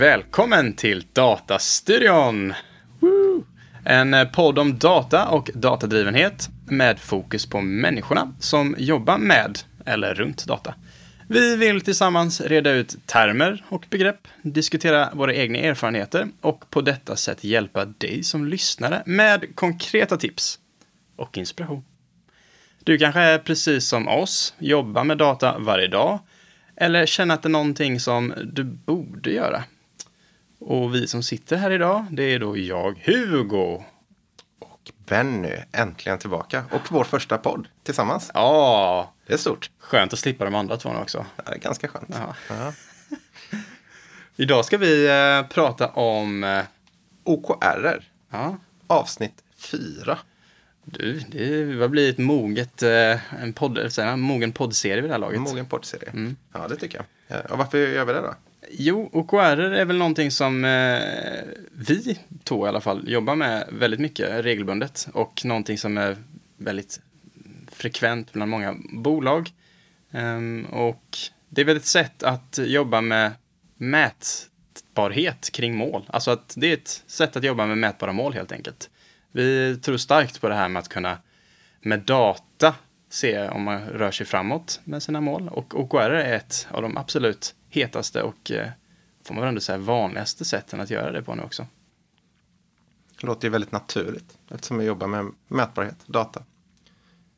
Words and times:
Välkommen 0.00 0.72
till 0.72 1.04
Datastudion! 1.12 2.54
Woo! 3.00 3.44
En 3.84 4.14
eh, 4.14 4.28
podd 4.28 4.58
om 4.58 4.78
data 4.78 5.28
och 5.28 5.50
datadrivenhet 5.54 6.48
med 6.64 6.98
fokus 6.98 7.46
på 7.46 7.60
människorna 7.60 8.34
som 8.38 8.76
jobbar 8.78 9.18
med 9.18 9.58
eller 9.86 10.14
runt 10.14 10.46
data. 10.46 10.74
Vi 11.28 11.56
vill 11.56 11.80
tillsammans 11.80 12.40
reda 12.40 12.70
ut 12.70 13.06
termer 13.06 13.64
och 13.68 13.86
begrepp, 13.90 14.28
diskutera 14.42 15.10
våra 15.14 15.34
egna 15.34 15.58
erfarenheter 15.58 16.28
och 16.40 16.70
på 16.70 16.80
detta 16.80 17.16
sätt 17.16 17.44
hjälpa 17.44 17.84
dig 17.84 18.22
som 18.22 18.46
lyssnare 18.46 19.02
med 19.06 19.56
konkreta 19.56 20.16
tips 20.16 20.58
och 21.16 21.38
inspiration. 21.38 21.84
Du 22.84 22.98
kanske 22.98 23.20
är 23.20 23.38
precis 23.38 23.88
som 23.88 24.08
oss, 24.08 24.54
jobbar 24.58 25.04
med 25.04 25.18
data 25.18 25.58
varje 25.58 25.88
dag 25.88 26.18
eller 26.76 27.06
känner 27.06 27.34
att 27.34 27.42
det 27.42 27.46
är 27.46 27.50
någonting 27.50 28.00
som 28.00 28.34
du 28.52 28.64
borde 28.64 29.30
göra. 29.30 29.64
Och 30.60 30.94
vi 30.94 31.06
som 31.08 31.22
sitter 31.22 31.56
här 31.56 31.70
idag, 31.70 32.06
det 32.10 32.22
är 32.22 32.38
då 32.38 32.56
jag, 32.56 33.02
Hugo. 33.04 33.84
Och 34.58 34.90
Benny, 35.06 35.56
äntligen 35.72 36.18
tillbaka. 36.18 36.64
Och 36.72 36.80
vår 36.92 37.04
första 37.04 37.38
podd 37.38 37.68
tillsammans. 37.82 38.30
Ja, 38.34 39.12
Det 39.26 39.32
är 39.32 39.36
stort. 39.38 39.70
skönt 39.78 40.12
att 40.12 40.18
slippa 40.18 40.44
de 40.44 40.54
andra 40.54 40.76
två 40.76 40.88
också. 40.90 41.26
Ja, 41.36 41.42
Det 41.46 41.52
är 41.54 41.58
ganska 41.58 41.88
skönt. 41.88 42.16
Ja. 42.48 42.72
Idag 44.36 44.64
ska 44.64 44.78
vi 44.78 45.06
eh, 45.08 45.48
prata 45.48 45.88
om... 45.88 46.44
Eh, 46.44 46.64
OKR, 47.24 48.02
ja, 48.30 48.56
avsnitt 48.86 49.42
4. 49.56 50.18
du, 50.84 51.18
det 51.28 51.80
har 51.80 51.88
blivit 51.88 52.18
moget, 52.18 52.82
eh, 52.82 53.42
en, 53.42 53.52
podd, 53.52 53.98
en 53.98 54.20
mogen 54.20 54.52
poddserie 54.52 55.00
vid 55.00 55.10
det 55.10 55.14
här 55.14 55.18
laget. 55.18 55.40
Mogen 55.40 55.66
poddserie. 55.66 56.10
Mm. 56.10 56.36
Ja, 56.52 56.68
det 56.68 56.76
tycker 56.76 56.98
jag. 56.98 57.36
Ja, 57.38 57.52
Och 57.52 57.58
varför 57.58 57.78
gör 57.78 58.04
vi 58.04 58.12
det 58.12 58.20
då? 58.20 58.34
Jo, 58.72 59.10
OKR 59.12 59.60
är 59.60 59.84
väl 59.84 59.96
någonting 59.96 60.30
som 60.30 60.64
eh, 60.64 61.00
vi 61.72 62.18
två 62.44 62.66
i 62.66 62.68
alla 62.68 62.80
fall 62.80 63.08
jobbar 63.08 63.34
med 63.34 63.68
väldigt 63.72 64.00
mycket 64.00 64.44
regelbundet 64.44 65.08
och 65.12 65.44
någonting 65.44 65.78
som 65.78 65.98
är 65.98 66.16
väldigt 66.56 67.00
frekvent 67.72 68.32
bland 68.32 68.50
många 68.50 68.76
bolag. 68.92 69.50
Ehm, 70.10 70.64
och 70.64 71.18
det 71.48 71.60
är 71.60 71.64
väl 71.64 71.76
ett 71.76 71.84
sätt 71.84 72.22
att 72.22 72.58
jobba 72.62 73.00
med 73.00 73.32
mätbarhet 73.76 75.50
kring 75.52 75.76
mål. 75.76 76.04
Alltså 76.08 76.30
att 76.30 76.54
det 76.56 76.66
är 76.66 76.74
ett 76.74 77.04
sätt 77.06 77.36
att 77.36 77.44
jobba 77.44 77.66
med 77.66 77.78
mätbara 77.78 78.12
mål 78.12 78.34
helt 78.34 78.52
enkelt. 78.52 78.90
Vi 79.32 79.76
tror 79.82 79.96
starkt 79.96 80.40
på 80.40 80.48
det 80.48 80.54
här 80.54 80.68
med 80.68 80.80
att 80.80 80.88
kunna 80.88 81.18
med 81.80 82.00
data 82.00 82.74
se 83.08 83.48
om 83.48 83.62
man 83.62 83.80
rör 83.80 84.10
sig 84.10 84.26
framåt 84.26 84.80
med 84.84 85.02
sina 85.02 85.20
mål. 85.20 85.48
Och 85.48 85.80
OKR 85.80 86.10
är 86.10 86.36
ett 86.36 86.66
av 86.70 86.82
de 86.82 86.96
absolut 86.96 87.54
hetaste 87.70 88.22
och 88.22 88.50
eh, 88.50 88.68
får 89.24 89.34
man 89.34 89.40
väl 89.40 89.48
ändå 89.48 89.60
säga 89.60 89.78
vanligaste 89.78 90.44
sätten 90.44 90.80
att 90.80 90.90
göra 90.90 91.12
det 91.12 91.22
på 91.22 91.34
nu 91.34 91.42
också. 91.42 91.66
Det 93.20 93.26
låter 93.26 93.46
ju 93.48 93.52
väldigt 93.52 93.72
naturligt 93.72 94.38
eftersom 94.50 94.78
vi 94.78 94.84
jobbar 94.84 95.06
med 95.06 95.32
mätbarhet, 95.48 95.96
data. 96.06 96.42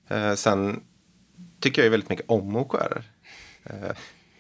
Eh, 0.09 0.35
sen 0.35 0.83
tycker 1.61 1.83
jag 1.83 1.85
ju 1.85 1.91
väldigt 1.91 2.11
mycket 2.11 2.25
om 2.29 2.57
OKR. 2.57 3.03
Eh, 3.65 3.91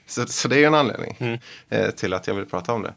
så, 0.06 0.26
så 0.26 0.48
det 0.48 0.62
är 0.62 0.66
en 0.66 0.74
anledning 0.74 1.16
Mm. 1.20 1.38
eh, 1.68 1.90
till 1.90 2.12
att 2.14 2.26
jag 2.26 2.34
vill 2.34 2.46
prata 2.46 2.72
om 2.72 2.82
det. 2.82 2.94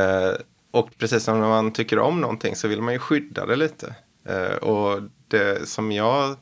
Eh, 0.00 0.34
och 0.70 0.98
precis 0.98 1.24
som 1.24 1.40
när 1.40 1.48
man 1.48 1.72
tycker 1.72 1.98
om 1.98 2.20
någonting 2.20 2.56
så 2.56 2.68
vill 2.68 2.82
man 2.82 2.92
ju 2.92 2.98
skydda 2.98 3.46
det 3.46 3.56
lite. 3.56 3.94
Eh, 4.24 4.56
och 4.56 5.02
det 5.28 5.68
som 5.68 5.92
jag 5.92 6.36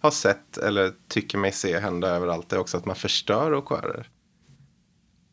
har 0.00 0.10
sett 0.10 0.58
eller 0.58 0.92
tycker 1.08 1.38
mig 1.38 1.52
se 1.52 1.78
hända 1.78 2.08
överallt 2.08 2.52
är 2.52 2.58
också 2.58 2.76
att 2.76 2.84
man 2.86 2.96
förstör 2.96 3.54
OKR. 3.54 4.08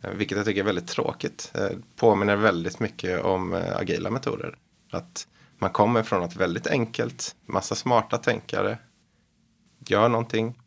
Eh, 0.05 0.13
vilket 0.13 0.37
jag 0.37 0.45
tycker 0.45 0.61
är 0.61 0.65
väldigt 0.65 0.87
tråkigt. 0.87 1.51
Eh, 1.55 1.69
påminner 1.95 2.35
väldigt 2.35 2.79
mycket 2.79 3.21
om 3.21 3.53
eh, 3.53 3.77
agila 3.77 4.09
metoder. 4.09 4.57
Att 4.91 5.27
man 5.57 5.69
kommer 5.69 6.03
från 6.03 6.21
något 6.21 6.35
väldigt 6.35 6.67
enkelt, 6.67 7.35
massa 7.45 7.75
smarta 7.75 8.17
tänkare, 8.17 8.77
gör 9.87 10.09
någonting 10.09 10.59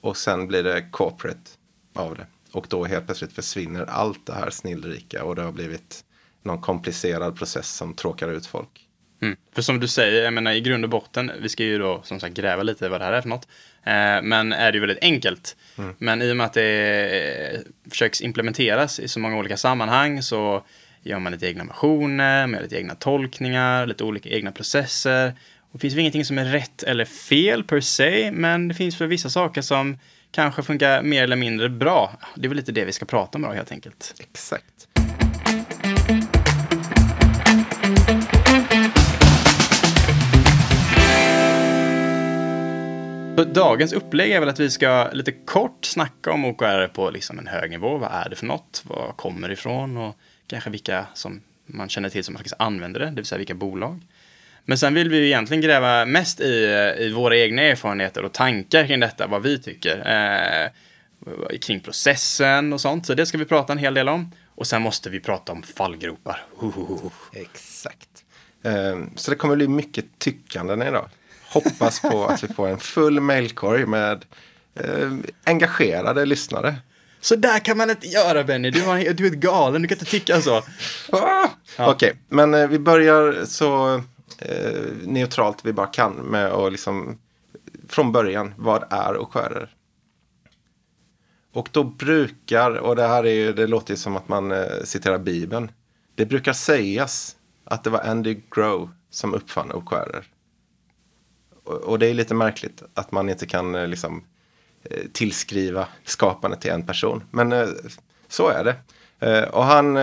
och 0.00 0.16
sen 0.16 0.46
blir 0.46 0.62
det 0.62 0.88
corporate 0.90 1.50
av 1.94 2.16
det. 2.16 2.26
Och 2.52 2.66
då 2.68 2.84
helt 2.84 3.06
plötsligt 3.06 3.32
försvinner 3.32 3.84
allt 3.84 4.26
det 4.26 4.32
här 4.32 4.50
snillrika 4.50 5.24
och 5.24 5.36
det 5.36 5.42
har 5.42 5.52
blivit 5.52 6.04
någon 6.42 6.60
komplicerad 6.60 7.36
process 7.36 7.74
som 7.74 7.94
tråkar 7.94 8.28
ut 8.28 8.46
folk. 8.46 8.88
Mm. 9.22 9.36
För 9.52 9.62
som 9.62 9.80
du 9.80 9.88
säger, 9.88 10.24
jag 10.24 10.32
menar 10.32 10.52
i 10.52 10.60
grund 10.60 10.84
och 10.84 10.90
botten, 10.90 11.32
vi 11.40 11.48
ska 11.48 11.64
ju 11.64 11.78
då 11.78 12.00
som 12.04 12.20
sagt 12.20 12.34
gräva 12.34 12.62
lite 12.62 12.86
i 12.86 12.88
vad 12.88 13.00
det 13.00 13.04
här 13.04 13.12
är 13.12 13.22
för 13.22 13.28
något. 13.28 13.48
Eh, 13.84 14.22
men 14.22 14.52
är 14.52 14.72
det 14.72 14.76
ju 14.76 14.80
väldigt 14.80 15.02
enkelt. 15.04 15.56
Men 15.98 16.22
i 16.22 16.32
och 16.32 16.36
med 16.36 16.46
att 16.46 16.52
det 16.52 17.54
eh, 17.54 17.90
försöks 17.90 18.20
implementeras 18.20 19.00
i 19.00 19.08
så 19.08 19.20
många 19.20 19.36
olika 19.36 19.56
sammanhang 19.56 20.22
så 20.22 20.64
gör 21.02 21.18
man 21.18 21.32
lite 21.32 21.46
egna 21.46 21.64
versioner, 21.64 22.46
med 22.46 22.62
lite 22.62 22.76
egna 22.76 22.94
tolkningar, 22.94 23.86
lite 23.86 24.04
olika 24.04 24.28
egna 24.28 24.52
processer. 24.52 25.34
Och 25.58 25.72
det 25.72 25.78
finns 25.78 25.94
väl 25.94 26.00
ingenting 26.00 26.24
som 26.24 26.38
är 26.38 26.44
rätt 26.44 26.82
eller 26.82 27.04
fel 27.04 27.64
per 27.64 27.80
se, 27.80 28.30
men 28.32 28.68
det 28.68 28.74
finns 28.74 29.00
väl 29.00 29.08
vissa 29.08 29.30
saker 29.30 29.62
som 29.62 29.98
kanske 30.30 30.62
funkar 30.62 31.02
mer 31.02 31.22
eller 31.22 31.36
mindre 31.36 31.68
bra. 31.68 32.18
Det 32.36 32.46
är 32.46 32.48
väl 32.48 32.56
lite 32.56 32.72
det 32.72 32.84
vi 32.84 32.92
ska 32.92 33.06
prata 33.06 33.38
om 33.38 33.44
idag 33.44 33.54
helt 33.54 33.72
enkelt. 33.72 34.14
Exakt. 34.20 34.88
Alltså, 43.42 43.60
dagens 43.60 43.92
upplägg 43.92 44.32
är 44.32 44.40
väl 44.40 44.48
att 44.48 44.60
vi 44.60 44.70
ska 44.70 45.08
lite 45.12 45.32
kort 45.32 45.84
snacka 45.84 46.32
om 46.32 46.44
OKR 46.44 46.86
på 46.86 47.10
liksom 47.10 47.38
en 47.38 47.46
hög 47.46 47.70
nivå. 47.70 47.96
Vad 47.98 48.10
är 48.12 48.28
det 48.28 48.36
för 48.36 48.46
något? 48.46 48.82
Vad 48.86 49.16
kommer 49.16 49.48
det 49.48 49.54
ifrån? 49.54 49.96
Och 49.96 50.16
kanske 50.46 50.70
vilka 50.70 51.06
som 51.14 51.40
man 51.66 51.88
känner 51.88 52.08
till 52.08 52.24
som 52.24 52.34
faktiskt 52.34 52.54
använder 52.58 53.00
det, 53.00 53.06
det 53.06 53.14
vill 53.16 53.24
säga 53.24 53.38
vilka 53.38 53.54
bolag. 53.54 54.00
Men 54.64 54.78
sen 54.78 54.94
vill 54.94 55.08
vi 55.08 55.16
ju 55.16 55.26
egentligen 55.26 55.60
gräva 55.60 56.04
mest 56.06 56.40
i, 56.40 56.54
i 56.98 57.12
våra 57.12 57.36
egna 57.36 57.62
erfarenheter 57.62 58.24
och 58.24 58.32
tankar 58.32 58.86
kring 58.86 59.00
detta, 59.00 59.26
vad 59.26 59.42
vi 59.42 59.58
tycker. 59.58 59.96
Eh, 59.96 60.70
kring 61.58 61.80
processen 61.80 62.72
och 62.72 62.80
sånt. 62.80 63.06
Så 63.06 63.14
det 63.14 63.26
ska 63.26 63.38
vi 63.38 63.44
prata 63.44 63.72
en 63.72 63.78
hel 63.78 63.94
del 63.94 64.08
om. 64.08 64.32
Och 64.54 64.66
sen 64.66 64.82
måste 64.82 65.10
vi 65.10 65.20
prata 65.20 65.52
om 65.52 65.62
fallgropar. 65.62 66.44
Hohoho. 66.56 67.10
Exakt. 67.32 68.08
Eh, 68.62 68.98
Så 69.16 69.30
det 69.30 69.36
kommer 69.36 69.56
bli 69.56 69.68
mycket 69.68 70.04
tyckanden 70.18 70.82
idag. 70.82 71.08
Hoppas 71.52 72.00
på 72.00 72.24
att 72.24 72.44
vi 72.44 72.48
får 72.48 72.68
en 72.68 72.78
full 72.78 73.20
mailkorg 73.20 73.86
med 73.86 74.24
eh, 74.74 75.12
engagerade 75.44 76.26
lyssnare. 76.26 76.76
Så 77.20 77.36
där 77.36 77.58
kan 77.58 77.76
man 77.76 77.90
inte 77.90 78.06
göra 78.06 78.44
Benny, 78.44 78.70
du, 78.70 78.82
har, 78.82 79.12
du 79.14 79.26
är 79.26 79.30
galen, 79.30 79.82
du 79.82 79.88
kan 79.88 79.98
inte 79.98 80.10
tycka 80.10 80.40
så. 80.40 80.62
Ah! 81.12 81.48
Okej, 81.78 82.18
men 82.28 82.54
eh, 82.54 82.68
vi 82.68 82.78
börjar 82.78 83.44
så 83.44 83.94
eh, 84.38 84.82
neutralt 85.02 85.64
vi 85.64 85.72
bara 85.72 85.86
kan 85.86 86.12
med 86.12 86.46
att 86.46 86.72
liksom 86.72 87.18
från 87.88 88.12
början, 88.12 88.54
vad 88.56 88.84
är 88.90 89.16
OKR? 89.16 89.68
Och 91.52 91.68
då 91.72 91.84
brukar, 91.84 92.70
och 92.70 92.96
det 92.96 93.06
här 93.06 93.24
är 93.24 93.32
ju, 93.32 93.52
det 93.52 93.66
låter 93.66 93.90
ju 93.90 93.96
som 93.96 94.16
att 94.16 94.28
man 94.28 94.52
eh, 94.52 94.82
citerar 94.84 95.18
Bibeln. 95.18 95.70
Det 96.14 96.26
brukar 96.26 96.52
sägas 96.52 97.36
att 97.64 97.84
det 97.84 97.90
var 97.90 98.00
Andy 98.00 98.40
Grove 98.50 98.88
som 99.10 99.34
uppfann 99.34 99.72
OKR. 99.72 100.31
Och, 101.64 101.74
och 101.74 101.98
det 101.98 102.06
är 102.06 102.14
lite 102.14 102.34
märkligt 102.34 102.82
att 102.94 103.12
man 103.12 103.28
inte 103.28 103.46
kan 103.46 103.74
eh, 103.74 103.86
liksom 103.86 104.24
eh, 104.84 105.06
tillskriva 105.12 105.88
skapandet 106.04 106.60
till 106.60 106.70
en 106.70 106.86
person. 106.86 107.24
Men 107.30 107.52
eh, 107.52 107.68
så 108.28 108.48
är 108.48 108.64
det. 108.64 108.76
Och 109.50 109.64
han, 109.64 109.94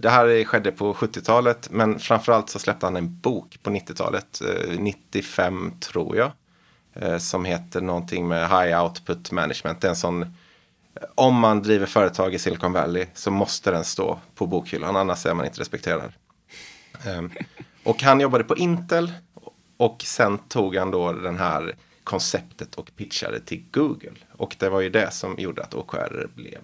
det 0.00 0.10
här 0.10 0.44
skedde 0.44 0.72
på 0.72 0.94
70-talet, 0.94 1.68
men 1.70 1.98
framförallt 1.98 2.50
så 2.50 2.58
släppte 2.58 2.86
han 2.86 2.96
en 2.96 3.20
bok 3.20 3.58
på 3.62 3.70
90-talet, 3.70 4.42
95 4.78 5.72
tror 5.80 6.16
jag, 6.16 6.32
som 7.22 7.44
heter 7.44 7.80
någonting 7.80 8.28
med 8.28 8.48
High 8.48 8.82
Output 8.82 9.32
Management. 9.32 9.80
Det 9.80 9.86
är 9.86 9.88
en 9.88 9.96
sån, 9.96 10.36
om 11.14 11.34
man 11.34 11.62
driver 11.62 11.86
företag 11.86 12.34
i 12.34 12.38
Silicon 12.38 12.72
Valley 12.72 13.06
så 13.14 13.30
måste 13.30 13.70
den 13.70 13.84
stå 13.84 14.18
på 14.34 14.46
bokhyllan, 14.46 14.96
annars 14.96 15.26
är 15.26 15.34
man 15.34 15.46
inte 15.46 15.60
respekterad. 15.60 16.12
Och 17.84 18.02
han 18.02 18.20
jobbade 18.20 18.44
på 18.44 18.56
Intel 18.56 19.12
och 19.82 20.02
sen 20.02 20.38
tog 20.38 20.76
han 20.76 20.90
då 20.90 21.12
den 21.12 21.38
här 21.38 21.76
konceptet 22.04 22.74
och 22.74 22.90
pitchade 22.96 23.40
till 23.40 23.64
Google. 23.70 24.16
Och 24.32 24.56
det 24.58 24.68
var 24.68 24.80
ju 24.80 24.90
det 24.90 25.10
som 25.10 25.38
gjorde 25.38 25.62
att 25.62 25.74
OKR 25.74 26.26
blev 26.34 26.58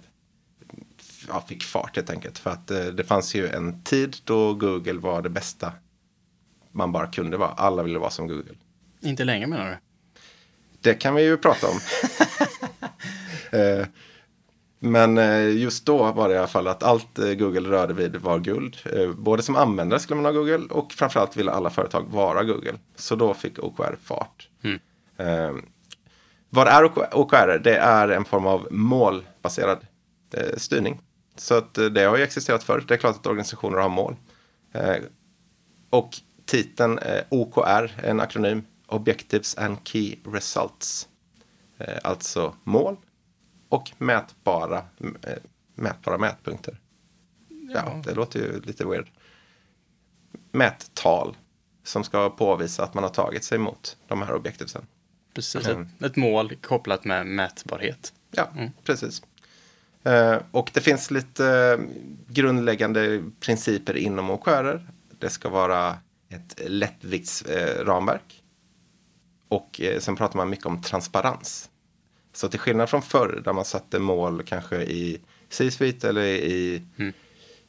ja, 1.28 1.44
fick 1.48 1.62
fart 1.62 1.96
helt 1.96 2.10
enkelt. 2.10 2.38
För 2.38 2.50
att 2.50 2.70
eh, 2.70 2.84
det 2.84 3.04
fanns 3.04 3.34
ju 3.34 3.48
en 3.48 3.82
tid 3.82 4.16
då 4.24 4.54
Google 4.54 4.92
var 4.92 5.22
det 5.22 5.28
bästa 5.28 5.72
man 6.72 6.92
bara 6.92 7.06
kunde 7.06 7.36
vara. 7.36 7.50
Alla 7.50 7.82
ville 7.82 7.98
vara 7.98 8.10
som 8.10 8.28
Google. 8.28 8.54
Inte 9.00 9.24
länge 9.24 9.46
menar 9.46 9.70
du? 9.70 9.76
Det 10.80 10.94
kan 10.94 11.14
vi 11.14 11.22
ju 11.22 11.36
prata 11.36 11.66
om. 11.68 11.80
eh, 13.58 13.86
men 14.78 15.18
eh, 15.18 15.56
just 15.56 15.86
då 15.86 16.12
var 16.12 16.28
det 16.28 16.34
i 16.34 16.38
alla 16.38 16.46
fall 16.46 16.68
att 16.68 16.82
allt 16.82 17.18
eh, 17.18 17.32
Google 17.32 17.70
rörde 17.70 17.94
vid 17.94 18.16
var 18.16 18.38
guld. 18.38 18.76
Eh, 18.92 19.10
både 19.10 19.42
som 19.42 19.56
användare 19.56 20.00
skulle 20.00 20.20
man 20.20 20.34
ha 20.34 20.40
Google 20.40 20.66
och 20.70 20.92
framförallt 20.92 21.36
ville 21.36 21.52
alla 21.52 21.70
företag 21.70 22.06
vara 22.10 22.44
Google. 22.44 22.74
Så 22.96 23.16
då 23.16 23.34
fick 23.34 23.58
OKR 23.58 23.96
fart. 24.02 24.48
Mm. 24.62 24.78
Eh, 25.16 25.62
vad 26.50 26.68
är 26.68 26.84
OK- 26.84 27.14
OKR? 27.14 27.58
Det 27.64 27.76
är 27.76 28.08
en 28.08 28.24
form 28.24 28.46
av 28.46 28.68
målbaserad 28.70 29.78
eh, 30.34 30.56
styrning. 30.56 31.00
Så 31.36 31.54
att 31.54 31.74
det 31.74 32.04
har 32.04 32.16
ju 32.16 32.22
existerat 32.22 32.64
förr. 32.64 32.84
Det 32.88 32.94
är 32.94 32.98
klart 32.98 33.16
att 33.16 33.26
organisationer 33.26 33.78
har 33.78 33.88
mål. 33.88 34.16
Eh, 34.72 34.96
och 35.90 36.10
titeln 36.46 36.98
eh, 36.98 37.22
OKR, 37.28 37.92
en 38.02 38.20
akronym, 38.20 38.62
Objectives 38.86 39.58
and 39.58 39.76
Key 39.84 40.16
Results. 40.32 41.08
Alltså 42.02 42.54
mål 42.64 42.96
och 43.68 43.92
mätbara, 43.98 44.84
eh, 45.22 45.32
mätbara 45.74 46.18
mätpunkter. 46.18 46.80
Ja, 47.74 48.02
det 48.04 48.14
låter 48.14 48.38
ju 48.38 48.60
lite 48.60 48.86
weird. 48.86 49.10
Mättal 50.52 51.36
som 51.82 52.04
ska 52.04 52.30
påvisa 52.30 52.84
att 52.84 52.94
man 52.94 53.04
har 53.04 53.10
tagit 53.10 53.44
sig 53.44 53.58
mot 53.58 53.96
de 54.06 54.22
här 54.22 54.34
objektiven. 54.34 54.86
Precis, 55.34 55.66
ett, 55.66 56.02
ett 56.02 56.16
mål 56.16 56.56
kopplat 56.56 57.04
med 57.04 57.26
mätbarhet. 57.26 58.12
Ja, 58.30 58.48
precis. 58.84 59.22
Eh, 60.04 60.38
och 60.50 60.70
det 60.74 60.80
finns 60.80 61.10
lite 61.10 61.46
eh, 61.46 61.84
grundläggande 62.28 63.24
principer 63.40 63.96
inom 63.96 64.30
OKR. 64.30 64.86
Det 65.18 65.30
ska 65.30 65.48
vara 65.48 65.96
ett 66.28 66.60
lättviktsramverk. 66.66 68.42
Och 69.48 69.80
eh, 69.80 70.00
sen 70.00 70.16
pratar 70.16 70.36
man 70.36 70.50
mycket 70.50 70.66
om 70.66 70.82
transparens. 70.82 71.70
Så 72.38 72.48
till 72.48 72.60
skillnad 72.60 72.90
från 72.90 73.02
förr 73.02 73.40
där 73.44 73.52
man 73.52 73.64
satte 73.64 73.98
mål 73.98 74.42
kanske 74.42 74.76
i 74.76 75.20
C-suite 75.48 76.08
eller 76.08 76.22
i 76.22 76.82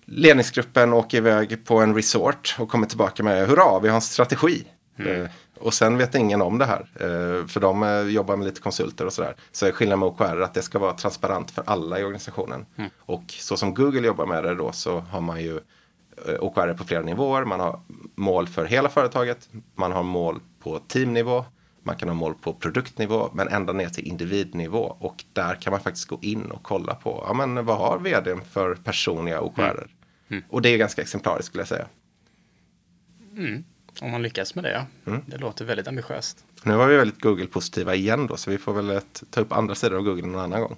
ledningsgruppen 0.05 0.93
åker 0.93 1.17
iväg 1.17 1.65
på 1.65 1.79
en 1.79 1.95
resort 1.95 2.55
och 2.59 2.69
kommer 2.69 2.87
tillbaka 2.87 3.23
med 3.23 3.47
hurra, 3.47 3.79
vi 3.79 3.87
har 3.87 3.95
en 3.95 4.01
strategi. 4.01 4.67
Eh, 4.97 5.29
och 5.59 5.73
sen 5.73 5.97
vet 5.97 6.15
ingen 6.15 6.41
om 6.41 6.57
det 6.57 6.65
här. 6.65 6.79
Eh, 6.95 7.47
för 7.47 7.59
de 7.59 7.83
eh, 7.83 8.01
jobbar 8.01 8.35
med 8.35 8.45
lite 8.45 8.61
konsulter 8.61 9.05
och 9.05 9.13
sådär. 9.13 9.35
Så 9.51 9.65
är 9.65 9.71
skillnaden 9.71 9.99
med 9.99 10.07
OKR 10.07 10.41
att 10.41 10.53
det 10.53 10.61
ska 10.61 10.79
vara 10.79 10.93
transparent 10.93 11.51
för 11.51 11.63
alla 11.67 11.99
i 11.99 12.03
organisationen. 12.03 12.65
Och 12.99 13.23
så 13.27 13.57
som 13.57 13.73
Google 13.73 14.07
jobbar 14.07 14.25
med 14.25 14.43
det 14.43 14.55
då 14.55 14.71
så 14.71 14.99
har 14.99 15.21
man 15.21 15.41
ju 15.41 15.59
eh, 16.27 16.35
OKR 16.39 16.73
på 16.73 16.83
flera 16.83 17.01
nivåer. 17.01 17.45
Man 17.45 17.59
har 17.59 17.79
mål 18.15 18.47
för 18.47 18.65
hela 18.65 18.89
företaget. 18.89 19.49
Man 19.75 19.91
har 19.91 20.03
mål 20.03 20.39
på 20.59 20.79
teamnivå. 20.79 21.45
Man 21.83 21.95
kan 21.95 22.09
ha 22.09 22.15
mål 22.15 22.33
på 22.33 22.53
produktnivå 22.53 23.29
men 23.33 23.47
ända 23.47 23.73
ner 23.73 23.89
till 23.89 24.07
individnivå. 24.07 24.95
Och 24.99 25.23
där 25.33 25.55
kan 25.55 25.71
man 25.71 25.79
faktiskt 25.79 26.07
gå 26.07 26.19
in 26.21 26.51
och 26.51 26.63
kolla 26.63 26.95
på 26.95 27.23
ja, 27.27 27.33
men 27.33 27.65
vad 27.65 27.77
har 27.77 27.99
vdn 27.99 28.41
för 28.51 28.75
personliga 28.75 29.41
OKR. 29.41 29.87
Och 30.49 30.61
det 30.61 30.69
är 30.69 30.77
ganska 30.77 31.01
exemplariskt 31.01 31.47
skulle 31.47 31.61
jag 31.61 31.67
säga. 31.67 31.87
Om 34.01 34.11
man 34.11 34.21
lyckas 34.21 34.55
med 34.55 34.63
det, 34.63 34.71
ja. 34.71 35.11
Mm. 35.11 35.21
Det 35.27 35.37
låter 35.37 35.65
väldigt 35.65 35.87
ambitiöst. 35.87 36.45
Nu 36.63 36.75
var 36.75 36.87
vi 36.87 36.97
väldigt 36.97 37.21
Google-positiva 37.21 37.95
igen 37.95 38.27
då 38.27 38.37
så 38.37 38.51
vi 38.51 38.57
får 38.57 38.73
väl 38.73 38.89
ett, 38.89 39.23
ta 39.29 39.41
upp 39.41 39.53
andra 39.53 39.75
sidor 39.75 39.97
av 39.97 40.03
Google 40.03 40.27
någon 40.27 40.41
annan 40.41 40.61
gång. 40.61 40.77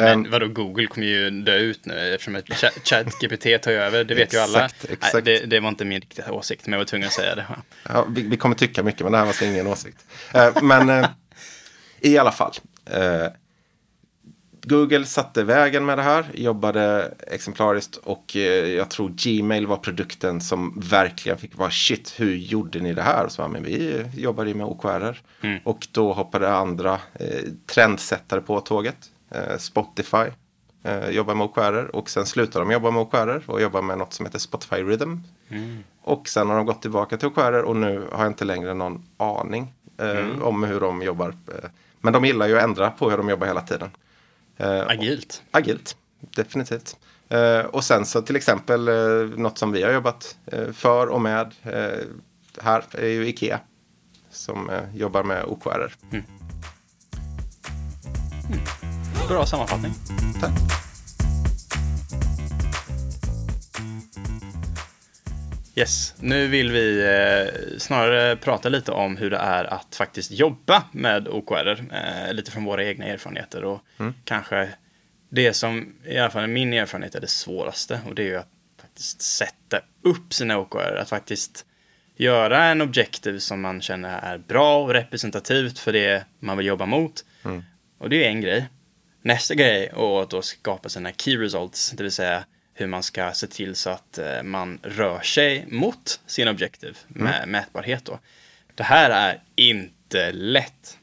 Ja, 0.00 0.16
men 0.16 0.30
vadå, 0.30 0.46
Google 0.48 0.86
kommer 0.86 1.06
ju 1.06 1.30
dö 1.30 1.56
ut 1.56 1.86
nu 1.86 2.14
eftersom 2.14 2.42
ChatGPT 2.84 3.62
tar 3.62 3.70
över. 3.72 4.04
Det 4.04 4.14
vet 4.14 4.34
ju 4.34 4.38
alla. 4.38 4.64
Exakt. 4.64 5.14
Nej, 5.14 5.22
det, 5.22 5.38
det 5.46 5.60
var 5.60 5.68
inte 5.68 5.84
min 5.84 6.00
riktiga 6.00 6.32
åsikt, 6.32 6.66
men 6.66 6.72
jag 6.72 6.78
var 6.78 6.84
tvungen 6.84 7.06
att 7.06 7.14
säga 7.14 7.34
det. 7.34 7.46
Ja, 7.88 8.06
vi, 8.08 8.22
vi 8.22 8.36
kommer 8.36 8.54
tycka 8.54 8.82
mycket, 8.82 9.00
men 9.02 9.12
det 9.12 9.18
här 9.18 9.24
var 9.24 9.46
ingen 9.46 9.66
åsikt. 9.66 10.06
Eh, 10.34 10.62
men 10.62 10.88
eh, 10.88 11.08
i 12.00 12.18
alla 12.18 12.32
fall. 12.32 12.52
Google 14.62 15.04
satte 15.04 15.44
vägen 15.44 15.84
med 15.86 15.98
det 15.98 16.02
här, 16.02 16.26
jobbade 16.34 17.14
exemplariskt 17.26 17.96
och 17.96 18.36
eh, 18.36 18.66
jag 18.68 18.90
tror 18.90 19.08
Gmail 19.08 19.66
var 19.66 19.76
produkten 19.76 20.40
som 20.40 20.80
verkligen 20.80 21.38
fick 21.38 21.56
vara 21.56 21.70
shit, 21.70 22.14
hur 22.16 22.36
gjorde 22.36 22.80
ni 22.80 22.94
det 22.94 23.02
här? 23.02 23.24
Och 23.24 23.32
så, 23.32 23.48
men 23.48 23.62
vi 23.62 24.04
jobbade 24.16 24.48
ju 24.50 24.54
med 24.54 24.66
OKR. 24.66 25.20
Och 25.64 25.86
då 25.92 26.12
hoppade 26.12 26.52
andra 26.52 26.92
eh, 27.14 27.42
trendsättare 27.66 28.40
på 28.40 28.60
tåget. 28.60 28.96
Eh, 29.30 29.56
Spotify 29.58 30.24
eh, 30.82 31.08
jobbar 31.10 31.34
med 31.34 31.44
OKR 31.44 31.96
och 31.96 32.10
sen 32.10 32.26
slutar 32.26 32.60
de 32.60 32.70
jobba 32.70 32.90
med 32.90 33.02
OKR 33.02 33.50
och 33.50 33.60
jobbar 33.60 33.82
med 33.82 33.98
något 33.98 34.12
som 34.12 34.26
heter 34.26 34.38
Spotify 34.38 34.76
Rhythm. 34.76 35.14
Och 36.02 36.28
sen 36.28 36.48
har 36.48 36.56
de 36.56 36.66
gått 36.66 36.82
tillbaka 36.82 37.16
till 37.16 37.28
OKR 37.28 37.62
och 37.62 37.76
nu 37.76 38.06
har 38.12 38.18
jag 38.18 38.30
inte 38.30 38.44
längre 38.44 38.74
någon 38.74 39.02
aning 39.16 39.74
eh, 39.98 40.42
om 40.42 40.62
hur 40.62 40.80
de 40.80 41.02
jobbar. 41.02 41.34
Men 42.00 42.12
de 42.12 42.24
gillar 42.24 42.48
ju 42.48 42.56
att 42.56 42.64
ändra 42.64 42.90
på 42.90 43.10
hur 43.10 43.16
de 43.16 43.28
jobbar 43.28 43.46
hela 43.46 43.60
tiden. 43.60 43.90
Agilt. 44.86 45.42
Agilt, 45.50 45.96
definitivt. 46.20 46.96
Och 47.70 47.84
sen 47.84 48.06
så 48.06 48.22
till 48.22 48.36
exempel 48.36 48.84
något 49.36 49.58
som 49.58 49.72
vi 49.72 49.82
har 49.82 49.92
jobbat 49.92 50.36
för 50.72 51.06
och 51.06 51.20
med 51.20 51.54
här 52.62 52.84
är 52.90 53.08
ju 53.08 53.28
Ikea 53.28 53.60
som 54.30 54.70
jobbar 54.94 55.22
med 55.22 55.44
OKR. 55.44 55.92
Bra 59.28 59.46
sammanfattning. 59.46 59.92
Tack. 60.40 60.52
Yes, 65.74 66.14
nu 66.20 66.46
vill 66.46 66.72
vi 66.72 67.00
eh, 67.00 67.78
snarare 67.78 68.36
prata 68.36 68.68
lite 68.68 68.92
om 68.92 69.16
hur 69.16 69.30
det 69.30 69.36
är 69.36 69.64
att 69.64 69.94
faktiskt 69.94 70.30
jobba 70.30 70.82
med 70.92 71.28
OKR. 71.28 71.68
Eh, 71.92 72.32
lite 72.34 72.50
från 72.50 72.64
våra 72.64 72.84
egna 72.84 73.04
erfarenheter 73.04 73.64
och 73.64 73.80
kanske 74.24 74.68
det 75.28 75.52
som 75.52 75.94
i 76.04 76.18
alla 76.18 76.30
fall 76.30 76.42
är 76.42 76.46
min 76.46 76.72
erfarenhet 76.72 77.14
är 77.14 77.20
det 77.20 77.26
svåraste 77.26 78.00
och 78.08 78.14
det 78.14 78.22
är 78.22 78.26
ju 78.26 78.36
att 78.36 78.50
faktiskt 78.80 79.22
sätta 79.22 79.80
upp 80.02 80.34
sina 80.34 80.58
OKR. 80.58 80.96
Att 80.96 81.08
faktiskt 81.08 81.64
göra 82.16 82.64
en 82.64 82.80
objektiv 82.80 83.38
som 83.38 83.60
man 83.60 83.80
känner 83.80 84.18
är 84.18 84.38
bra 84.38 84.82
och 84.82 84.90
representativt 84.90 85.78
för 85.78 85.92
det 85.92 86.24
man 86.38 86.56
vill 86.56 86.66
jobba 86.66 86.86
mot. 86.86 87.24
Och 87.98 88.10
det 88.10 88.24
är 88.24 88.28
en 88.28 88.40
grej. 88.40 88.66
Nästa 89.22 89.54
grej 89.54 89.86
är 89.86 90.22
att 90.22 90.30
då 90.30 90.42
skapa 90.42 90.88
sina 90.88 91.12
key 91.12 91.36
results, 91.36 91.90
det 91.90 92.02
vill 92.02 92.12
säga 92.12 92.44
hur 92.74 92.86
man 92.86 93.02
ska 93.02 93.32
se 93.32 93.46
till 93.46 93.76
så 93.76 93.90
att 93.90 94.18
eh, 94.18 94.42
man 94.42 94.78
rör 94.82 95.20
sig 95.20 95.66
mot 95.68 96.20
sin 96.26 96.48
objektiv 96.48 96.98
med 97.08 97.48
mätbarhet. 97.48 98.04
Då. 98.04 98.18
Det 98.74 98.82
här 98.82 99.10
är 99.10 99.42
inte 99.56 100.32
lätt. 100.32 100.98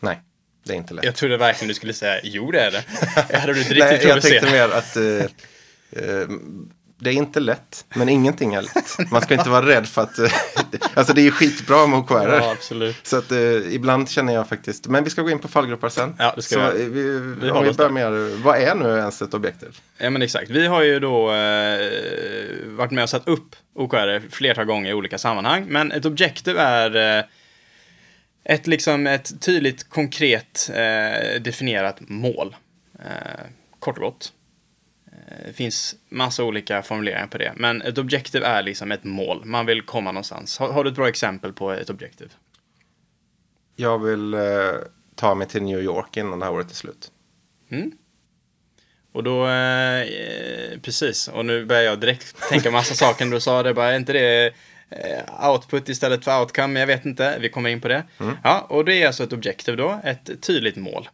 Nej, 0.00 0.20
det 0.64 0.72
är 0.72 0.76
inte 0.76 0.94
lätt. 0.94 1.04
Jag 1.04 1.14
trodde 1.14 1.36
verkligen 1.36 1.68
du 1.68 1.74
skulle 1.74 1.92
säga 1.92 2.20
jo 2.22 2.50
det 2.50 2.60
är 2.60 2.70
det. 2.70 2.84
Jag 3.30 3.40
hade 3.40 3.52
blivit 3.52 3.78
Nej, 3.78 3.92
riktigt 3.92 4.08
jag 4.08 4.22
tänkte 4.22 4.50
mer 4.50 4.68
att 4.68 4.96
eh, 4.96 5.24
eh, 6.04 6.28
det 6.98 7.10
är 7.10 7.14
inte 7.14 7.40
lätt, 7.40 7.84
men 7.94 8.08
ingenting 8.08 8.54
är 8.54 8.62
lätt. 8.62 9.10
Man 9.10 9.22
ska 9.22 9.34
inte 9.34 9.50
vara 9.50 9.66
rädd 9.66 9.86
för 9.88 10.02
att... 10.02 10.18
Eh, 10.18 10.32
alltså 10.94 11.12
det 11.12 11.26
är 11.26 11.30
skitbra 11.30 11.86
med 11.86 11.98
OKR. 11.98 12.14
Ja, 12.14 12.50
absolut. 12.50 13.06
Så 13.06 13.18
att 13.18 13.32
eh, 13.32 13.74
ibland 13.74 14.10
känner 14.10 14.34
jag 14.34 14.48
faktiskt, 14.48 14.86
men 14.86 15.04
vi 15.04 15.10
ska 15.10 15.22
gå 15.22 15.30
in 15.30 15.38
på 15.38 15.48
fallgropar 15.48 15.88
sen. 15.88 16.14
Ja, 16.18 16.32
det 16.36 16.42
ska 16.42 16.54
så 16.54 16.76
vi 16.76 16.84
vi, 16.84 17.18
Vi 17.40 17.50
om 17.50 17.64
vi 17.64 17.72
börjar 17.72 17.90
med, 17.90 18.12
vad 18.30 18.58
är 18.58 18.74
nu 18.74 18.88
ens 18.88 19.22
ett 19.22 19.34
objektiv? 19.34 19.78
Ja 19.98 20.10
men 20.10 20.22
exakt. 20.22 20.50
Vi 20.50 20.66
har 20.66 20.82
ju 20.82 21.00
då 21.00 21.32
eh, 21.32 21.78
varit 22.66 22.90
med 22.90 23.02
och 23.02 23.10
satt 23.10 23.28
upp 23.28 23.56
OKR 23.74 24.30
flertal 24.30 24.64
gånger 24.64 24.90
i 24.90 24.94
olika 24.94 25.18
sammanhang. 25.18 25.66
Men 25.68 25.92
ett 25.92 26.04
objektiv 26.04 26.58
är 26.58 27.18
eh, 27.18 27.24
ett, 28.44 28.66
liksom, 28.66 29.06
ett 29.06 29.40
tydligt, 29.40 29.90
konkret 29.90 30.70
eh, 30.74 31.40
definierat 31.40 31.96
mål. 32.00 32.56
Eh, 32.98 33.44
kort 33.78 33.96
och 33.98 34.02
gott. 34.02 34.32
Eh, 35.28 35.46
Det 35.46 35.52
finns 35.52 35.94
massa 36.08 36.44
olika 36.44 36.82
formuleringar 36.82 37.26
på 37.26 37.38
det. 37.38 37.52
Men 37.56 37.82
ett 37.82 37.98
objektiv 37.98 38.42
är 38.44 38.62
liksom 38.62 38.92
ett 38.92 39.04
mål. 39.04 39.44
Man 39.44 39.66
vill 39.66 39.82
komma 39.82 40.12
någonstans. 40.12 40.58
Har, 40.58 40.72
har 40.72 40.84
du 40.84 40.90
ett 40.90 40.96
bra 40.96 41.08
exempel 41.08 41.52
på 41.52 41.70
ett 41.72 41.90
objektiv? 41.90 42.32
Jag 43.76 43.98
vill 43.98 44.34
eh, 44.34 44.40
ta 45.14 45.34
mig 45.34 45.48
till 45.48 45.62
New 45.62 45.80
York 45.82 46.16
innan 46.16 46.38
det 46.38 46.44
här 46.44 46.52
året 46.52 46.70
är 46.70 46.74
slut. 46.74 47.10
Och 49.12 49.22
då, 49.24 49.46
eh, 49.46 50.00
eh, 50.00 50.78
precis, 50.82 51.28
och 51.28 51.44
nu 51.46 51.64
börjar 51.64 51.82
jag 51.82 52.00
direkt 52.00 52.48
tänka 52.48 52.70
massa 52.70 52.94
saker 53.04 53.24
när 53.24 53.32
du 53.32 53.40
sa 53.40 53.62
det, 53.62 53.74
bara 53.74 53.92
är 53.92 53.96
inte 53.96 54.12
det 54.12 54.52
eh, 54.90 55.50
output 55.50 55.88
istället 55.88 56.24
för 56.24 56.40
outcome, 56.40 56.80
jag 56.80 56.86
vet 56.86 57.04
inte, 57.06 57.38
vi 57.40 57.48
kommer 57.48 57.70
in 57.70 57.80
på 57.80 57.88
det. 57.88 58.04
Ja, 58.44 58.60
och 58.68 58.84
det 58.84 59.02
är 59.02 59.06
alltså 59.06 59.24
ett 59.24 59.32
objektiv 59.32 59.76
då, 59.76 60.00
ett 60.04 60.42
tydligt 60.42 60.76
mål. 60.76 61.08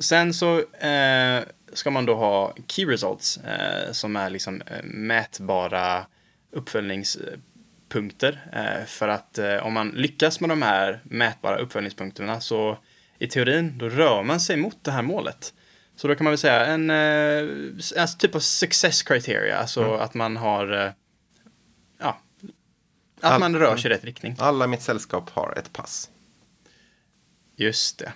Sen 0.00 0.34
så 0.34 0.58
eh, 0.58 1.40
ska 1.72 1.90
man 1.90 2.06
då 2.06 2.14
ha 2.14 2.54
key 2.66 2.86
results, 2.86 3.36
eh, 3.36 3.92
som 3.92 4.16
är 4.16 4.30
liksom 4.30 4.62
eh, 4.66 4.82
mätbara 4.84 6.06
uppföljningspunkter. 6.52 8.46
Eh, 8.52 8.84
för 8.86 9.08
att 9.08 9.38
eh, 9.38 9.56
om 9.66 9.72
man 9.72 9.88
lyckas 9.88 10.40
med 10.40 10.50
de 10.50 10.62
här 10.62 11.00
mätbara 11.04 11.58
uppföljningspunkterna 11.58 12.40
så 12.40 12.78
i 13.18 13.26
teorin, 13.28 13.78
då 13.78 13.88
rör 13.88 14.22
man 14.22 14.40
sig 14.40 14.56
mot 14.56 14.84
det 14.84 14.90
här 14.90 15.02
målet. 15.02 15.54
Så 15.96 16.08
då 16.08 16.14
kan 16.14 16.24
man 16.24 16.30
väl 16.30 16.38
säga 16.38 16.66
en 16.66 16.90
eh, 16.90 18.00
alltså 18.00 18.18
typ 18.18 18.34
av 18.34 18.40
success 18.40 19.02
criteria, 19.02 19.58
alltså 19.58 19.94
att 19.94 20.14
man 20.14 20.36
har 20.36 20.72
eh, 20.72 20.90
ja, 21.98 22.20
att 23.20 23.32
All- 23.32 23.40
man 23.40 23.56
rör 23.56 23.76
sig 23.76 23.90
i 23.90 23.94
rätt 23.94 24.04
riktning. 24.04 24.36
Alla 24.38 24.64
i 24.64 24.68
mitt 24.68 24.82
sällskap 24.82 25.30
har 25.30 25.54
ett 25.58 25.72
pass. 25.72 26.10
Just 27.56 27.98
det. 27.98 28.12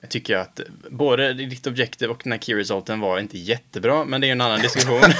Jag 0.00 0.10
tycker 0.10 0.36
att 0.36 0.60
både 0.90 1.32
ditt 1.32 1.66
objektiv 1.66 2.10
och 2.10 2.20
den 2.24 2.32
här 2.32 2.38
key 2.38 2.54
resulten 2.54 3.00
var 3.00 3.18
inte 3.18 3.38
jättebra, 3.38 4.04
men 4.04 4.20
det 4.20 4.24
är 4.24 4.28
ju 4.28 4.32
en 4.32 4.40
annan 4.40 4.60
diskussion. 4.60 5.00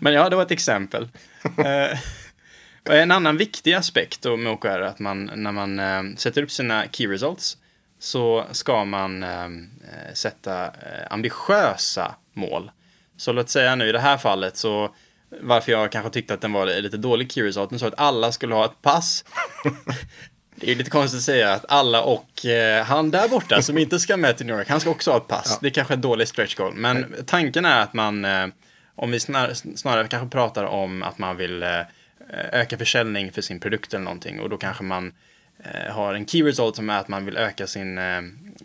men 0.00 0.12
ja, 0.12 0.28
det 0.28 0.36
var 0.36 0.42
ett 0.42 0.50
exempel. 0.50 1.08
Eh, 1.58 1.98
en 2.84 3.10
annan 3.10 3.36
viktig 3.36 3.74
aspekt 3.74 4.22
då 4.22 4.36
med 4.36 4.52
OKR 4.52 4.68
är 4.68 4.80
att 4.80 4.98
man, 4.98 5.30
när 5.34 5.52
man 5.52 5.78
eh, 5.78 6.02
sätter 6.16 6.42
upp 6.42 6.50
sina 6.50 6.84
key 6.92 7.06
results, 7.06 7.58
så 7.98 8.46
ska 8.52 8.84
man 8.84 9.22
eh, 9.22 9.48
sätta 10.14 10.72
ambitiösa 11.10 12.14
mål. 12.32 12.70
Så 13.16 13.32
låt 13.32 13.48
säga 13.48 13.74
nu 13.74 13.88
i 13.88 13.92
det 13.92 14.00
här 14.00 14.16
fallet 14.16 14.56
så 14.56 14.94
varför 15.40 15.72
jag 15.72 15.92
kanske 15.92 16.10
tyckte 16.10 16.34
att 16.34 16.40
den 16.40 16.52
var 16.52 16.80
lite 16.80 16.96
dålig 16.96 17.32
key 17.32 17.42
result, 17.42 17.80
så 17.80 17.86
att 17.86 18.00
alla 18.00 18.32
skulle 18.32 18.54
ha 18.54 18.64
ett 18.64 18.82
pass. 18.82 19.24
Det 20.60 20.70
är 20.70 20.74
lite 20.74 20.90
konstigt 20.90 21.18
att 21.18 21.24
säga 21.24 21.52
att 21.52 21.64
alla 21.68 22.02
och 22.02 22.46
eh, 22.46 22.84
han 22.84 23.10
där 23.10 23.28
borta 23.28 23.62
som 23.62 23.78
inte 23.78 23.98
ska 23.98 24.16
med 24.16 24.36
till 24.36 24.46
New 24.46 24.56
York, 24.56 24.68
han 24.68 24.80
ska 24.80 24.90
också 24.90 25.10
ha 25.10 25.18
ett 25.18 25.28
pass. 25.28 25.48
Ja. 25.50 25.58
Det 25.60 25.68
är 25.68 25.70
kanske 25.70 25.94
ett 25.94 26.02
dåligt 26.02 26.28
stretch 26.28 26.54
goal. 26.54 26.74
Men 26.74 26.96
Nej. 26.96 27.24
tanken 27.26 27.64
är 27.64 27.80
att 27.80 27.92
man, 27.92 28.24
eh, 28.24 28.46
om 28.94 29.10
vi 29.10 29.20
snar, 29.20 29.54
snarare 29.76 30.08
kanske 30.08 30.28
pratar 30.28 30.64
om 30.64 31.02
att 31.02 31.18
man 31.18 31.36
vill 31.36 31.62
eh, 31.62 31.68
öka 32.52 32.78
försäljning 32.78 33.32
för 33.32 33.42
sin 33.42 33.60
produkt 33.60 33.94
eller 33.94 34.04
någonting 34.04 34.40
och 34.40 34.50
då 34.50 34.56
kanske 34.56 34.84
man 34.84 35.12
eh, 35.64 35.92
har 35.92 36.14
en 36.14 36.26
key 36.26 36.42
result 36.42 36.76
som 36.76 36.90
är 36.90 36.98
att 36.98 37.08
man 37.08 37.24
vill 37.24 37.36
öka 37.36 37.66
sin 37.66 37.98
eh, 37.98 38.18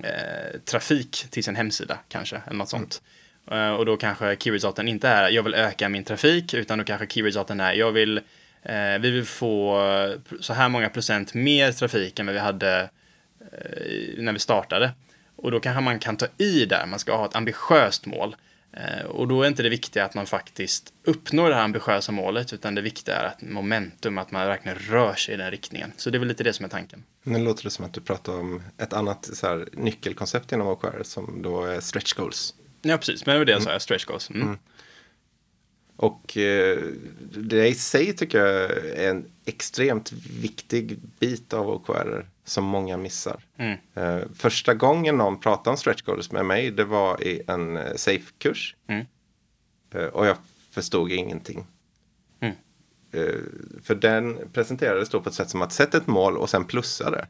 eh, 0.04 0.60
trafik 0.66 1.26
till 1.30 1.44
sin 1.44 1.56
hemsida 1.56 1.98
kanske, 2.10 2.42
eller 2.46 2.58
något 2.58 2.70
sånt. 2.70 3.02
Mm. 3.52 3.76
och 3.76 3.86
då 3.86 3.98
kanske 3.98 4.36
key 4.40 4.52
resulten 4.52 4.88
inte 4.88 5.08
är 5.08 5.30
jag 5.30 5.44
vill 5.44 5.54
öka 5.54 5.90
min 5.90 6.04
trafik, 6.04 6.54
utan 6.54 6.78
då 6.78 6.84
kanske 6.84 7.08
key 7.08 7.24
resulten 7.24 7.60
är 7.60 7.74
jag 7.74 7.92
vill 7.92 8.22
vi 9.00 9.12
vill 9.12 9.26
få 9.26 9.78
så 10.40 10.54
här 10.54 10.70
många 10.70 10.90
procent 10.90 11.34
mer 11.34 11.72
trafik 11.72 12.20
än 12.20 12.26
vad 12.26 12.34
vi 12.34 12.42
hade 12.42 12.90
eh, 13.40 14.24
när 14.24 14.34
vi 14.34 14.40
startade. 14.40 14.92
Och 15.36 15.52
då 15.52 15.60
kanske 15.60 15.82
man 15.82 16.00
kan 16.00 16.18
ta 16.18 16.28
i 16.38 16.66
där, 16.66 16.86
man 16.86 17.00
ska 17.00 17.18
ha 17.18 17.26
ett 17.26 17.36
ambitiöst 17.36 18.06
mål. 18.06 18.36
Eh, 18.74 19.06
och 19.06 19.28
då 19.28 19.44
är 19.44 19.48
inte 19.48 19.64
det 19.64 19.70
viktiga 19.70 20.06
att 20.06 20.14
man 20.14 20.26
faktiskt 20.26 20.94
uppnår 21.04 21.50
det 21.50 21.56
här 21.56 21.64
ambitiösa 21.64 22.12
målet, 22.12 22.54
utan 22.54 22.76
det 22.76 22.82
viktiga 22.82 23.16
är 23.16 23.26
att 23.26 23.42
momentum, 23.42 24.18
att 24.18 24.32
man 24.32 24.48
verkligen 24.48 24.78
rör 24.78 25.14
sig 25.14 25.34
i 25.34 25.38
den 25.38 25.52
riktningen. 25.52 25.92
Så 25.98 26.10
det 26.10 26.18
är 26.18 26.20
väl 26.20 26.28
lite 26.28 26.44
det 26.44 26.54
som 26.54 26.66
är 26.66 26.70
tanken. 26.70 27.04
Nu 27.24 27.40
låter 27.40 27.64
det 27.64 27.70
som 27.70 27.86
att 27.86 27.94
du 27.94 28.02
pratar 28.02 28.34
om 28.34 28.64
ett 28.78 28.94
annat 28.94 29.26
så 29.34 29.48
här, 29.48 29.68
nyckelkoncept 29.74 30.52
inom 30.52 30.68
OKR 30.68 31.04
som 31.04 31.42
då 31.42 31.64
är 31.64 31.80
stretch 31.80 32.14
goals. 32.14 32.56
Ja, 32.82 32.98
precis, 32.98 33.26
men 33.26 33.34
det 33.34 33.40
var 33.40 33.46
det 33.46 33.52
jag 33.52 33.64
sa, 33.64 33.80
stretch 33.80 34.06
goals. 34.06 34.30
Mm. 34.30 34.42
Mm. 34.42 34.60
Och 36.04 36.38
eh, 36.38 36.78
det 37.32 37.68
i 37.68 37.76
sig 37.76 38.14
tycker 38.14 38.38
jag 38.38 38.72
är 38.72 39.10
en 39.10 39.26
extremt 39.46 40.12
viktig 40.12 41.00
bit 41.20 41.54
av 41.54 41.70
OKR 41.70 42.26
som 42.46 42.64
många 42.64 42.98
missar. 42.98 43.44
Mm. 43.58 43.78
Eh, 43.94 44.28
första 44.36 44.74
gången 44.74 45.18
någon 45.18 45.40
pratade 45.40 45.70
om 45.70 45.78
stretch 45.78 46.02
goals 46.02 46.32
med 46.32 46.46
mig 46.46 46.72
det 46.72 46.84
var 46.84 47.24
i 47.24 47.42
en 47.48 47.78
eh, 47.78 47.96
safe-kurs. 47.96 48.76
Mm. 48.88 49.06
och 50.12 50.26
jag 50.26 50.38
förstod 50.72 51.12
ingenting. 51.12 51.66
Mm. 52.40 52.56
för 53.84 53.96
den 53.96 54.38
presenterades 54.54 55.10
då 55.10 55.22
på 55.22 55.30
ett 55.30 55.36
sätt 55.36 55.50
som 55.50 55.62
att 55.62 55.74
sätta 55.74 55.98
ett 55.98 56.08
mål 56.08 56.38
och 56.38 56.50
sen 56.50 56.66
plussa 56.66 57.12
det. 57.12 57.28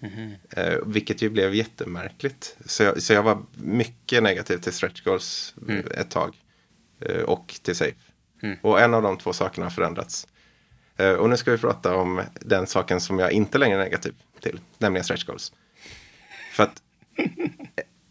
Mm. 0.00 0.92
vilket 0.92 1.22
ju 1.22 1.30
blev 1.30 1.54
jättemärkligt. 1.54 2.56
Så 2.64 2.82
jag, 2.82 3.02
så 3.02 3.12
jag 3.12 3.22
var 3.22 3.42
mycket 3.54 4.22
negativ 4.22 4.58
till 4.58 4.72
stretch 4.72 5.02
goals 5.02 5.54
mm. 5.68 5.86
ett 5.90 6.10
tag. 6.10 6.36
Eh, 7.06 7.22
och 7.22 7.54
till 7.62 7.76
Safe. 7.76 7.94
Mm. 8.42 8.58
Och 8.62 8.80
en 8.80 8.94
av 8.94 9.02
de 9.02 9.18
två 9.18 9.32
sakerna 9.32 9.66
har 9.66 9.70
förändrats. 9.70 10.26
Eh, 10.96 11.12
och 11.12 11.30
nu 11.30 11.36
ska 11.36 11.50
vi 11.50 11.58
prata 11.58 11.96
om 11.96 12.22
den 12.40 12.66
saken 12.66 13.00
som 13.00 13.18
jag 13.18 13.32
inte 13.32 13.58
längre 13.58 13.76
är 13.76 13.84
negativ 13.84 14.14
till, 14.40 14.60
nämligen 14.78 15.04
stretch 15.04 15.24
goals. 15.24 15.52
För 16.52 16.62
att 16.62 16.82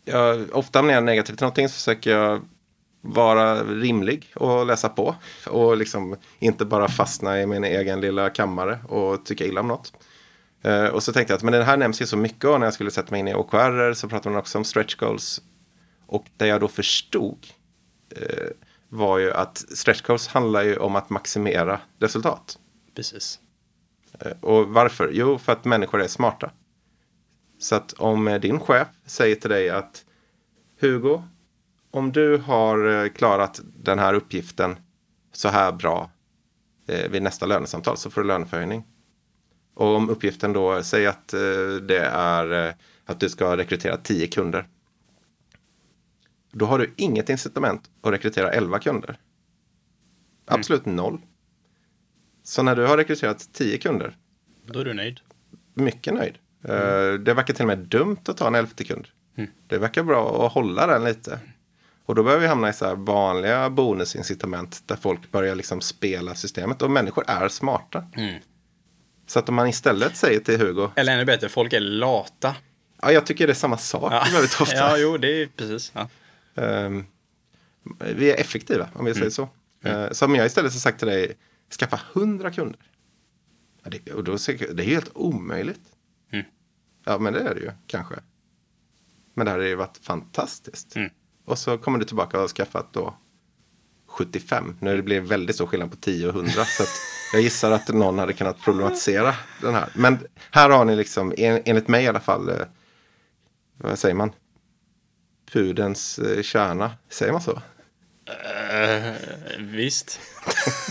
jag, 0.05 0.55
ofta 0.55 0.81
när 0.81 0.93
jag 0.93 0.98
är 0.98 1.05
negativ 1.05 1.33
till 1.33 1.43
någonting 1.43 1.69
så 1.69 1.74
försöker 1.74 2.12
jag 2.12 2.41
vara 3.01 3.63
rimlig 3.63 4.31
och 4.36 4.65
läsa 4.65 4.89
på. 4.89 5.15
Och 5.48 5.77
liksom 5.77 6.15
inte 6.39 6.65
bara 6.65 6.88
fastna 6.88 7.41
i 7.41 7.45
min 7.45 7.63
egen 7.63 8.01
lilla 8.01 8.29
kammare 8.29 8.79
och 8.88 9.25
tycka 9.25 9.45
illa 9.45 9.62
om 9.62 9.67
något. 9.67 9.93
Och 10.91 11.03
så 11.03 11.13
tänkte 11.13 11.33
jag 11.33 11.38
att 11.38 11.43
men 11.43 11.53
det 11.53 11.63
här 11.63 11.77
nämns 11.77 12.01
ju 12.01 12.05
så 12.05 12.17
mycket 12.17 12.45
och 12.45 12.60
när 12.60 12.67
jag 12.67 12.74
skulle 12.74 12.91
sätta 12.91 13.12
mig 13.12 13.19
in 13.19 13.27
i 13.27 13.33
OKR 13.33 13.93
så 13.93 14.10
pratade 14.10 14.29
man 14.29 14.39
också 14.39 14.57
om 14.57 14.63
stretch 14.63 14.95
goals. 14.95 15.41
Och 16.05 16.25
där 16.38 16.45
jag 16.45 16.62
då 16.62 16.67
förstod 16.67 17.48
uh, 18.21 18.50
var 18.93 19.17
ju 19.17 19.31
att 19.31 19.57
stretch 19.57 20.01
goals 20.01 20.27
handlar 20.27 20.63
ju 20.63 20.77
om 20.77 20.95
att 20.95 21.10
maximera 21.10 21.79
resultat. 22.00 22.60
Precis. 22.95 23.39
Eh, 24.19 24.31
och 24.41 24.67
varför? 24.67 25.10
Jo, 25.13 25.38
för 25.38 25.51
att 25.51 25.65
människor 25.65 26.01
är 26.01 26.07
smarta. 26.07 26.51
Så 27.60 27.75
att 27.75 27.93
om 27.93 28.39
din 28.41 28.60
chef 28.60 28.88
säger 29.05 29.36
till 29.36 29.50
dig 29.50 29.69
att 29.69 30.05
Hugo, 30.79 31.24
om 31.91 32.12
du 32.12 32.38
har 32.38 33.03
eh, 33.03 33.10
klarat 33.10 33.62
den 33.63 34.00
här 34.00 34.13
uppgiften 34.13 34.75
så 35.31 35.50
här 35.50 35.71
bra 35.71 36.12
eh, 36.88 37.12
vid 37.12 37.24
nästa 37.24 37.45
lönesamtal 37.45 37.98
så 37.98 38.10
får 38.10 38.21
du 38.21 38.27
löneförhöjning. 38.27 38.83
Och 39.74 39.95
om 39.95 40.10
uppgiften 40.10 40.53
då 40.53 40.83
säger 40.83 41.10
att 41.10 41.27
det 41.81 42.05
är 42.13 42.75
att 43.05 43.19
du 43.19 43.29
ska 43.29 43.57
rekrytera 43.57 43.98
tio 43.98 44.27
kunder 44.27 44.67
då 46.51 46.65
har 46.65 46.79
du 46.79 46.93
inget 46.98 47.29
incitament 47.29 47.89
att 48.01 48.13
rekrytera 48.13 48.51
11 48.51 48.79
kunder. 48.79 49.17
Absolut 50.46 50.86
mm. 50.86 50.96
noll. 50.96 51.22
Så 52.43 52.63
när 52.63 52.75
du 52.75 52.86
har 52.86 52.98
rekryterat 52.98 53.50
10 53.53 53.77
kunder. 53.77 54.17
Då 54.65 54.79
är 54.79 54.86
du 54.86 54.93
nöjd. 54.93 55.20
Mycket 55.74 56.13
nöjd. 56.13 56.38
Mm. 56.63 57.24
Det 57.24 57.34
verkar 57.34 57.53
till 57.53 57.63
och 57.63 57.67
med 57.67 57.77
dumt 57.77 58.17
att 58.25 58.38
ta 58.38 58.48
en 58.48 58.55
elfte 58.55 58.84
kund. 58.84 59.08
Mm. 59.38 59.50
Det 59.67 59.77
verkar 59.77 60.03
bra 60.03 60.46
att 60.46 60.53
hålla 60.53 60.88
den 60.88 61.03
lite. 61.03 61.39
Och 62.05 62.15
då 62.15 62.24
börjar 62.24 62.39
vi 62.39 62.48
hamna 62.48 62.70
i 62.70 62.74
så 62.74 62.96
vanliga 62.96 63.70
bonusincitament 63.70 64.84
där 64.86 64.96
folk 64.96 65.31
börjar 65.31 65.55
liksom 65.55 65.81
spela 65.81 66.36
systemet. 66.36 66.81
Och 66.81 66.91
människor 66.91 67.24
är 67.27 67.48
smarta. 67.48 68.05
Mm. 68.15 68.39
Så 69.27 69.39
att 69.39 69.50
om 69.50 69.55
man 69.55 69.67
istället 69.67 70.15
säger 70.15 70.39
till 70.39 70.60
Hugo. 70.60 70.89
Eller 70.96 71.13
ännu 71.13 71.25
bättre, 71.25 71.50
folk 71.50 71.74
är 71.74 71.79
lata. 71.79 72.55
Ja, 73.01 73.12
jag 73.12 73.25
tycker 73.25 73.48
det 73.48 73.53
är 73.53 73.55
samma 73.55 73.77
sak 73.77 74.13
ja. 74.13 74.25
väldigt 74.34 74.62
ofta. 74.62 74.75
ja, 74.75 74.98
jo, 74.98 75.17
det 75.17 75.41
är 75.41 75.48
precis. 75.48 75.91
Ja. 75.96 76.10
Um, 76.55 77.05
vi 78.00 78.31
är 78.31 78.39
effektiva 78.39 78.89
om 78.93 79.05
vi 79.05 79.13
säger 79.13 79.25
mm. 79.25 79.31
så. 79.31 79.50
Mm. 79.84 79.98
Uh, 79.98 80.12
så 80.12 80.25
om 80.25 80.36
jag 80.36 80.46
istället 80.46 80.74
har 80.74 80.79
sagt 80.79 81.00
till 81.00 81.08
dig, 81.08 81.38
skaffa 81.79 82.00
hundra 82.13 82.51
kunder. 82.51 82.79
Ja, 83.84 83.89
det, 83.89 84.13
och 84.13 84.24
då, 84.24 84.38
det 84.58 84.84
är 84.84 84.88
helt 84.88 85.12
omöjligt. 85.13 85.81
Mm. 86.31 86.46
Ja, 87.05 87.17
men 87.17 87.34
det 87.34 87.39
är 87.39 87.55
det 87.55 87.62
ju 87.62 87.72
kanske. 87.88 88.15
Men 89.34 89.46
det 89.46 89.51
hade 89.51 89.67
ju 89.67 89.75
varit 89.75 89.98
fantastiskt. 89.98 90.96
Mm. 90.96 91.10
Och 91.46 91.58
så 91.58 91.77
kommer 91.77 92.00
du 92.00 92.05
tillbaka 92.05 92.38
och 92.38 92.41
har 92.41 92.48
skaffat 92.48 92.93
då 92.93 93.17
75. 94.08 94.77
Nu 94.79 94.96
det 94.96 95.03
blir 95.03 95.22
väldigt 95.22 95.55
stor 95.55 95.67
skillnad 95.67 95.91
på 95.91 95.98
10 95.98 96.27
och 96.27 96.36
100. 96.36 96.51
så 96.51 96.84
jag 97.34 97.41
gissar 97.41 97.72
att 97.72 97.88
någon 97.88 98.20
hade 98.20 98.34
kunnat 98.34 98.62
problematisera 98.62 99.36
den 99.62 99.74
här. 99.74 99.89
Men 99.96 100.20
här 100.51 100.70
har 100.70 100.86
ni 100.86 100.96
liksom, 100.96 101.34
en, 101.38 101.62
enligt 101.65 101.88
mig 101.88 102.03
i 102.03 102.08
alla 102.08 102.20
fall, 102.20 102.50
eh, 102.50 102.55
vad 103.77 104.00
säger 104.00 104.15
man? 104.15 104.31
Pudens 105.51 106.20
eh, 106.20 106.41
kärna. 106.41 106.91
Säger 107.10 107.31
man 107.31 107.41
så? 107.41 107.51
Uh, 107.51 109.13
visst. 109.60 110.20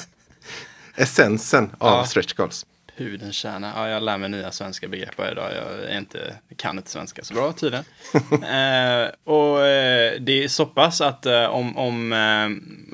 Essensen 0.97 1.71
av 1.79 1.99
ja. 1.99 2.05
stretch 2.05 2.33
goals. 2.33 2.67
Pudens 2.97 3.37
kärna. 3.37 3.73
Ja, 3.77 3.89
jag 3.89 4.03
lär 4.03 4.19
mig 4.19 4.29
nya 4.29 4.53
svenska 4.53 4.89
begrepp 4.89 5.19
varje 5.19 5.35
dag. 5.35 5.51
Jag 5.57 5.91
är 5.91 5.99
inte, 5.99 6.35
kan 6.57 6.79
inte 6.79 6.91
svenska 6.91 7.25
så 7.25 7.35
bra 7.35 7.53
tydligen. 7.53 7.85
uh, 8.15 9.11
och 9.25 9.57
uh, 9.57 10.21
det 10.21 10.45
är 10.45 10.49
så 10.49 10.67
pass 10.67 11.01
att 11.01 11.27
om, 11.27 11.77
om 11.77 12.15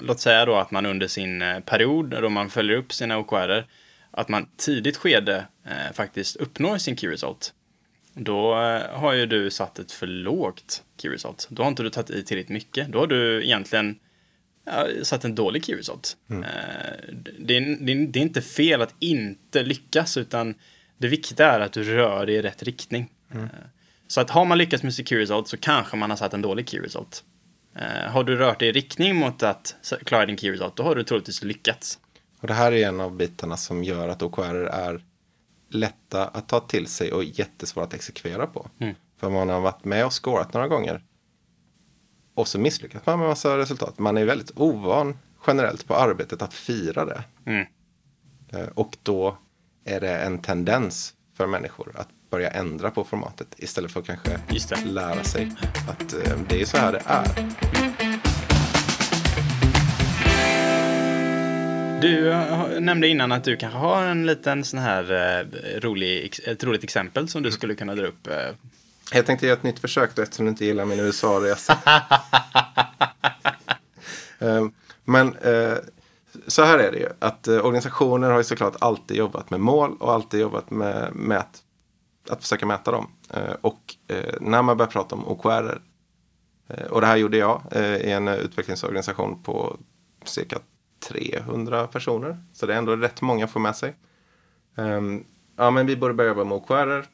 låt 0.02 0.20
säga 0.20 0.44
då 0.44 0.56
att 0.56 0.70
man 0.70 0.86
under 0.86 1.08
sin 1.08 1.62
period 1.64 2.10
då 2.10 2.28
man 2.28 2.50
följer 2.50 2.76
upp 2.76 2.92
sina 2.92 3.18
OKR 3.18 3.66
att 4.10 4.28
man 4.28 4.48
tidigt 4.56 4.96
skede 4.96 5.46
faktiskt 5.94 6.36
uppnår 6.36 6.78
sin 6.78 6.96
key 6.96 7.10
result. 7.10 7.52
Då 8.18 8.54
har 8.92 9.12
ju 9.12 9.26
du 9.26 9.50
satt 9.50 9.78
ett 9.78 9.92
för 9.92 10.06
lågt 10.06 10.82
key 10.96 11.10
result. 11.10 11.46
Då 11.50 11.62
har 11.62 11.68
inte 11.68 11.82
du 11.82 11.90
tagit 11.90 12.10
i 12.10 12.22
tillräckligt 12.22 12.54
mycket. 12.54 12.92
Då 12.92 12.98
har 12.98 13.06
du 13.06 13.44
egentligen 13.44 13.98
ja, 14.64 14.86
satt 15.02 15.24
en 15.24 15.34
dålig 15.34 15.64
key 15.64 15.76
result. 15.76 16.16
Mm. 16.30 16.42
Eh, 16.42 16.50
det, 17.38 17.56
är, 17.56 17.76
det, 17.80 17.92
är, 17.92 18.06
det, 18.06 18.18
är, 18.18 18.22
inte 18.22 18.42
fel 18.42 18.82
att 18.82 18.94
inte 18.98 19.62
lyckas, 19.62 20.16
utan 20.16 20.54
det 20.98 21.08
viktiga 21.08 21.52
är 21.52 21.60
att 21.60 21.72
du 21.72 21.82
rör 21.82 22.26
dig 22.26 22.34
i 22.34 22.42
rätt 22.42 22.62
riktning. 22.62 23.10
Mm. 23.32 23.44
Eh, 23.44 23.50
så 24.08 24.20
att 24.20 24.30
har 24.30 24.44
man 24.44 24.58
lyckats 24.58 24.82
med 24.82 24.94
sin 24.94 25.06
key 25.06 25.18
result 25.18 25.48
så 25.48 25.56
kanske 25.56 25.96
man 25.96 26.10
har 26.10 26.16
satt 26.16 26.34
en 26.34 26.42
dålig 26.42 26.68
key 26.68 26.80
result. 26.80 27.24
Eh, 27.74 28.10
har 28.10 28.24
du 28.24 28.36
rört 28.36 28.58
dig 28.58 28.68
i 28.68 28.72
riktning 28.72 29.16
mot 29.16 29.42
att 29.42 29.74
klara 30.04 30.26
din 30.26 30.36
key 30.36 30.52
result, 30.52 30.76
då 30.76 30.82
har 30.82 30.94
du 30.94 31.02
troligtvis 31.02 31.42
lyckats. 31.42 31.98
Och 32.40 32.46
det 32.46 32.54
här 32.54 32.72
är 32.72 32.88
en 32.88 33.00
av 33.00 33.16
bitarna 33.16 33.56
som 33.56 33.84
gör 33.84 34.08
att 34.08 34.22
OKR 34.22 34.66
är 34.66 35.00
lätta 35.68 36.28
att 36.28 36.48
ta 36.48 36.60
till 36.60 36.86
sig 36.86 37.12
och 37.12 37.24
jättesvåra 37.24 37.84
att 37.84 37.94
exekvera 37.94 38.46
på. 38.46 38.70
Mm. 38.78 38.94
För 39.16 39.30
man 39.30 39.48
har 39.48 39.60
varit 39.60 39.84
med 39.84 40.06
och 40.06 40.12
scorat 40.12 40.54
några 40.54 40.68
gånger. 40.68 41.02
Och 42.34 42.48
så 42.48 42.58
misslyckas 42.58 43.06
man 43.06 43.18
med 43.18 43.28
massa 43.28 43.58
resultat. 43.58 43.98
Man 43.98 44.16
är 44.16 44.24
väldigt 44.24 44.50
ovan 44.56 45.18
generellt 45.46 45.86
på 45.86 45.94
arbetet 45.94 46.42
att 46.42 46.54
fira 46.54 47.04
det. 47.04 47.24
Mm. 47.46 47.66
Eh, 48.48 48.68
och 48.74 48.96
då 49.02 49.38
är 49.84 50.00
det 50.00 50.18
en 50.18 50.38
tendens 50.38 51.14
för 51.34 51.46
människor 51.46 51.92
att 51.94 52.08
börja 52.30 52.50
ändra 52.50 52.90
på 52.90 53.04
formatet 53.04 53.54
istället 53.56 53.92
för 53.92 54.00
att 54.00 54.06
kanske 54.06 54.84
lära 54.84 55.24
sig 55.24 55.52
att 55.88 56.12
eh, 56.12 56.38
det 56.48 56.60
är 56.60 56.64
så 56.64 56.76
här 56.76 56.92
det 56.92 57.02
är. 57.04 58.05
Du 62.00 62.32
eh, 62.32 62.80
nämnde 62.80 63.08
innan 63.08 63.32
att 63.32 63.44
du 63.44 63.56
kanske 63.56 63.78
har 63.78 64.02
en 64.02 64.26
liten 64.26 64.64
sån 64.64 64.80
här 64.80 65.48
rolig, 65.80 66.38
ett 66.46 66.64
roligt 66.64 66.84
exempel 66.84 67.28
som 67.28 67.42
du 67.42 67.50
skulle 67.52 67.74
kunna 67.74 67.94
dra 67.94 68.06
upp 68.06 68.28
Jag 69.12 69.26
tänkte 69.26 69.46
göra 69.46 69.56
ett 69.56 69.62
nytt 69.62 69.78
försök 69.78 70.14
då 70.14 70.22
eftersom 70.22 70.44
du 70.44 70.50
inte 70.50 70.64
gillar 70.64 70.84
min 70.84 71.00
USA-resa. 71.00 71.78
Eh, 74.38 74.66
Men 75.04 75.36
eh, 75.36 75.74
så 76.46 76.64
här 76.64 76.78
är 76.78 76.92
det 76.92 76.98
ju. 76.98 77.08
Att 77.18 77.48
eh, 77.48 77.66
organisationer 77.66 78.30
har 78.30 78.38
ju 78.38 78.44
såklart 78.44 78.76
alltid 78.80 79.16
jobbat 79.16 79.50
med 79.50 79.60
mål 79.60 79.96
och 80.00 80.12
alltid 80.12 80.40
jobbat 80.40 80.70
med 80.70 81.14
mät, 81.14 81.58
att 82.28 82.42
försöka 82.42 82.66
mäta 82.66 82.90
dem. 82.90 83.10
Eh, 83.34 83.54
och 83.60 83.94
eh, 84.08 84.34
när 84.40 84.62
man 84.62 84.76
börjar 84.76 84.90
prata 84.90 85.14
om 85.14 85.28
OKR. 85.28 85.80
Eh, 86.68 86.86
och 86.86 87.00
det 87.00 87.06
här 87.06 87.16
gjorde 87.16 87.36
jag 87.36 87.62
eh, 87.70 87.96
i 87.96 88.10
en 88.10 88.28
utvecklingsorganisation 88.28 89.42
på 89.42 89.78
cirka 90.24 90.58
300 91.08 91.86
personer. 91.86 92.44
Så 92.52 92.66
det 92.66 92.74
är 92.74 92.78
ändå 92.78 92.96
rätt 92.96 93.22
många 93.22 93.44
att 93.44 93.50
få 93.50 93.58
med 93.58 93.76
sig. 93.76 93.96
Ehm, 94.76 95.24
ja, 95.56 95.70
men 95.70 95.86
vi 95.86 95.96
borde 95.96 96.14
börja 96.14 96.28
jobba 96.28 96.44
med 96.44 96.56
OKR. 96.56 97.06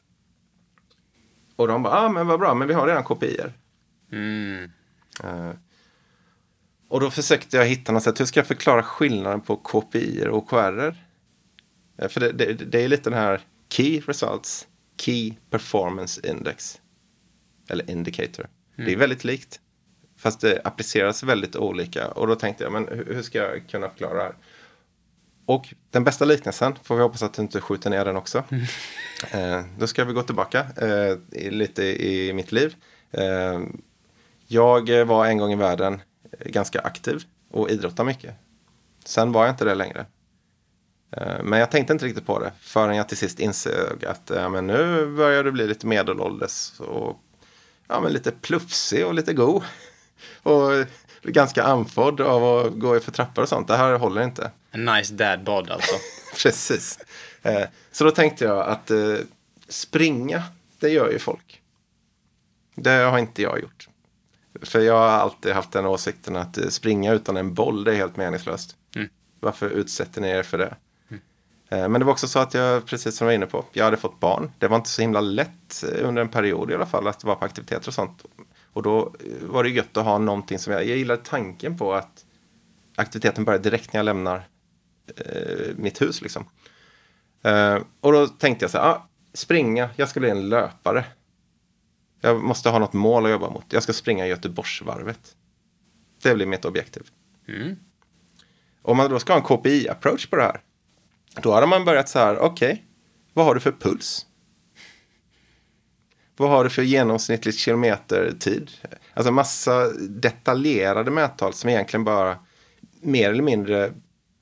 Och 1.55 1.67
de 1.67 1.83
bara, 1.83 1.95
ja 1.95 2.05
ah, 2.05 2.09
men 2.09 2.27
vad 2.27 2.39
bra, 2.39 2.53
men 2.53 2.67
vi 2.67 2.73
har 2.73 2.87
redan 2.87 3.03
KPIer. 3.03 3.53
Mm. 4.11 4.71
Eh, 5.23 5.51
och 6.87 6.99
då 6.99 7.11
försökte 7.11 7.57
jag 7.57 7.65
hitta 7.65 7.91
något 7.91 8.03
sätt, 8.03 8.19
hur 8.19 8.25
ska 8.25 8.39
jag 8.39 8.47
förklara 8.47 8.83
skillnaden 8.83 9.41
på 9.41 9.55
KPI 9.55 10.27
och 10.27 10.37
OKR? 10.37 10.95
Eh, 11.97 12.09
för 12.09 12.19
det, 12.19 12.31
det, 12.31 12.53
det 12.53 12.83
är 12.83 12.87
lite 12.87 13.09
den 13.09 13.19
här 13.19 13.41
Key 13.69 13.99
Results, 13.99 14.67
Key 14.97 15.33
Performance 15.49 16.27
Index. 16.29 16.81
Eller 17.69 17.89
Indicator. 17.89 18.47
Det 18.75 18.93
är 18.93 18.97
väldigt 18.97 19.23
likt. 19.23 19.59
Fast 20.23 20.41
det 20.41 20.61
appliceras 20.63 21.23
väldigt 21.23 21.55
olika. 21.55 22.07
Och 22.07 22.27
då 22.27 22.35
tänkte 22.35 22.63
jag, 22.63 22.73
men 22.73 22.87
hur, 22.87 23.21
ska 23.21 23.37
jag 23.37 23.69
kunna 23.69 23.89
förklara 23.89 24.13
det 24.13 24.23
här? 24.23 24.35
Och 25.45 25.73
den 25.91 26.03
bästa 26.03 26.25
liknelsen, 26.25 26.75
får 26.83 26.95
vi 26.95 27.01
hoppas 27.01 27.23
att 27.23 27.33
du 27.33 27.41
inte 27.41 27.61
skjuter 27.61 27.89
ner 27.89 28.05
den 28.05 28.15
också. 28.15 28.43
Eh, 29.31 29.61
då 29.79 29.87
ska 29.87 30.05
vi 30.05 30.13
gå 30.13 30.23
tillbaka 30.23 30.65
eh, 30.77 31.17
lite 31.51 31.83
i 31.83 32.33
mitt 32.33 32.51
liv. 32.51 32.75
Eh, 33.11 33.59
jag 34.47 35.05
var 35.05 35.25
en 35.25 35.37
gång 35.37 35.51
i 35.51 35.55
världen 35.55 36.01
eh, 36.31 36.51
ganska 36.51 36.79
aktiv 36.79 37.23
och 37.51 37.69
idrottade 37.69 38.07
mycket. 38.07 38.35
Sen 39.05 39.31
var 39.31 39.45
jag 39.45 39.53
inte 39.53 39.65
det 39.65 39.75
längre. 39.75 40.05
Eh, 41.11 41.43
Men 41.43 41.59
jag 41.59 41.71
tänkte 41.71 41.93
inte 41.93 42.05
riktigt 42.05 42.25
på 42.25 42.39
det 42.39 42.51
förrän 42.59 42.95
jag 42.95 43.09
till 43.09 43.17
sist 43.17 43.39
insåg 43.39 44.05
att 44.07 44.31
ja, 44.35 44.49
men 44.49 44.67
nu 44.67 45.05
börjar 45.17 45.43
du 45.43 45.51
bli 45.51 45.67
lite 45.67 45.87
medelålders 45.87 46.79
och 46.79 47.19
ja, 47.87 48.01
men 48.01 48.13
lite 48.13 48.31
plufsig 48.31 49.05
och 49.05 49.13
lite 49.13 49.33
god. 49.33 49.63
Och 50.43 50.71
ganska 51.23 51.63
andfådd 51.63 52.21
av 52.21 52.43
att 52.65 52.73
gå 52.79 52.99
för 52.99 53.11
trappor 53.11 53.41
och 53.41 53.49
sånt. 53.49 53.67
Det 53.67 53.77
här 53.77 53.93
håller 53.97 54.23
inte. 54.23 54.51
En 54.71 54.85
nice 54.85 55.13
dad 55.13 55.43
bod 55.43 55.69
alltså. 55.71 55.95
Precis. 56.43 56.99
Eh, 57.41 57.63
Så 57.91 58.03
då 58.03 58.11
tänkte 58.11 58.45
jag 58.45 58.67
att 58.67 58.91
eh, 58.91 59.15
springa, 59.67 60.43
det 60.79 60.89
gör 60.89 61.11
ju 61.11 61.19
folk. 61.19 61.61
Det 62.75 62.89
har 62.89 63.17
inte 63.19 63.41
jag 63.41 63.61
gjort. 63.61 63.87
För 64.61 64.79
jag 64.79 64.93
har 64.97 65.07
alltid 65.07 65.51
haft 65.53 65.71
den 65.71 65.85
åsikten 65.85 66.35
att 66.35 66.57
eh, 66.57 66.67
springa 66.67 67.13
utan 67.13 67.37
en 67.37 67.53
boll, 67.53 67.83
det 67.83 67.91
är 67.91 67.95
helt 67.95 68.17
meningslöst. 68.17 68.75
Mm. 68.95 69.09
Varför 69.39 69.69
utsätter 69.69 70.21
ni 70.21 70.29
er 70.29 70.43
för 70.43 70.57
det? 70.57 70.75
Eh, 71.69 71.89
Men 71.89 71.93
det 71.93 72.05
var 72.05 72.11
också 72.11 72.27
så 72.27 72.39
att 72.39 72.53
jag, 72.53 72.85
precis 72.85 73.17
som 73.17 73.25
jag 73.25 73.29
var 73.29 73.35
inne 73.35 73.45
på, 73.45 73.65
jag 73.73 73.83
hade 73.85 73.97
fått 73.97 74.19
barn. 74.19 74.51
Det 74.59 74.67
var 74.67 74.77
inte 74.77 74.89
så 74.89 75.01
himla 75.01 75.21
lätt 75.21 75.83
under 76.01 76.21
en 76.21 76.29
period 76.29 76.71
i 76.71 76.75
alla 76.75 76.85
fall 76.85 77.07
att 77.07 77.23
vara 77.23 77.35
på 77.35 77.45
aktiviteter 77.45 77.87
och 77.87 77.93
sånt. 77.93 78.23
Och 78.73 78.83
då 78.83 79.15
eh, 79.19 79.47
var 79.47 79.63
det 79.63 79.69
gött 79.69 79.97
att 79.97 80.05
ha 80.05 80.17
någonting 80.17 80.59
som 80.59 80.73
jag, 80.73 80.85
jag 80.85 80.97
gillade 80.97 81.21
tanken 81.23 81.77
på 81.77 81.93
att 81.93 82.25
aktiviteten 82.95 83.45
börjar 83.45 83.59
direkt 83.59 83.93
när 83.93 83.99
jag 83.99 84.05
lämnar 84.05 84.47
eh, 85.17 85.75
mitt 85.75 86.01
hus 86.01 86.21
liksom. 86.21 86.45
Eh, 87.43 87.79
och 87.99 88.11
då 88.11 88.27
tänkte 88.27 88.63
jag 88.63 88.71
så 88.71 88.77
här, 88.77 88.89
ah, 88.89 89.07
springa, 89.33 89.89
jag 89.95 90.09
ska 90.09 90.19
bli 90.19 90.29
en 90.29 90.49
löpare. 90.49 91.05
Jag 92.21 92.43
måste 92.43 92.69
ha 92.69 92.79
något 92.79 92.93
mål 92.93 93.25
att 93.25 93.31
jobba 93.31 93.49
mot. 93.49 93.65
Jag 93.69 93.83
ska 93.83 93.93
springa 93.93 94.27
Göteborgsvarvet. 94.27 95.35
Det 96.21 96.35
blir 96.35 96.45
mitt 96.45 96.65
objektiv. 96.65 97.03
Mm. 97.47 97.75
Om 98.81 98.97
man 98.97 99.09
då 99.09 99.19
ska 99.19 99.33
ha 99.33 99.37
en 99.37 99.45
KPI-approach 99.45 100.29
på 100.29 100.35
det 100.35 100.43
här. 100.43 100.61
Då 101.41 101.53
hade 101.53 101.67
man 101.67 101.85
börjat 101.85 102.09
så 102.09 102.19
här, 102.19 102.39
okej, 102.39 102.85
vad 103.33 103.45
har 103.45 103.55
du 103.55 103.61
för 103.61 103.71
puls? 103.71 104.25
Vad 106.37 106.49
har 106.49 106.63
du 106.63 106.69
för 106.69 106.81
genomsnittlig 106.81 107.55
kilometertid? 107.55 108.71
Alltså 109.13 109.31
massa 109.31 109.89
detaljerade 110.09 111.11
mättal 111.11 111.53
som 111.53 111.69
egentligen 111.69 112.03
bara 112.03 112.37
mer 113.01 113.29
eller 113.29 113.43
mindre 113.43 113.93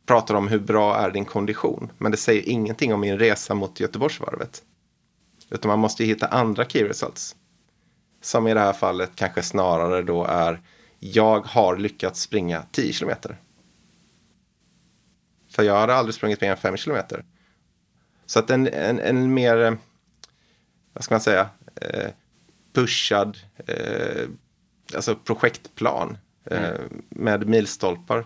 pratar 0.05 0.35
om 0.35 0.47
hur 0.47 0.59
bra 0.59 0.97
är 0.97 1.11
din 1.11 1.25
kondition. 1.25 1.91
Men 1.97 2.11
det 2.11 2.17
säger 2.17 2.49
ingenting 2.49 2.93
om 2.93 2.99
min 2.99 3.19
resa 3.19 3.53
mot 3.53 3.79
Göteborgsvarvet. 3.79 4.63
Utan 5.49 5.69
man 5.69 5.79
måste 5.79 6.03
ju 6.03 6.09
hitta 6.09 6.27
andra 6.27 6.65
key 6.65 6.83
results. 6.87 7.35
Som 8.21 8.47
i 8.47 8.53
det 8.53 8.59
här 8.59 8.73
fallet 8.73 9.11
kanske 9.15 9.41
snarare 9.41 10.01
då 10.01 10.25
är 10.25 10.61
jag 10.99 11.45
har 11.45 11.77
lyckats 11.77 12.21
springa 12.21 12.63
10 12.71 12.93
kilometer. 12.93 13.37
För 15.49 15.63
jag 15.63 15.79
hade 15.79 15.95
aldrig 15.95 16.15
sprungit 16.15 16.41
mer 16.41 16.51
än 16.51 16.57
5 16.57 16.77
kilometer. 16.77 17.25
Så 18.25 18.39
att 18.39 18.49
en, 18.49 18.67
en, 18.67 18.99
en 18.99 19.33
mer, 19.33 19.77
vad 20.93 21.03
ska 21.03 21.13
man 21.13 21.21
säga, 21.21 21.49
pushad, 22.73 23.37
eh, 23.67 24.27
alltså 24.95 25.15
projektplan 25.15 26.17
eh, 26.45 26.79
med 27.09 27.47
milstolpar. 27.47 28.25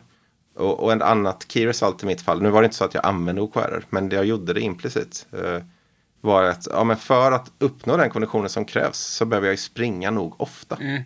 Och, 0.55 0.83
och 0.83 0.91
en 0.91 1.01
annat 1.01 1.45
key 1.47 1.67
result 1.67 2.03
i 2.03 2.05
mitt 2.05 2.21
fall, 2.21 2.41
nu 2.41 2.49
var 2.49 2.61
det 2.61 2.65
inte 2.65 2.77
så 2.77 2.85
att 2.85 2.93
jag 2.93 3.05
använde 3.05 3.41
OKR, 3.41 3.85
men 3.89 4.09
det 4.09 4.15
jag 4.15 4.25
gjorde 4.25 4.53
det 4.53 4.61
implicit. 4.61 5.27
Eh, 5.31 5.63
var 6.21 6.43
att 6.43 6.67
ja, 6.71 6.83
men 6.83 6.97
för 6.97 7.31
att 7.31 7.51
uppnå 7.59 7.97
den 7.97 8.09
konditionen 8.09 8.49
som 8.49 8.65
krävs 8.65 8.97
så 8.97 9.25
behöver 9.25 9.47
jag 9.47 9.53
ju 9.53 9.57
springa 9.57 10.11
nog 10.11 10.41
ofta. 10.41 10.75
Mm. 10.75 11.03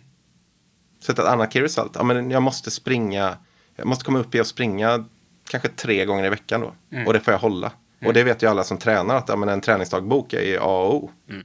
Så 1.00 1.12
ett 1.12 1.18
annat 1.18 1.52
key 1.52 1.62
result, 1.62 1.92
ja, 1.94 2.02
men 2.02 2.30
jag 2.30 2.42
måste 2.42 2.70
springa, 2.70 3.36
jag 3.76 3.86
måste 3.86 4.04
komma 4.04 4.18
upp 4.18 4.34
i 4.34 4.40
att 4.40 4.46
springa 4.46 5.04
kanske 5.50 5.68
tre 5.68 6.04
gånger 6.04 6.24
i 6.24 6.28
veckan 6.28 6.60
då. 6.60 6.74
Mm. 6.92 7.06
Och 7.06 7.12
det 7.12 7.20
får 7.20 7.32
jag 7.32 7.38
hålla. 7.38 7.72
Och 8.06 8.12
det 8.12 8.24
vet 8.24 8.42
ju 8.42 8.46
alla 8.46 8.64
som 8.64 8.78
tränar 8.78 9.16
att 9.16 9.28
ja, 9.28 9.36
men 9.36 9.48
en 9.48 9.60
träningsdagbok 9.60 10.32
är 10.32 10.58
A 10.58 10.82
och 10.86 10.94
O. 10.94 11.10
Mm. 11.28 11.44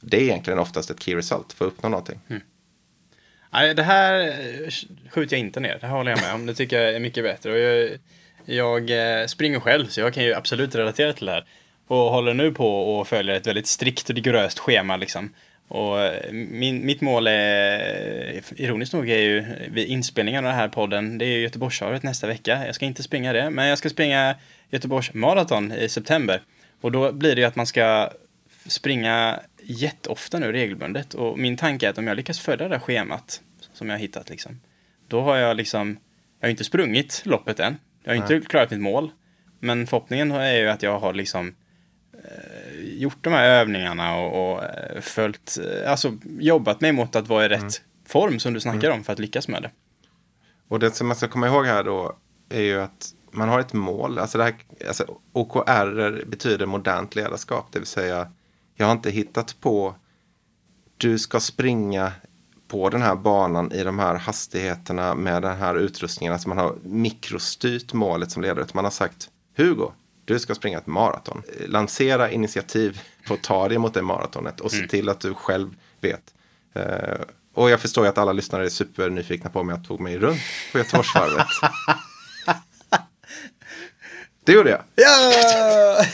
Det 0.00 0.16
är 0.16 0.20
egentligen 0.20 0.58
oftast 0.58 0.90
ett 0.90 1.02
key 1.02 1.16
result 1.16 1.52
för 1.52 1.66
att 1.66 1.72
uppnå 1.72 1.88
någonting. 1.88 2.20
Mm. 2.28 2.42
Nej, 3.52 3.74
det 3.74 3.82
här 3.82 4.28
eh, 4.28 4.70
skjuter 5.10 5.36
jag 5.36 5.40
inte 5.40 5.60
ner. 5.60 5.78
Det 5.80 5.86
här 5.86 5.96
håller 5.96 6.10
jag 6.10 6.20
med 6.20 6.34
om. 6.34 6.46
Det 6.46 6.54
tycker 6.54 6.80
jag 6.80 6.94
är 6.94 7.00
mycket 7.00 7.24
bättre. 7.24 7.52
Och 7.52 7.58
jag, 7.58 7.98
jag 8.44 9.20
eh, 9.20 9.26
springer 9.26 9.60
själv, 9.60 9.86
så 9.86 10.00
jag 10.00 10.14
kan 10.14 10.24
ju 10.24 10.34
absolut 10.34 10.74
relatera 10.74 11.12
till 11.12 11.26
det 11.26 11.32
här. 11.32 11.44
Och 11.86 11.96
håller 11.96 12.34
nu 12.34 12.52
på 12.52 12.98
och 12.98 13.08
följer 13.08 13.34
ett 13.34 13.46
väldigt 13.46 13.66
strikt 13.66 14.10
och 14.10 14.16
rigoröst 14.16 14.58
schema 14.58 14.96
liksom. 14.96 15.34
Och 15.68 16.00
eh, 16.00 16.32
min, 16.32 16.86
mitt 16.86 17.00
mål 17.00 17.26
är, 17.26 18.42
ironiskt 18.56 18.92
nog, 18.92 19.10
är 19.10 19.18
ju 19.18 19.44
vid 19.70 19.88
inspelningen 19.88 20.44
av 20.44 20.48
den 20.50 20.60
här 20.60 20.68
podden, 20.68 21.18
det 21.18 21.24
är 21.24 21.28
ju 21.28 21.40
Göteborgsvarvet 21.40 22.02
nästa 22.02 22.26
vecka. 22.26 22.66
Jag 22.66 22.74
ska 22.74 22.86
inte 22.86 23.02
springa 23.02 23.32
det, 23.32 23.50
men 23.50 23.66
jag 23.66 23.78
ska 23.78 23.88
springa 23.88 24.34
Göteborgs 24.70 25.14
maraton 25.14 25.72
i 25.72 25.88
september. 25.88 26.42
Och 26.80 26.92
då 26.92 27.12
blir 27.12 27.34
det 27.34 27.40
ju 27.40 27.46
att 27.46 27.56
man 27.56 27.66
ska 27.66 28.10
springa 28.66 29.40
jätteofta 29.68 30.38
nu 30.38 30.52
regelbundet. 30.52 31.14
Och 31.14 31.38
min 31.38 31.56
tanke 31.56 31.86
är 31.86 31.90
att 31.90 31.98
om 31.98 32.06
jag 32.06 32.16
lyckas 32.16 32.40
följa 32.40 32.68
det 32.68 32.74
där 32.74 32.80
schemat 32.80 33.42
som 33.72 33.88
jag 33.88 33.96
har 33.96 34.00
hittat 34.00 34.30
liksom, 34.30 34.60
då 35.08 35.20
har 35.20 35.36
jag 35.36 35.56
liksom, 35.56 35.98
jag 36.40 36.46
har 36.46 36.50
inte 36.50 36.64
sprungit 36.64 37.22
loppet 37.24 37.60
än. 37.60 37.76
Jag 38.04 38.10
har 38.10 38.16
inte 38.16 38.48
klarat 38.48 38.70
mitt 38.70 38.80
mål. 38.80 39.10
Men 39.60 39.86
förhoppningen 39.86 40.30
är 40.30 40.56
ju 40.56 40.68
att 40.68 40.82
jag 40.82 40.98
har 40.98 41.14
liksom 41.14 41.54
eh, 42.12 42.80
gjort 42.80 43.16
de 43.20 43.32
här 43.32 43.48
övningarna 43.48 44.16
och, 44.16 44.52
och 44.52 44.64
eh, 44.64 45.00
följt, 45.00 45.58
eh, 45.58 45.90
alltså 45.90 46.16
jobbat 46.38 46.80
mig 46.80 46.92
mot 46.92 47.16
att 47.16 47.28
vara 47.28 47.44
i 47.44 47.48
rätt 47.48 47.82
form 48.06 48.38
som 48.38 48.54
du 48.54 48.60
snackar 48.60 48.90
om 48.90 49.04
för 49.04 49.12
att 49.12 49.18
lyckas 49.18 49.48
med 49.48 49.62
det. 49.62 49.70
Och 50.68 50.78
det 50.78 50.90
som 50.90 51.06
man 51.06 51.16
ska 51.16 51.28
komma 51.28 51.46
ihåg 51.46 51.66
här 51.66 51.84
då 51.84 52.16
är 52.48 52.62
ju 52.62 52.80
att 52.80 53.14
man 53.30 53.48
har 53.48 53.60
ett 53.60 53.72
mål. 53.72 54.18
Alltså, 54.18 54.38
det 54.38 54.44
här, 54.44 54.54
alltså 54.88 55.18
OKR 55.32 56.24
betyder 56.24 56.66
modernt 56.66 57.14
ledarskap. 57.14 57.72
Det 57.72 57.78
vill 57.78 57.86
säga, 57.86 58.32
jag 58.78 58.86
har 58.86 58.92
inte 58.92 59.10
hittat 59.10 59.60
på 59.60 59.94
du 60.96 61.18
ska 61.18 61.40
springa 61.40 62.12
på 62.68 62.90
den 62.90 63.02
här 63.02 63.14
banan 63.14 63.72
i 63.72 63.84
de 63.84 63.98
här 63.98 64.14
hastigheterna 64.14 65.14
med 65.14 65.42
den 65.42 65.56
här 65.56 65.74
utrustningen. 65.74 66.32
Alltså 66.32 66.48
man 66.48 66.58
har 66.58 66.76
mikrostyrt 66.82 67.92
målet 67.92 68.30
som 68.30 68.42
ledare. 68.42 68.66
Man 68.72 68.84
har 68.84 68.90
sagt, 68.90 69.30
Hugo, 69.56 69.92
du 70.24 70.38
ska 70.38 70.54
springa 70.54 70.78
ett 70.78 70.86
maraton. 70.86 71.42
Lansera 71.66 72.30
initiativ 72.30 73.00
på 73.26 73.34
att 73.34 73.42
ta 73.42 73.68
dig 73.68 73.78
mot 73.78 73.94
det 73.94 74.02
maratonet 74.02 74.60
och 74.60 74.70
se 74.70 74.86
till 74.86 75.08
att 75.08 75.20
du 75.20 75.34
själv 75.34 75.74
vet. 76.00 76.34
Eh, 76.74 77.20
och 77.54 77.70
jag 77.70 77.80
förstår 77.80 78.04
ju 78.04 78.08
att 78.08 78.18
alla 78.18 78.32
lyssnare 78.32 78.64
är 78.64 78.68
supernyfikna 78.68 79.50
på 79.50 79.60
om 79.60 79.68
jag 79.68 79.84
tog 79.84 80.00
mig 80.00 80.18
runt 80.18 80.40
på 80.72 80.78
Göteborgsvarvet. 80.78 81.46
det 84.44 84.52
gjorde 84.52 84.70
jag. 84.70 84.82
Ja! 84.94 86.04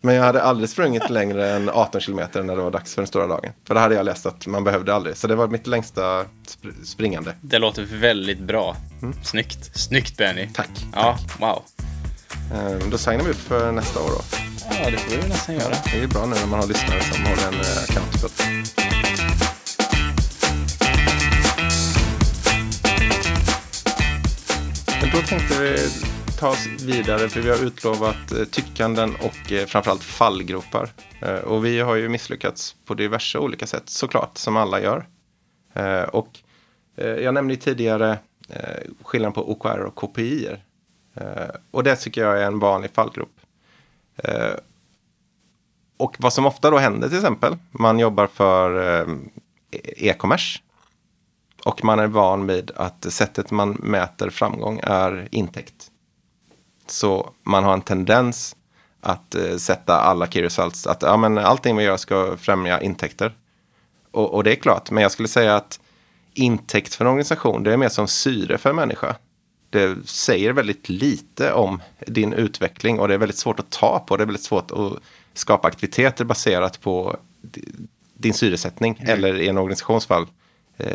Men 0.00 0.14
jag 0.14 0.22
hade 0.24 0.42
aldrig 0.42 0.68
sprungit 0.70 1.10
längre 1.10 1.50
än 1.50 1.68
18 1.70 2.00
kilometer 2.00 2.42
när 2.42 2.56
det 2.56 2.62
var 2.62 2.70
dags 2.70 2.94
för 2.94 3.02
den 3.02 3.06
stora 3.06 3.26
dagen. 3.26 3.52
För 3.66 3.74
det 3.74 3.80
hade 3.80 3.94
jag 3.94 4.04
läst 4.04 4.26
att 4.26 4.46
man 4.46 4.64
behövde 4.64 4.94
aldrig. 4.94 5.16
Så 5.16 5.26
det 5.26 5.34
var 5.34 5.48
mitt 5.48 5.66
längsta 5.66 6.02
sp- 6.22 6.84
springande. 6.84 7.32
Det 7.40 7.58
låter 7.58 7.82
väldigt 7.82 8.38
bra. 8.40 8.76
Snyggt. 9.24 9.78
Snyggt 9.78 10.16
Benny. 10.16 10.48
Tack. 10.54 10.68
Ja, 10.94 11.18
wow. 11.38 11.62
Eh, 12.54 12.88
Då 12.90 12.98
signar 12.98 13.24
vi 13.24 13.30
upp 13.30 13.36
för 13.40 13.72
nästa 13.72 14.00
år 14.00 14.08
då. 14.08 14.20
Ja, 14.84 14.90
det 14.90 14.98
får 14.98 15.22
vi 15.22 15.28
nästan 15.28 15.54
göra. 15.54 15.74
Det 15.92 16.02
är 16.02 16.06
bra 16.06 16.26
nu 16.26 16.34
när 16.40 16.46
man 16.46 16.60
har 16.60 16.66
lyssnare 16.66 17.00
som 17.00 17.24
håller 17.24 17.48
en 17.48 17.54
eh, 17.54 17.82
account. 17.88 18.32
Men 25.00 25.10
då 25.12 25.18
tänkte 25.26 25.62
vi 25.62 25.88
ta 26.36 26.48
oss 26.48 26.66
vidare 26.66 27.28
för 27.28 27.40
vi 27.40 27.50
har 27.50 27.64
utlovat 27.64 28.32
eh, 28.32 28.44
tyckanden 28.44 29.14
och 29.14 29.52
eh, 29.52 29.66
framförallt 29.66 30.02
fallgropar. 30.02 30.88
Eh, 31.20 31.34
och 31.34 31.64
vi 31.64 31.80
har 31.80 31.94
ju 31.94 32.08
misslyckats 32.08 32.76
på 32.84 32.94
diverse 32.94 33.38
olika 33.38 33.66
sätt 33.66 33.82
såklart, 33.86 34.38
som 34.38 34.56
alla 34.56 34.80
gör. 34.80 35.06
Eh, 35.74 36.02
och 36.02 36.38
eh, 36.96 37.06
jag 37.06 37.34
nämnde 37.34 37.54
ju 37.54 37.60
tidigare 37.60 38.18
eh, 38.48 38.90
skillnaden 39.02 39.32
på 39.32 39.50
OKR 39.50 39.80
och 39.80 39.94
KPI. 39.94 40.56
Och 41.70 41.84
det 41.84 41.96
tycker 41.96 42.20
jag 42.20 42.42
är 42.42 42.46
en 42.46 42.58
vanlig 42.58 42.90
fallgrop. 42.94 43.40
Och 45.96 46.16
vad 46.18 46.32
som 46.32 46.46
ofta 46.46 46.70
då 46.70 46.78
händer 46.78 47.08
till 47.08 47.18
exempel, 47.18 47.56
man 47.70 47.98
jobbar 47.98 48.26
för 48.26 49.06
e-commerce. 49.96 50.60
Och 51.64 51.84
man 51.84 51.98
är 51.98 52.06
van 52.06 52.46
vid 52.46 52.70
att 52.76 53.12
sättet 53.12 53.50
man 53.50 53.70
mäter 53.70 54.30
framgång 54.30 54.80
är 54.82 55.28
intäkt. 55.30 55.90
Så 56.86 57.30
man 57.42 57.64
har 57.64 57.72
en 57.72 57.80
tendens 57.80 58.56
att 59.00 59.34
eh, 59.34 59.56
sätta 59.56 60.00
alla 60.00 60.26
key 60.26 60.42
results, 60.42 60.86
att 60.86 61.02
ja, 61.02 61.16
men 61.16 61.38
allting 61.38 61.76
vi 61.76 61.84
gör 61.84 61.96
ska 61.96 62.36
främja 62.36 62.80
intäkter. 62.80 63.34
Och, 64.10 64.34
och 64.34 64.44
det 64.44 64.52
är 64.52 64.56
klart, 64.56 64.90
men 64.90 65.02
jag 65.02 65.12
skulle 65.12 65.28
säga 65.28 65.56
att 65.56 65.80
intäkt 66.34 66.94
för 66.94 67.04
en 67.04 67.10
organisation, 67.10 67.62
det 67.62 67.72
är 67.72 67.76
mer 67.76 67.88
som 67.88 68.08
syre 68.08 68.58
för 68.58 68.70
en 68.70 68.76
människa. 68.76 69.16
Det 69.70 70.08
säger 70.08 70.52
väldigt 70.52 70.88
lite 70.88 71.52
om 71.52 71.82
din 72.06 72.32
utveckling 72.32 73.00
och 73.00 73.08
det 73.08 73.14
är 73.14 73.18
väldigt 73.18 73.38
svårt 73.38 73.60
att 73.60 73.70
ta 73.70 74.04
på. 74.06 74.16
Det 74.16 74.24
är 74.24 74.26
väldigt 74.26 74.44
svårt 74.44 74.70
att 74.70 74.92
skapa 75.34 75.68
aktiviteter 75.68 76.24
baserat 76.24 76.80
på 76.80 77.16
di- 77.42 77.72
din 78.14 78.34
syresättning 78.34 79.00
eller 79.06 79.40
i 79.40 79.48
en 79.48 79.58
organisationsfall 79.58 80.22
eh, 80.22 80.28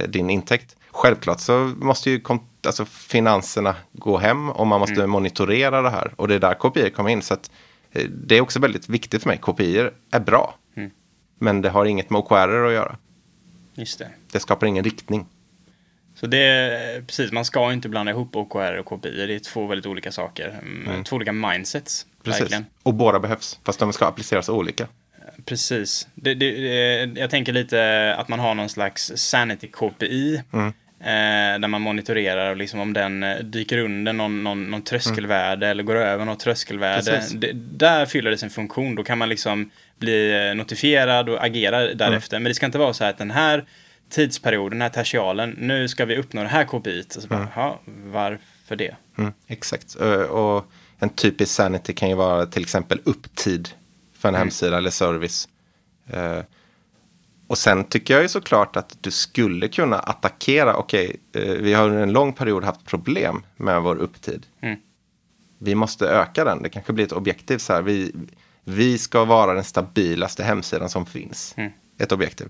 din 0.07 0.29
intäkt. 0.29 0.75
Självklart 0.91 1.39
så 1.39 1.73
måste 1.75 2.11
ju 2.11 2.21
alltså, 2.65 2.85
finanserna 2.85 3.75
gå 3.91 4.17
hem 4.17 4.49
och 4.49 4.67
man 4.67 4.79
måste 4.79 5.07
monitorera 5.07 5.81
det 5.81 5.89
här 5.89 6.13
och 6.15 6.27
det 6.27 6.35
är 6.35 6.39
där 6.39 6.53
KPI 6.53 6.89
kommer 6.89 7.09
in. 7.09 7.21
Så 7.21 7.33
att, 7.33 7.51
eh, 7.91 8.05
det 8.09 8.37
är 8.37 8.41
också 8.41 8.59
väldigt 8.59 8.89
viktigt 8.89 9.21
för 9.21 9.29
mig. 9.29 9.37
KPI 9.37 9.89
är 10.11 10.19
bra, 10.19 10.55
men 11.39 11.61
det 11.61 11.69
har 11.69 11.85
inget 11.85 12.09
med 12.09 12.19
OKR 12.19 12.65
att 12.65 12.73
göra. 12.73 12.97
Just 13.75 13.99
det. 13.99 14.09
Det 14.31 14.39
skapar 14.39 14.67
ingen 14.67 14.83
riktning. 14.83 15.25
Så 16.15 16.27
det 16.27 16.37
är 16.37 17.01
precis, 17.01 17.31
man 17.31 17.45
ska 17.45 17.73
inte 17.73 17.89
blanda 17.89 18.11
ihop 18.11 18.35
OKR 18.35 18.77
och 18.77 18.85
KPI. 18.85 19.25
Det 19.27 19.35
är 19.35 19.39
två 19.39 19.67
väldigt 19.67 19.85
olika 19.85 20.11
saker. 20.11 20.59
Mm. 20.61 21.03
Två 21.03 21.15
olika 21.15 21.33
mindsets. 21.33 22.05
Precis. 22.23 22.41
Verkligen. 22.41 22.65
Och 22.83 22.93
båda 22.93 23.19
behövs, 23.19 23.59
fast 23.63 23.79
de 23.79 23.93
ska 23.93 24.05
appliceras 24.05 24.49
olika. 24.49 24.87
Precis. 25.45 26.07
Det, 26.15 26.33
det, 26.33 26.51
det, 26.51 27.19
jag 27.19 27.29
tänker 27.29 27.53
lite 27.53 28.15
att 28.17 28.27
man 28.27 28.39
har 28.39 28.55
någon 28.55 28.69
slags 28.69 29.11
sanity 29.15 29.67
KPI. 29.67 30.41
Mm. 30.53 30.73
Eh, 31.03 31.59
där 31.59 31.67
man 31.67 31.81
monitorerar 31.81 32.49
och 32.51 32.57
liksom 32.57 32.79
om 32.79 32.93
den 32.93 33.23
eh, 33.23 33.37
dyker 33.39 33.77
under 33.77 34.13
någon, 34.13 34.43
någon, 34.43 34.71
någon 34.71 34.81
tröskelvärde 34.81 35.67
eller 35.67 35.83
går 35.83 35.95
över 35.95 36.25
något 36.25 36.39
tröskelvärde. 36.39 37.23
Det, 37.35 37.51
där 37.53 38.05
fyller 38.05 38.31
det 38.31 38.37
sin 38.37 38.49
funktion. 38.49 38.95
Då 38.95 39.03
kan 39.03 39.17
man 39.17 39.29
liksom 39.29 39.71
bli 39.99 40.47
eh, 40.49 40.55
notifierad 40.55 41.29
och 41.29 41.43
agera 41.45 41.93
därefter. 41.93 42.39
Men 42.39 42.49
det 42.49 42.53
ska 42.53 42.65
inte 42.65 42.77
vara 42.77 42.93
så 42.93 43.03
här 43.03 43.11
att 43.11 43.17
den 43.17 43.31
här 43.31 43.65
tidsperioden, 44.09 44.69
den 44.79 44.81
här 44.81 44.89
tertialen, 44.89 45.55
nu 45.59 45.87
ska 45.87 46.05
vi 46.05 46.17
uppnå 46.17 46.41
det 46.43 46.47
här 46.49 46.63
KPI. 46.63 47.03
Och 47.15 47.21
så 47.21 47.27
bara, 47.27 47.47
"Jaha, 47.55 47.73
varför 48.05 48.75
det? 48.75 48.95
Mm, 49.17 49.33
exakt. 49.47 49.99
Eh, 50.01 50.07
Och 50.21 50.65
en 50.99 51.09
typisk 51.09 51.51
sanity 51.51 51.93
kan 51.93 52.09
ju 52.09 52.15
vara 52.15 52.45
till 52.45 52.61
exempel 52.61 52.99
upptid 53.03 53.69
för 54.21 54.29
en 54.29 54.35
hemsida 54.35 54.77
eller 54.77 54.89
service. 54.89 55.47
Eh, 56.07 56.39
Och 57.47 57.57
sen 57.57 57.83
tycker 57.83 58.13
jag 58.13 58.23
ju 58.23 58.29
såklart 58.29 58.75
att 58.75 58.97
du 59.01 59.11
skulle 59.11 59.67
kunna 59.67 59.99
attackera, 59.99 60.75
okej, 60.75 61.15
eh, 61.33 61.41
vi 61.41 61.73
har 61.73 61.85
under 61.89 62.01
en 62.03 62.11
lång 62.13 62.33
period 62.33 62.63
haft 62.63 62.85
problem 62.85 63.43
med 63.57 63.81
vår 63.81 63.95
upptid. 63.95 64.45
Mm. 64.61 64.79
Vi 65.57 65.75
måste 65.75 66.07
öka 66.07 66.43
den, 66.45 66.61
det 66.63 66.69
kanske 66.69 66.93
blir 66.93 67.05
ett 67.05 67.11
objektiv 67.11 67.57
så 67.57 67.73
här, 67.73 67.81
vi, 67.81 68.11
vi 68.63 68.97
ska 68.97 69.25
vara 69.25 69.53
den 69.53 69.63
stabilaste 69.63 70.43
hemsidan 70.43 70.89
som 70.89 71.05
finns. 71.05 71.53
Mm. 71.57 71.71
Ett 71.97 72.11
objektiv. 72.11 72.49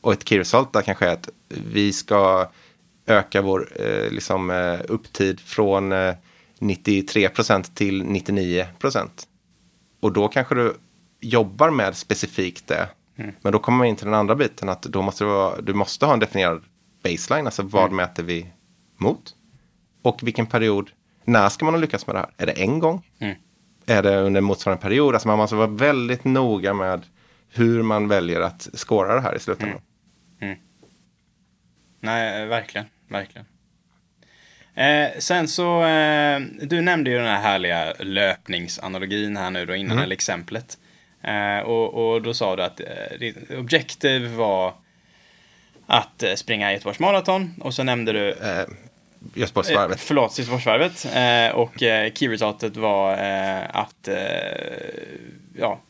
Och 0.00 0.12
ett 0.12 0.28
key 0.28 0.38
result 0.38 0.72
där 0.72 0.82
kanske 0.82 1.06
är 1.06 1.12
att 1.12 1.28
vi 1.48 1.92
ska 1.92 2.48
öka 3.06 3.42
vår 3.42 3.68
eh, 3.76 4.10
liksom, 4.10 4.50
eh, 4.50 4.80
upptid 4.88 5.40
från 5.40 5.92
eh, 5.92 6.14
93% 6.60 7.74
till 7.74 8.02
99%. 8.04 9.08
Och 10.00 10.12
då 10.12 10.28
kanske 10.28 10.54
du 10.54 10.74
jobbar 11.22 11.70
med 11.70 11.96
specifikt 11.96 12.66
det. 12.66 12.88
Men 13.40 13.52
då 13.52 13.58
kommer 13.58 13.78
man 13.78 13.86
in 13.86 13.96
till 13.96 14.04
den 14.04 14.14
andra 14.14 14.34
biten 14.34 14.68
att 14.68 14.82
då 14.82 15.02
måste 15.02 15.24
du, 15.24 15.28
vara, 15.28 15.60
du 15.60 15.74
måste 15.74 16.06
ha 16.06 16.12
en 16.12 16.18
definierad 16.18 16.62
baseline. 17.02 17.46
Alltså 17.46 17.62
vad 17.62 17.92
mäter 17.92 18.22
vi 18.22 18.46
mot? 18.96 19.34
Och 20.02 20.18
vilken 20.22 20.46
period, 20.46 20.90
när 21.24 21.48
ska 21.48 21.64
man 21.64 21.74
ha 21.74 21.80
lyckats 21.80 22.06
med 22.06 22.16
det 22.16 22.20
här? 22.20 22.30
Är 22.36 22.46
det 22.46 22.52
en 22.52 22.78
gång? 22.78 23.06
Mm. 23.18 23.36
Är 23.86 24.02
det 24.02 24.16
under 24.16 24.40
motsvarande 24.40 24.82
period? 24.82 25.14
Alltså 25.14 25.28
man 25.28 25.38
måste 25.38 25.56
vara 25.56 25.66
väldigt 25.66 26.24
noga 26.24 26.74
med 26.74 27.06
hur 27.54 27.82
man 27.82 28.08
väljer 28.08 28.40
att 28.40 28.68
skåra 28.74 29.14
det 29.14 29.20
här 29.20 29.36
i 29.36 29.38
slutändan. 29.38 29.80
Nej, 32.00 32.46
verkligen. 32.46 32.86
Verkligen. 33.08 33.46
Eh, 34.74 35.18
sen 35.18 35.48
så, 35.48 35.84
eh, 35.84 36.40
du 36.62 36.80
nämnde 36.80 37.10
ju 37.10 37.16
den 37.16 37.26
här 37.26 37.40
härliga 37.40 37.92
löpningsanalogin 37.98 39.36
här 39.36 39.50
nu 39.50 39.66
då 39.66 39.74
innan, 39.74 39.98
eller 39.98 40.14
exemplet. 40.14 40.78
Eh, 41.22 41.58
och, 41.58 42.14
och 42.14 42.22
då 42.22 42.34
sa 42.34 42.56
du 42.56 42.62
att 42.62 42.80
eh, 42.80 43.18
ditt 43.18 43.50
objektiv 43.50 44.30
var 44.30 44.74
att 45.86 46.22
eh, 46.22 46.34
springa 46.34 46.72
Göteborgs 46.72 46.98
maraton 46.98 47.54
och 47.60 47.74
så 47.74 47.82
nämnde 47.82 48.12
du 48.12 48.28
Eh, 48.30 48.64
Göteborgsvarvet. 49.34 49.96
Eh, 49.96 50.02
förlåt, 50.02 50.38
Göteborgsvarvet. 50.38 51.06
Eh, 51.14 51.56
och 51.56 51.82
eh, 51.82 52.12
key-resultatet 52.12 52.76
var 52.76 53.12
eh, 53.12 53.76
att 53.76 54.08
ja, 55.58 55.80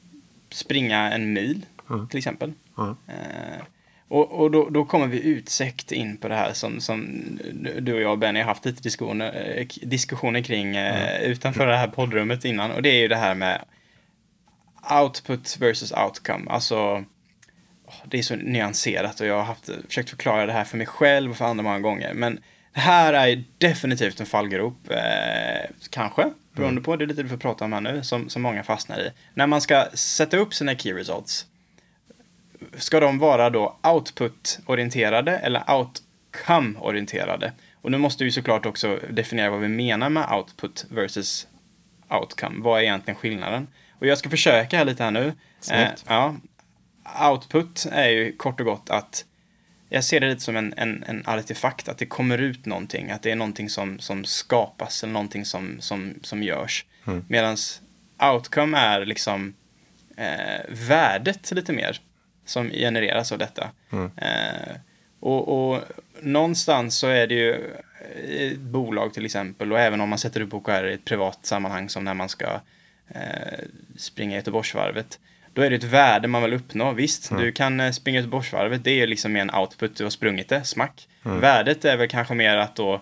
springa 0.50 1.12
en 1.12 1.32
mil, 1.32 1.66
till 2.10 2.18
exempel. 2.18 2.52
Eh, 2.78 3.64
och 4.08 4.40
och 4.40 4.50
då, 4.50 4.68
då 4.68 4.84
kommer 4.84 5.06
vi 5.06 5.22
utsökt 5.22 5.92
in 5.92 6.16
på 6.16 6.28
det 6.28 6.34
här 6.34 6.52
som, 6.52 6.80
som 6.80 7.22
du 7.80 7.94
och 7.94 8.00
jag 8.00 8.12
och 8.12 8.18
Benny 8.18 8.40
har 8.40 8.46
haft 8.46 8.64
lite 8.64 8.82
diskussioner, 8.82 9.66
diskussioner 9.82 10.40
kring 10.40 10.76
eh, 10.76 11.22
utanför 11.22 11.66
det 11.66 11.76
här 11.76 11.88
poddrummet 11.88 12.44
innan. 12.44 12.70
Och 12.70 12.82
det 12.82 12.88
är 12.88 13.00
ju 13.00 13.08
det 13.08 13.16
här 13.16 13.34
med 13.34 13.64
output 14.90 15.56
versus 15.60 15.92
outcome. 15.92 16.50
Alltså, 16.50 17.04
det 18.04 18.18
är 18.18 18.22
så 18.22 18.36
nyanserat 18.36 19.20
och 19.20 19.26
jag 19.26 19.36
har 19.36 19.44
haft, 19.44 19.70
försökt 19.86 20.10
förklara 20.10 20.46
det 20.46 20.52
här 20.52 20.64
för 20.64 20.76
mig 20.76 20.86
själv 20.86 21.30
och 21.30 21.36
för 21.36 21.44
andra 21.44 21.62
många 21.62 21.80
gånger. 21.80 22.14
Men 22.14 22.40
det 22.74 22.80
här 22.80 23.12
är 23.12 23.44
definitivt 23.58 24.20
en 24.20 24.26
fallgrop, 24.26 24.90
eh, 24.90 25.70
kanske, 25.90 26.32
beroende 26.52 26.80
på, 26.80 26.96
det 26.96 27.04
är 27.04 27.06
lite 27.06 27.18
det 27.18 27.22
vi 27.22 27.28
får 27.28 27.36
prata 27.36 27.64
om 27.64 27.72
här 27.72 27.80
nu, 27.80 28.02
som, 28.02 28.28
som 28.28 28.42
många 28.42 28.62
fastnar 28.62 29.00
i. 29.00 29.10
När 29.34 29.46
man 29.46 29.60
ska 29.60 29.86
sätta 29.94 30.36
upp 30.36 30.54
sina 30.54 30.74
key 30.74 30.92
results, 30.92 31.46
ska 32.76 33.00
de 33.00 33.18
vara 33.18 33.50
då 33.50 33.76
output-orienterade 33.82 35.38
eller 35.38 35.62
outcome-orienterade? 35.70 37.52
Och 37.82 37.90
nu 37.90 37.98
måste 37.98 38.24
vi 38.24 38.32
såklart 38.32 38.66
också 38.66 38.98
definiera 39.10 39.50
vad 39.50 39.60
vi 39.60 39.68
menar 39.68 40.08
med 40.08 40.32
output 40.32 40.86
versus 40.90 41.46
outcome. 42.08 42.62
Vad 42.62 42.78
är 42.78 42.82
egentligen 42.82 43.16
skillnaden? 43.16 43.66
Och 44.02 44.08
jag 44.08 44.18
ska 44.18 44.30
försöka 44.30 44.78
här 44.78 44.84
lite 44.84 45.04
här 45.04 45.10
nu. 45.10 45.32
Snyggt. 45.60 46.04
ja. 46.08 46.36
Output 47.30 47.86
är 47.92 48.08
ju 48.08 48.36
kort 48.36 48.60
och 48.60 48.66
gott 48.66 48.90
att 48.90 49.24
jag 49.88 50.04
ser 50.04 50.20
det 50.20 50.28
lite 50.28 50.40
som 50.40 50.56
en, 50.56 50.74
en, 50.76 51.04
en 51.06 51.22
artefakt, 51.26 51.88
att 51.88 51.98
det 51.98 52.06
kommer 52.06 52.38
ut 52.38 52.66
någonting, 52.66 53.10
att 53.10 53.22
det 53.22 53.30
är 53.30 53.36
någonting 53.36 53.70
som, 53.70 53.98
som 53.98 54.24
skapas 54.24 55.02
eller 55.02 55.12
någonting 55.12 55.44
som, 55.44 55.80
som, 55.80 56.14
som 56.22 56.42
görs. 56.42 56.86
Mm. 57.06 57.24
Medan 57.28 57.56
outcome 58.32 58.78
är 58.78 59.04
liksom 59.04 59.54
eh, 60.16 60.64
värdet 60.68 61.50
lite 61.50 61.72
mer 61.72 62.00
som 62.44 62.70
genereras 62.70 63.32
av 63.32 63.38
detta. 63.38 63.70
Mm. 63.92 64.10
Eh, 64.16 64.76
och, 65.20 65.72
och 65.72 65.82
någonstans 66.20 66.96
så 66.98 67.06
är 67.06 67.26
det 67.26 67.34
ju 67.34 67.70
i 68.24 68.52
ett 68.52 68.58
bolag 68.58 69.14
till 69.14 69.24
exempel 69.24 69.72
och 69.72 69.80
även 69.80 70.00
om 70.00 70.08
man 70.08 70.18
sätter 70.18 70.40
upp 70.40 70.54
OKR 70.54 70.86
i 70.86 70.94
ett 70.94 71.04
privat 71.04 71.46
sammanhang 71.46 71.88
som 71.88 72.04
när 72.04 72.14
man 72.14 72.28
ska 72.28 72.60
eh, 73.14 73.58
springa 73.96 74.36
Göteborgsvarvet. 74.36 75.18
Då 75.52 75.62
är 75.62 75.70
det 75.70 75.76
ett 75.76 75.84
värde 75.84 76.28
man 76.28 76.42
vill 76.42 76.52
uppnå. 76.52 76.92
Visst, 76.92 77.30
du 77.38 77.52
kan 77.52 77.80
eh, 77.80 77.90
springa 77.90 78.18
Göteborgsvarvet. 78.18 78.84
Det 78.84 78.90
är 78.90 78.94
ju 78.96 79.06
liksom 79.06 79.32
mer 79.32 79.40
en 79.40 79.54
output. 79.54 79.96
Du 79.96 80.04
har 80.04 80.10
sprungit 80.10 80.48
det, 80.48 80.64
smack. 80.64 81.08
Värdet 81.40 81.84
är 81.84 81.96
väl 81.96 82.08
kanske 82.08 82.34
mer 82.34 82.56
att 82.56 82.76
då 82.76 82.94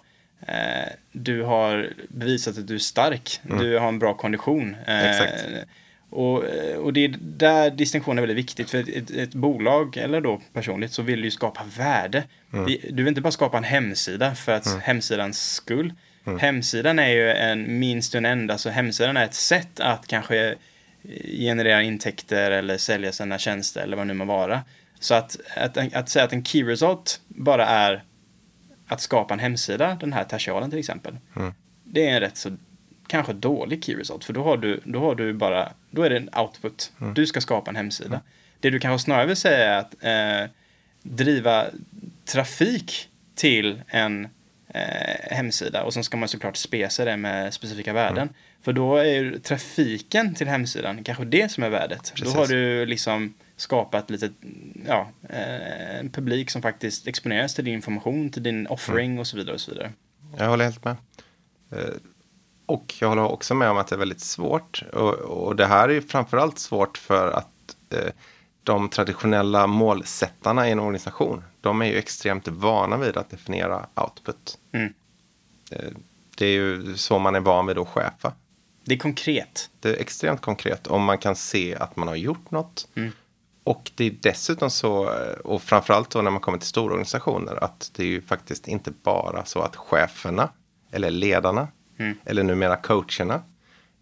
eh, 0.47 0.55
du 1.13 1.43
har 1.43 1.89
bevisat 2.09 2.59
att 2.59 2.67
du 2.67 2.75
är 2.75 2.79
stark. 2.79 3.41
Du 3.43 3.79
har 3.79 3.89
en 3.89 3.99
bra 3.99 4.15
kondition. 4.15 4.77
Eh, 4.87 5.19
och, 6.11 6.45
eh, 6.47 6.77
och 6.77 6.93
det 6.93 7.05
är 7.05 7.15
där 7.21 7.71
distinktionen 7.71 8.19
är 8.19 8.23
väldigt 8.23 8.37
viktigt. 8.45 8.71
För 8.71 8.79
ett, 8.99 9.11
ett, 9.11 9.35
bolag, 9.35 9.97
eller 9.97 10.21
då 10.21 10.41
personligt, 10.53 10.93
så 10.93 11.03
vill 11.03 11.19
du 11.19 11.25
ju 11.25 11.31
skapa 11.31 11.61
värde. 11.79 12.25
Vi- 12.67 12.87
Du 12.91 13.03
vill 13.03 13.09
inte 13.09 13.21
bara 13.21 13.31
skapa 13.31 13.59
en 13.59 13.65
hemsida 13.65 14.35
för 14.35 14.53
att 14.53 14.81
hemsidans 14.83 15.53
skull. 15.53 15.93
Hemsidan 16.25 16.99
är 16.99 17.09
ju 17.09 17.31
en 17.31 17.79
minst 17.79 18.15
en 18.15 18.27
enda, 18.27 18.59
så 18.59 18.71
hemsidan 18.71 19.17
är 19.17 19.25
ett 19.25 19.35
sätt 19.35 19.81
att 19.81 20.07
kanske 20.07 20.55
generera 21.39 21.83
intäkter 21.83 22.51
eller 22.51 22.79
sälja 22.79 23.13
sina 23.13 23.39
tjänster 23.39 23.81
eller 23.81 23.97
vad 23.97 24.07
nu 24.07 24.15
må 24.15 24.25
vara. 24.25 24.63
Så 25.01 25.15
att, 25.15 25.37
att, 25.57 25.95
att 25.95 26.09
säga 26.09 26.25
att 26.25 26.33
en 26.33 26.45
key 26.45 26.65
result 26.65 27.21
bara 27.29 27.67
är 27.67 28.05
att 28.87 29.01
skapa 29.01 29.35
en 29.35 29.41
hemsida, 29.41 29.97
den 30.01 30.13
här 30.13 30.25
tertialen 30.25 30.71
till 30.71 30.79
exempel. 30.79 31.19
Mm. 31.37 31.55
Det 31.85 32.09
är 32.09 32.15
en 32.15 32.21
rätt 32.21 32.37
så 32.37 32.57
kanske 33.07 33.33
dålig 33.33 33.85
key 33.85 33.97
result, 33.97 34.25
för 34.25 34.33
då 34.33 34.45
har 34.45 34.57
du, 34.57 34.81
då 34.85 35.01
har 35.01 35.15
du 35.15 35.33
bara, 35.33 35.73
då 35.91 36.03
är 36.03 36.11
det 36.11 36.17
en 36.17 36.31
output. 36.37 36.93
Mm. 37.01 37.15
Du 37.15 37.27
ska 37.27 37.41
skapa 37.41 37.71
en 37.71 37.77
hemsida. 37.77 38.21
Det 38.61 38.71
du 38.71 38.81
kanske 38.81 39.05
snarare 39.05 39.27
vill 39.27 39.37
säga 39.37 39.75
är 39.75 39.79
att 39.79 39.95
eh, 40.01 40.51
driva 41.03 41.67
trafik 42.25 43.09
till 43.35 43.83
en 43.87 44.29
eh, 44.75 45.37
hemsida 45.37 45.83
och 45.85 45.95
sen 45.95 46.05
ska 46.05 46.17
man 46.17 46.29
såklart 46.29 46.57
spesa 46.57 47.05
det 47.05 47.17
med 47.17 47.55
specifika 47.55 47.93
värden. 47.93 48.23
Mm. 48.23 48.35
För 48.63 48.73
då 48.73 48.97
är 48.97 49.05
ju 49.05 49.39
trafiken 49.39 50.35
till 50.35 50.49
hemsidan 50.49 51.05
kanske 51.05 51.25
det 51.25 51.53
som 51.53 51.65
är 51.65 51.71
värdet. 51.71 52.13
Precis. 52.15 52.35
Då 52.35 52.41
har 52.41 52.47
du 52.47 52.87
liksom 52.87 53.35
skapat 53.57 54.11
lite, 54.11 54.31
ja, 54.87 55.09
eh, 55.29 55.99
en 55.99 56.11
publik 56.11 56.51
som 56.51 56.63
faktiskt 56.63 57.07
exponeras 57.07 57.55
till 57.55 57.65
din 57.65 57.75
information, 57.75 58.31
till 58.31 58.43
din 58.43 58.67
offering 58.67 59.19
och 59.19 59.27
så 59.27 59.37
vidare 59.37 59.55
och 59.55 59.61
så 59.61 59.71
vidare. 59.71 59.93
Jag 60.39 60.49
håller 60.49 60.65
helt 60.65 60.85
med. 60.85 60.97
Eh, 61.73 61.79
Och 62.67 62.95
jag 63.01 63.09
håller 63.09 63.23
också 63.23 63.55
med 63.55 63.71
om 63.71 63.77
att 63.79 63.87
det 63.89 63.95
är 63.95 63.99
väldigt 63.99 64.21
svårt. 64.21 64.83
Och, 64.93 65.15
och 65.15 65.57
det 65.57 65.67
här 65.67 65.89
är 65.89 65.93
ju 65.93 66.03
framförallt 66.03 66.59
svårt 66.59 66.99
för 66.99 67.31
att 67.33 67.77
eh, 67.95 68.13
de 68.71 68.89
traditionella 68.89 69.67
målsättarna 69.67 70.69
i 70.69 70.73
en 70.73 70.81
organisation, 70.81 71.45
de 71.61 71.83
är 71.83 71.87
ju 71.87 71.99
extremt 71.99 72.49
vana 72.49 72.97
vid 72.97 73.17
att 73.17 73.31
definiera 73.31 73.87
output. 73.95 74.59
Mm. 74.73 74.93
Eh, 75.71 75.91
det 76.37 76.47
är 76.47 76.51
ju 76.51 76.97
så 76.97 77.19
man 77.19 77.35
är 77.35 77.41
van 77.41 77.67
vid 77.67 77.79
att 77.79 77.89
chefa. 77.89 78.33
Det 78.85 78.95
är 78.95 78.99
konkret. 78.99 79.71
Det 79.81 79.89
är 79.89 80.01
extremt 80.01 80.41
konkret 80.41 80.87
om 80.87 81.05
man 81.05 81.19
kan 81.19 81.37
se 81.37 81.77
att 81.77 81.97
man 81.97 82.09
har 82.09 82.15
gjort 82.15 82.51
något. 82.51 82.89
Mm. 82.95 83.13
Och 83.65 83.91
det 83.95 84.05
är 84.05 84.17
dessutom 84.23 84.71
så, 84.71 85.05
eh, 85.05 85.33
och 85.45 85.63
framförallt 85.63 86.11
då 86.11 86.23
när 86.23 86.31
man 86.31 86.41
kommer 86.41 86.59
till 86.59 86.69
stora 86.69 86.93
organisationer, 86.93 87.65
att 87.65 87.91
det 87.97 88.03
är 88.03 88.07
ju 88.07 88.23
faktiskt 88.23 88.69
inte 88.69 88.91
bara 89.03 89.45
så 89.45 89.61
att 89.61 89.77
cheferna 89.77 90.49
eller 90.91 91.11
ledarna 91.11 91.69
Mm. 91.99 92.19
eller 92.25 92.43
numera 92.43 92.77
coacherna 92.77 93.43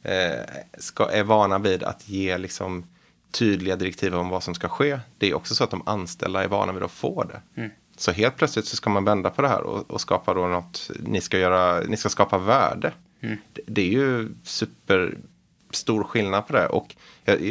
eh, 0.02 0.44
ska, 0.78 1.10
är 1.10 1.22
vana 1.22 1.58
vid 1.58 1.82
att 1.82 2.08
ge 2.08 2.38
liksom 2.38 2.84
tydliga 3.30 3.76
direktiv 3.76 4.14
om 4.14 4.28
vad 4.28 4.42
som 4.42 4.54
ska 4.54 4.68
ske. 4.68 5.00
Det 5.18 5.30
är 5.30 5.34
också 5.34 5.54
så 5.54 5.64
att 5.64 5.70
de 5.70 5.88
anställda 5.88 6.44
är 6.44 6.48
vana 6.48 6.72
vid 6.72 6.82
att 6.82 6.90
få 6.90 7.24
det. 7.24 7.60
Mm. 7.60 7.70
Så 7.96 8.12
helt 8.12 8.36
plötsligt 8.36 8.66
så 8.66 8.76
ska 8.76 8.90
man 8.90 9.04
vända 9.04 9.30
på 9.30 9.42
det 9.42 9.48
här 9.48 9.60
och, 9.60 9.90
och 9.90 10.00
skapa 10.00 10.34
då 10.34 10.46
något, 10.46 10.90
ni 11.00 11.20
ska, 11.20 11.38
göra, 11.38 11.80
ni 11.80 11.96
ska 11.96 12.08
skapa 12.08 12.38
värde. 12.38 12.92
Mm. 13.20 13.36
Det, 13.52 13.62
det 13.66 13.82
är 13.82 13.90
ju 13.90 14.28
superstor 14.42 16.04
skillnad 16.04 16.46
på 16.46 16.52
det. 16.52 16.66
Och, 16.66 16.94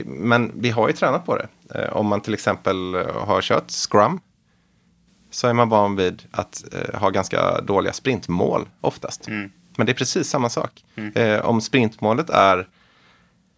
men 0.05 0.51
vi 0.55 0.69
har 0.69 0.87
ju 0.87 0.93
tränat 0.93 1.25
på 1.25 1.37
det. 1.37 1.47
Eh, 1.75 1.93
om 1.93 2.07
man 2.07 2.21
till 2.21 2.33
exempel 2.33 2.95
eh, 2.95 3.25
har 3.25 3.41
kört 3.41 3.71
Scrum 3.71 4.19
så 5.31 5.47
är 5.47 5.53
man 5.53 5.69
van 5.69 5.95
vid 5.95 6.23
att 6.31 6.63
eh, 6.73 6.99
ha 6.99 7.09
ganska 7.09 7.61
dåliga 7.61 7.93
sprintmål 7.93 8.69
oftast. 8.81 9.27
Mm. 9.27 9.51
Men 9.77 9.85
det 9.85 9.91
är 9.91 9.97
precis 9.97 10.29
samma 10.29 10.49
sak. 10.49 10.83
Eh, 11.15 11.45
om 11.45 11.61
sprintmålet 11.61 12.29
är 12.29 12.67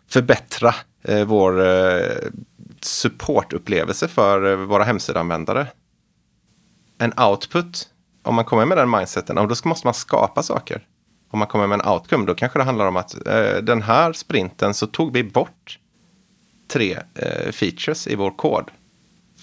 förbättra 0.08 0.76
eh, 1.04 1.26
vår 1.26 1.66
eh, 1.66 2.18
supportupplevelse 2.82 4.08
för 4.08 4.52
eh, 4.52 4.56
våra 4.56 4.84
hemsidanvändare. 4.84 5.68
En 6.98 7.20
output, 7.20 7.90
om 8.24 8.36
man 8.36 8.46
kommer 8.46 8.66
med 8.66 8.78
den 8.78 8.90
mindseten, 8.90 9.36
då 9.36 9.56
måste 9.66 9.88
man 9.88 9.94
skapa 9.94 10.44
saker. 10.44 10.86
Om 11.32 11.40
man 11.40 11.48
kommer 11.48 11.68
med 11.68 11.80
en 11.80 11.92
outcome, 11.92 12.26
då 12.26 12.36
kanske 12.36 12.60
det 12.60 12.64
handlar 12.64 12.88
om 12.88 12.96
att 12.96 13.28
eh, 13.28 13.58
den 13.62 13.82
här 13.82 14.14
sprinten 14.14 14.74
så 14.74 14.88
tog 14.88 15.14
vi 15.14 15.24
bort 15.24 15.80
tre 16.68 16.98
eh, 17.16 17.52
features 17.52 18.08
i 18.08 18.16
vår 18.16 18.32
kod. 18.32 18.72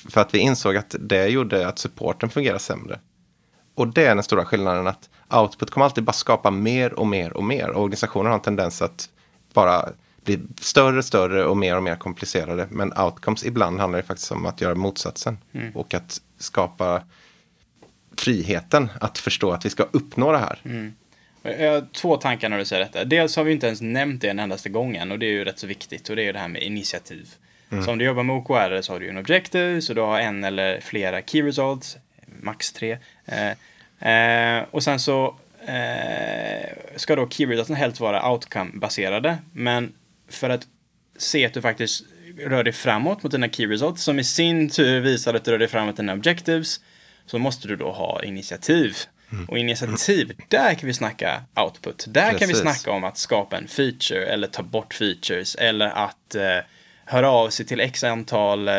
För 0.09 0.21
att 0.21 0.35
vi 0.35 0.39
insåg 0.39 0.77
att 0.77 0.95
det 1.01 1.27
gjorde 1.27 1.69
att 1.69 1.79
supporten 1.79 2.31
fungerar 2.31 2.59
sämre. 2.59 3.01
Och 3.75 3.89
det 3.89 4.07
är 4.07 4.15
den 4.15 4.25
stora 4.25 4.45
skillnaden 4.45 4.87
att 4.87 5.09
output 5.31 5.71
kommer 5.71 5.85
alltid 5.85 6.05
bara 6.05 6.13
skapa 6.13 6.51
mer 6.51 6.93
och 6.93 7.07
mer 7.07 7.33
och 7.33 7.45
mer. 7.45 7.71
Och 7.71 7.83
organisationer 7.83 8.31
har 8.31 8.37
en 8.37 8.43
tendens 8.43 8.83
att 8.83 9.09
bara 9.53 9.89
bli 10.27 10.41
större, 10.61 11.03
större 11.03 11.45
och 11.45 11.57
mer 11.57 11.77
och 11.77 11.83
mer 11.83 11.97
komplicerade. 11.97 12.67
Men 12.71 12.99
outcomes 12.99 13.45
ibland 13.45 13.81
handlar 13.81 13.99
det 13.99 14.07
faktiskt 14.07 14.33
om 14.33 14.47
att 14.47 14.61
göra 14.61 14.75
motsatsen. 14.75 15.39
Och 15.75 15.95
att 15.95 16.21
skapa 16.39 17.03
friheten 18.17 18.89
att 19.01 19.19
förstå 19.19 19.51
att 19.51 19.67
vi 19.67 19.71
ska 19.71 19.83
uppnå 19.83 20.33
det 20.33 20.39
här. 20.39 20.61
Jag 21.43 21.73
har 21.73 21.87
två 21.93 22.17
tankar 22.17 22.49
när 22.49 22.59
du 22.59 22.65
säger 22.65 22.85
detta. 22.85 23.05
Dels 23.05 23.37
har 23.37 23.45
vi 23.45 23.53
inte 23.53 23.67
ens 23.67 23.81
nämnt 23.81 24.23
det 24.23 24.29
en 24.29 24.39
endaste 24.39 24.69
gång 24.69 24.97
än 24.97 25.13
och 25.13 25.19
det 25.19 25.27
är 25.27 25.31
ju 25.31 25.45
rätt 25.45 25.59
så 25.59 25.67
viktigt 25.67 26.09
och 26.09 26.17
det 26.17 26.23
är 26.23 26.27
ju 26.27 26.33
det 26.33 26.39
här 26.39 26.49
med 26.49 26.63
initiativ. 26.63 27.35
Så 27.85 27.91
om 27.91 27.99
du 27.99 28.05
jobbar 28.05 28.23
med 28.23 28.37
OKR 28.37 28.81
så 28.81 28.93
har 28.93 29.01
du 29.01 29.07
ju 29.07 29.11
en 29.11 29.19
objective 29.19 29.81
så 29.83 29.95
du 29.95 30.01
har 30.01 30.21
en 30.21 30.45
eller 30.45 30.81
flera 30.81 31.23
key 31.23 31.43
results, 31.43 31.97
max 32.27 32.73
tre. 32.73 32.99
Eh, 33.25 33.51
eh, 34.13 34.65
och 34.71 34.83
sen 34.83 35.01
så 35.01 35.37
eh, 35.67 36.97
ska 36.97 37.17
då 37.17 37.29
key 37.29 37.47
resultsen 37.47 37.77
helst 37.77 38.01
vara 38.01 38.33
outcome-baserade 38.33 39.39
men 39.53 39.93
för 40.29 40.51
att 40.51 40.67
se 41.19 41.47
att 41.47 41.55
du 41.55 41.61
faktiskt 41.63 42.05
rör 42.39 42.65
dig 42.65 42.73
framåt 42.73 43.23
mot 43.23 43.33
dina 43.33 43.49
key 43.49 43.67
results 43.67 44.03
som 44.03 44.19
i 44.19 44.25
sin 44.25 44.71
tur 44.71 45.01
visar 45.01 45.35
att 45.35 45.45
du 45.45 45.51
rör 45.51 45.59
dig 45.59 45.69
framåt 45.69 45.87
mot 45.87 45.97
dina 45.97 46.13
objectives 46.13 46.81
så 47.27 47.39
måste 47.39 47.69
du 47.69 47.77
då 47.77 47.93
ha 47.93 48.25
initiativ. 48.25 48.97
Och 49.49 49.59
initiativ, 49.59 50.33
där 50.49 50.75
kan 50.75 50.87
vi 50.87 50.95
snacka 50.95 51.43
output. 51.55 52.05
Där 52.09 52.31
kan 52.31 52.49
vi 52.49 52.55
Precis. 52.55 52.61
snacka 52.61 52.91
om 52.91 53.05
att 53.05 53.19
skapa 53.19 53.57
en 53.57 53.69
feature 53.69 54.27
eller 54.27 54.47
ta 54.47 54.63
bort 54.63 54.95
features 54.95 55.55
eller 55.55 55.87
att 55.87 56.35
eh, 56.35 56.59
höra 57.05 57.31
av 57.31 57.51
sig 57.51 57.67
till 57.67 57.81
x 57.81 58.05
antal 58.05 58.69
eh, 58.69 58.75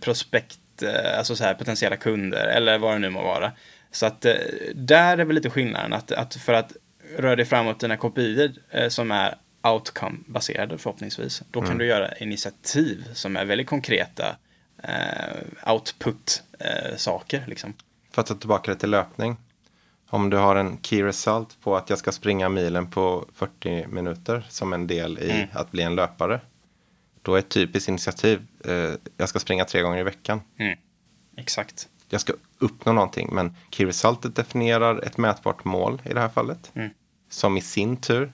prospekt, 0.00 0.82
eh, 0.82 1.18
alltså 1.18 1.36
så 1.36 1.44
här 1.44 1.54
potentiella 1.54 1.96
kunder 1.96 2.46
eller 2.46 2.78
vad 2.78 2.94
det 2.94 2.98
nu 2.98 3.10
må 3.10 3.22
vara. 3.22 3.52
Så 3.90 4.06
att 4.06 4.24
eh, 4.24 4.34
där 4.74 5.18
är 5.18 5.24
väl 5.24 5.34
lite 5.34 5.50
skillnaden 5.50 5.92
att, 5.92 6.12
att 6.12 6.34
för 6.34 6.52
att 6.52 6.72
röra 7.18 7.36
dig 7.36 7.44
framåt 7.44 7.80
dina 7.80 7.96
kopior 7.96 8.52
eh, 8.70 8.88
som 8.88 9.10
är 9.10 9.34
outcome-baserade 9.62 10.78
förhoppningsvis, 10.78 11.42
då 11.50 11.62
kan 11.62 11.78
du 11.78 11.86
göra 11.86 12.14
initiativ 12.16 13.04
som 13.14 13.36
är 13.36 13.44
väldigt 13.44 13.66
konkreta 13.66 14.36
eh, 14.82 15.72
output-saker 15.72 17.44
liksom. 17.46 17.74
För 18.10 18.20
att 18.20 18.26
ta 18.26 18.34
tillbaka 18.34 18.70
det 18.70 18.76
till 18.78 18.90
löpning. 18.90 19.36
Om 20.08 20.30
du 20.30 20.36
har 20.36 20.56
en 20.56 20.78
key 20.82 21.02
result 21.02 21.56
på 21.60 21.76
att 21.76 21.90
jag 21.90 21.98
ska 21.98 22.12
springa 22.12 22.48
milen 22.48 22.90
på 22.90 23.26
40 23.34 23.86
minuter 23.86 24.46
som 24.48 24.72
en 24.72 24.86
del 24.86 25.18
i 25.18 25.30
Mm. 25.30 25.48
att 25.52 25.70
bli 25.70 25.82
en 25.82 25.94
löpare. 25.94 26.40
Då 27.22 27.34
är 27.34 27.38
ett 27.38 27.48
typiskt 27.48 27.88
initiativ, 27.88 28.40
eh, 28.64 28.92
jag 29.16 29.28
ska 29.28 29.38
springa 29.38 29.64
tre 29.64 29.82
gånger 29.82 29.98
i 29.98 30.02
veckan. 30.02 30.40
Mm. 30.58 30.78
Exakt. 31.36 31.88
Jag 32.08 32.20
ska 32.20 32.32
uppnå 32.58 32.92
någonting, 32.92 33.28
men 33.32 33.56
key 33.70 33.86
resultet 33.86 34.36
definierar 34.36 35.00
ett 35.04 35.16
mätbart 35.16 35.64
mål 35.64 36.02
i 36.04 36.12
det 36.14 36.20
här 36.20 36.28
fallet. 36.28 36.70
Mm. 36.74 36.90
Som 37.28 37.56
i 37.56 37.60
sin 37.60 37.96
tur 37.96 38.32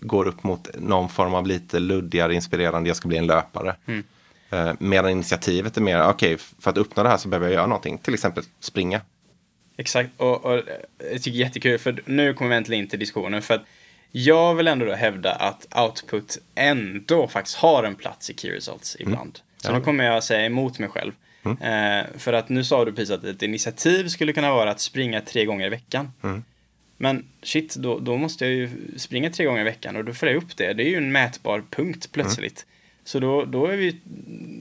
går 0.00 0.26
upp 0.28 0.42
mot 0.42 0.68
någon 0.78 1.08
form 1.08 1.34
av 1.34 1.46
lite 1.46 1.78
luddigare, 1.78 2.34
inspirerande, 2.34 2.88
jag 2.90 2.96
ska 2.96 3.08
bli 3.08 3.16
en 3.18 3.26
löpare. 3.26 3.76
Mm. 3.86 4.04
Eh, 4.50 4.72
medan 4.78 5.10
initiativet 5.10 5.76
är 5.76 5.80
mer, 5.80 6.08
okej, 6.08 6.36
för 6.58 6.70
att 6.70 6.76
uppnå 6.78 7.02
det 7.02 7.08
här 7.08 7.16
så 7.16 7.28
behöver 7.28 7.46
jag 7.46 7.54
göra 7.54 7.66
någonting. 7.66 7.98
Till 7.98 8.14
exempel 8.14 8.44
springa. 8.60 9.00
Exakt, 9.76 10.10
och, 10.16 10.44
och 10.44 10.62
jag 11.12 11.22
tycker 11.22 11.30
det 11.30 11.42
är 11.42 11.46
jättekul 11.46 11.78
för 11.78 12.02
nu 12.04 12.34
kommer 12.34 12.50
vi 12.50 12.56
äntligen 12.56 12.84
in 12.84 12.90
till 12.90 12.98
diskussionen 12.98 13.42
för 13.42 13.54
att 13.54 13.62
jag 14.10 14.54
vill 14.54 14.68
ändå 14.68 14.86
då 14.86 14.92
hävda 14.94 15.32
att 15.32 15.66
output 15.76 16.38
ändå 16.54 17.28
faktiskt 17.28 17.56
har 17.56 17.84
en 17.84 17.94
plats 17.94 18.30
i 18.30 18.34
key 18.34 18.50
results 18.50 18.96
ibland. 19.00 19.38
Så 19.56 19.70
Ja. 19.70 19.78
nu 19.78 19.84
kommer 19.84 20.04
jag 20.04 20.24
säga 20.24 20.46
emot 20.46 20.78
mig 20.78 20.88
själv. 20.88 21.12
Eh, 21.44 22.06
för 22.18 22.32
att 22.32 22.48
nu 22.48 22.64
sa 22.64 22.84
du 22.84 22.92
precis 22.92 23.10
att 23.10 23.24
ett 23.24 23.42
initiativ 23.42 24.08
skulle 24.08 24.32
kunna 24.32 24.50
vara 24.50 24.70
att 24.70 24.80
springa 24.80 25.20
tre 25.20 25.44
gånger 25.44 25.66
i 25.66 25.68
veckan. 25.68 26.12
Men 27.00 27.24
shit, 27.42 27.74
då, 27.74 27.98
då 27.98 28.16
måste 28.16 28.44
jag 28.44 28.54
ju 28.54 28.70
springa 28.96 29.30
tre 29.30 29.44
gånger 29.44 29.60
i 29.60 29.64
veckan 29.64 29.96
och 29.96 30.04
då 30.04 30.14
får 30.14 30.28
jag 30.28 30.36
upp 30.36 30.56
det. 30.56 30.72
Det 30.72 30.82
är 30.82 30.88
ju 30.88 30.96
en 30.96 31.12
mätbar 31.12 31.64
punkt 31.70 32.08
plötsligt. 32.12 32.66
Så 33.04 33.20
då, 33.20 33.44
då, 33.44 33.66
är 33.66 33.76
vi, 33.76 34.00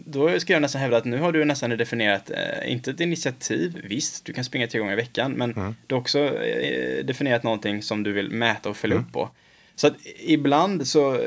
då 0.05 0.39
ska 0.39 0.53
jag 0.53 0.61
nästan 0.61 0.81
hävda 0.81 0.97
att 0.97 1.05
nu 1.05 1.17
har 1.17 1.31
du 1.31 1.45
nästan 1.45 1.69
definierat, 1.69 2.29
eh, 2.31 2.71
inte 2.71 2.91
ett 2.91 2.99
initiativ, 2.99 3.81
visst, 3.83 4.25
du 4.25 4.33
kan 4.33 4.43
springa 4.43 4.67
tre 4.67 4.79
gånger 4.79 4.93
i 4.93 4.95
veckan, 4.95 5.31
men 5.31 5.75
du 5.87 5.95
har 5.95 6.01
också 6.01 6.19
eh, 6.19 7.05
definierat 7.05 7.43
någonting 7.43 7.81
som 7.83 8.03
du 8.03 8.11
vill 8.11 8.31
mäta 8.31 8.69
och 8.69 8.77
följa 8.77 8.97
upp 8.97 9.13
på. 9.13 9.29
Så 9.75 9.87
att 9.87 9.93
ibland 10.19 10.87
så 10.87 11.13
eh, 11.15 11.19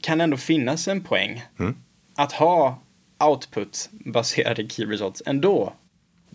kan 0.00 0.18
det 0.18 0.24
ändå 0.24 0.36
finnas 0.36 0.88
en 0.88 1.04
poäng 1.04 1.44
att 2.14 2.32
ha 2.32 2.82
output-baserade 3.18 4.68
key 4.68 4.86
results 4.86 5.22
ändå. 5.26 5.72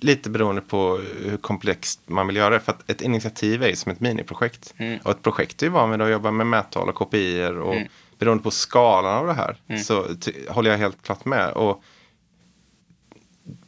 Lite 0.02 0.30
beroende 0.30 0.62
på 0.62 1.02
hur 1.24 1.38
komplext 1.38 2.02
man 2.06 2.28
vill 2.28 2.36
göra 2.36 2.50
det. 2.50 2.60
För 2.60 2.72
att 2.72 2.92
ett 2.92 3.02
initiativ 3.02 3.64
är 3.64 3.68
ju 3.68 3.76
som 3.76 3.92
ett 3.92 4.00
miniprojekt. 4.00 4.74
Mm. 4.78 5.00
Och 5.04 5.12
ett 5.12 5.22
projekt 5.22 5.62
är 5.62 5.66
ju 5.66 5.72
van 5.72 5.92
vid 5.92 6.02
att 6.02 6.10
jobba 6.10 6.32
med 6.32 6.48
mättal 6.48 6.90
och 6.90 6.96
kopior. 6.96 7.60
Och 7.60 7.76
beroende 8.18 8.44
på 8.44 8.52
skalan 8.52 9.18
av 9.18 9.28
det 9.28 9.34
här 9.34 9.58
Mm. 9.68 9.84
så 9.84 10.06
håller 10.50 10.72
jag 10.72 10.78
helt 10.78 11.02
klart 11.02 11.26
med. 11.26 11.52
Och 11.52 11.84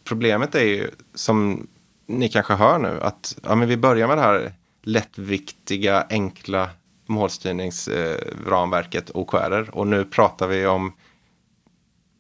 problemet 0.04 0.56
är 0.56 0.66
ju, 0.66 0.90
som 1.14 1.68
ni 2.08 2.30
kanske 2.30 2.54
hör 2.54 2.80
nu, 2.80 3.00
att 3.02 3.38
ja, 3.44 3.56
men 3.56 3.68
vi 3.68 3.78
börjar 3.78 4.08
med 4.08 4.18
det 4.18 4.22
här 4.22 4.54
lättviktiga, 4.84 6.06
enkla 6.10 6.70
målstyrningsramverket 7.06 9.12
OKR. 9.14 9.70
Och 9.72 9.88
nu 9.88 10.06
pratar 10.06 10.48
vi 10.48 10.68
om 10.68 10.94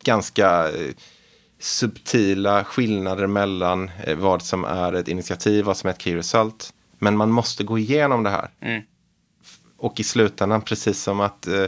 ganska 0.03 0.69
eh, 0.69 0.93
subtila 1.59 2.63
skillnader 2.63 3.27
mellan 3.27 3.91
eh, 4.03 4.17
vad 4.17 4.41
som 4.41 4.65
är 4.65 4.93
ett 4.93 5.07
initiativ, 5.07 5.65
vad 5.65 5.77
som 5.77 5.87
är 5.87 5.91
ett 5.93 6.01
key 6.01 6.15
result. 6.15 6.73
Men 6.99 7.17
man 7.17 7.31
måste 7.31 7.63
gå 7.63 7.77
igenom 7.79 8.23
det 8.23 8.29
här. 8.29 8.49
Mm. 8.59 8.81
Och 9.77 9.99
i 9.99 10.03
slutändan, 10.03 10.61
precis 10.61 11.01
som 11.03 11.19
att 11.19 11.47
eh, 11.47 11.65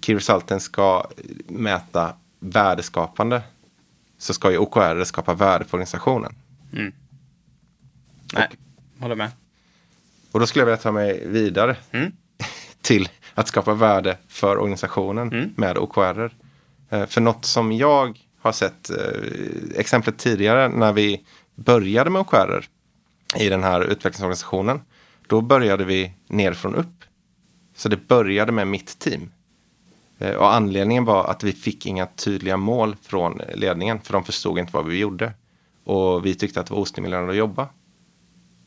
key 0.00 0.14
resulten 0.16 0.60
ska 0.60 1.06
mäta 1.48 2.12
värdeskapande, 2.38 3.42
så 4.18 4.34
ska 4.34 4.50
ju 4.50 4.58
OKR 4.58 5.04
skapa 5.04 5.34
värde 5.34 5.64
för 5.64 5.76
organisationen. 5.76 6.34
Nej, 8.32 8.48
håller 9.00 9.14
med. 9.14 9.30
Och 10.32 10.40
då 10.40 10.46
skulle 10.46 10.60
jag 10.60 10.66
vilja 10.66 10.76
ta 10.82 10.92
mig 10.92 11.26
vidare 11.26 11.76
Mm. 11.90 12.12
till 12.82 13.08
att 13.34 13.48
skapa 13.48 13.74
värde 13.74 14.18
för 14.28 14.58
organisationen 14.58 15.28
Mm. 15.32 15.50
med 15.56 15.78
OKR. 15.78 16.30
Eh, 16.90 17.06
För 17.06 17.20
något 17.20 17.44
som 17.44 17.72
jag 17.72 18.20
har 18.48 18.52
sett 18.52 18.90
eh, 18.90 19.78
exemplet 19.80 20.18
tidigare 20.18 20.68
när 20.68 20.92
vi 20.92 21.24
började 21.54 22.10
med 22.10 22.26
skärer 22.26 22.66
i 23.36 23.48
den 23.48 23.62
här 23.62 23.80
utvecklingsorganisationen. 23.80 24.80
Då 25.26 25.40
började 25.40 25.84
vi 25.84 26.12
nerifrån 26.28 26.74
upp. 26.74 27.04
Så 27.76 27.88
det 27.88 28.08
började 28.08 28.52
med 28.52 28.66
mitt 28.66 28.98
team. 28.98 29.30
Eh, 30.18 30.34
Och 30.34 30.54
anledningen 30.54 31.04
var 31.04 31.24
att 31.24 31.44
vi 31.44 31.52
fick 31.52 31.86
inga 31.86 32.06
tydliga 32.06 32.56
mål 32.56 32.96
från 33.02 33.40
ledningen 33.54 34.00
för 34.00 34.12
de 34.12 34.24
förstod 34.24 34.58
inte 34.58 34.72
vad 34.72 34.86
vi 34.86 34.98
gjorde. 34.98 35.32
Och 35.84 36.26
vi 36.26 36.34
tyckte 36.34 36.60
att 36.60 36.66
det 36.66 36.74
var 36.74 36.80
ostimulerande 36.80 37.30
att 37.30 37.36
jobba. 37.38 37.68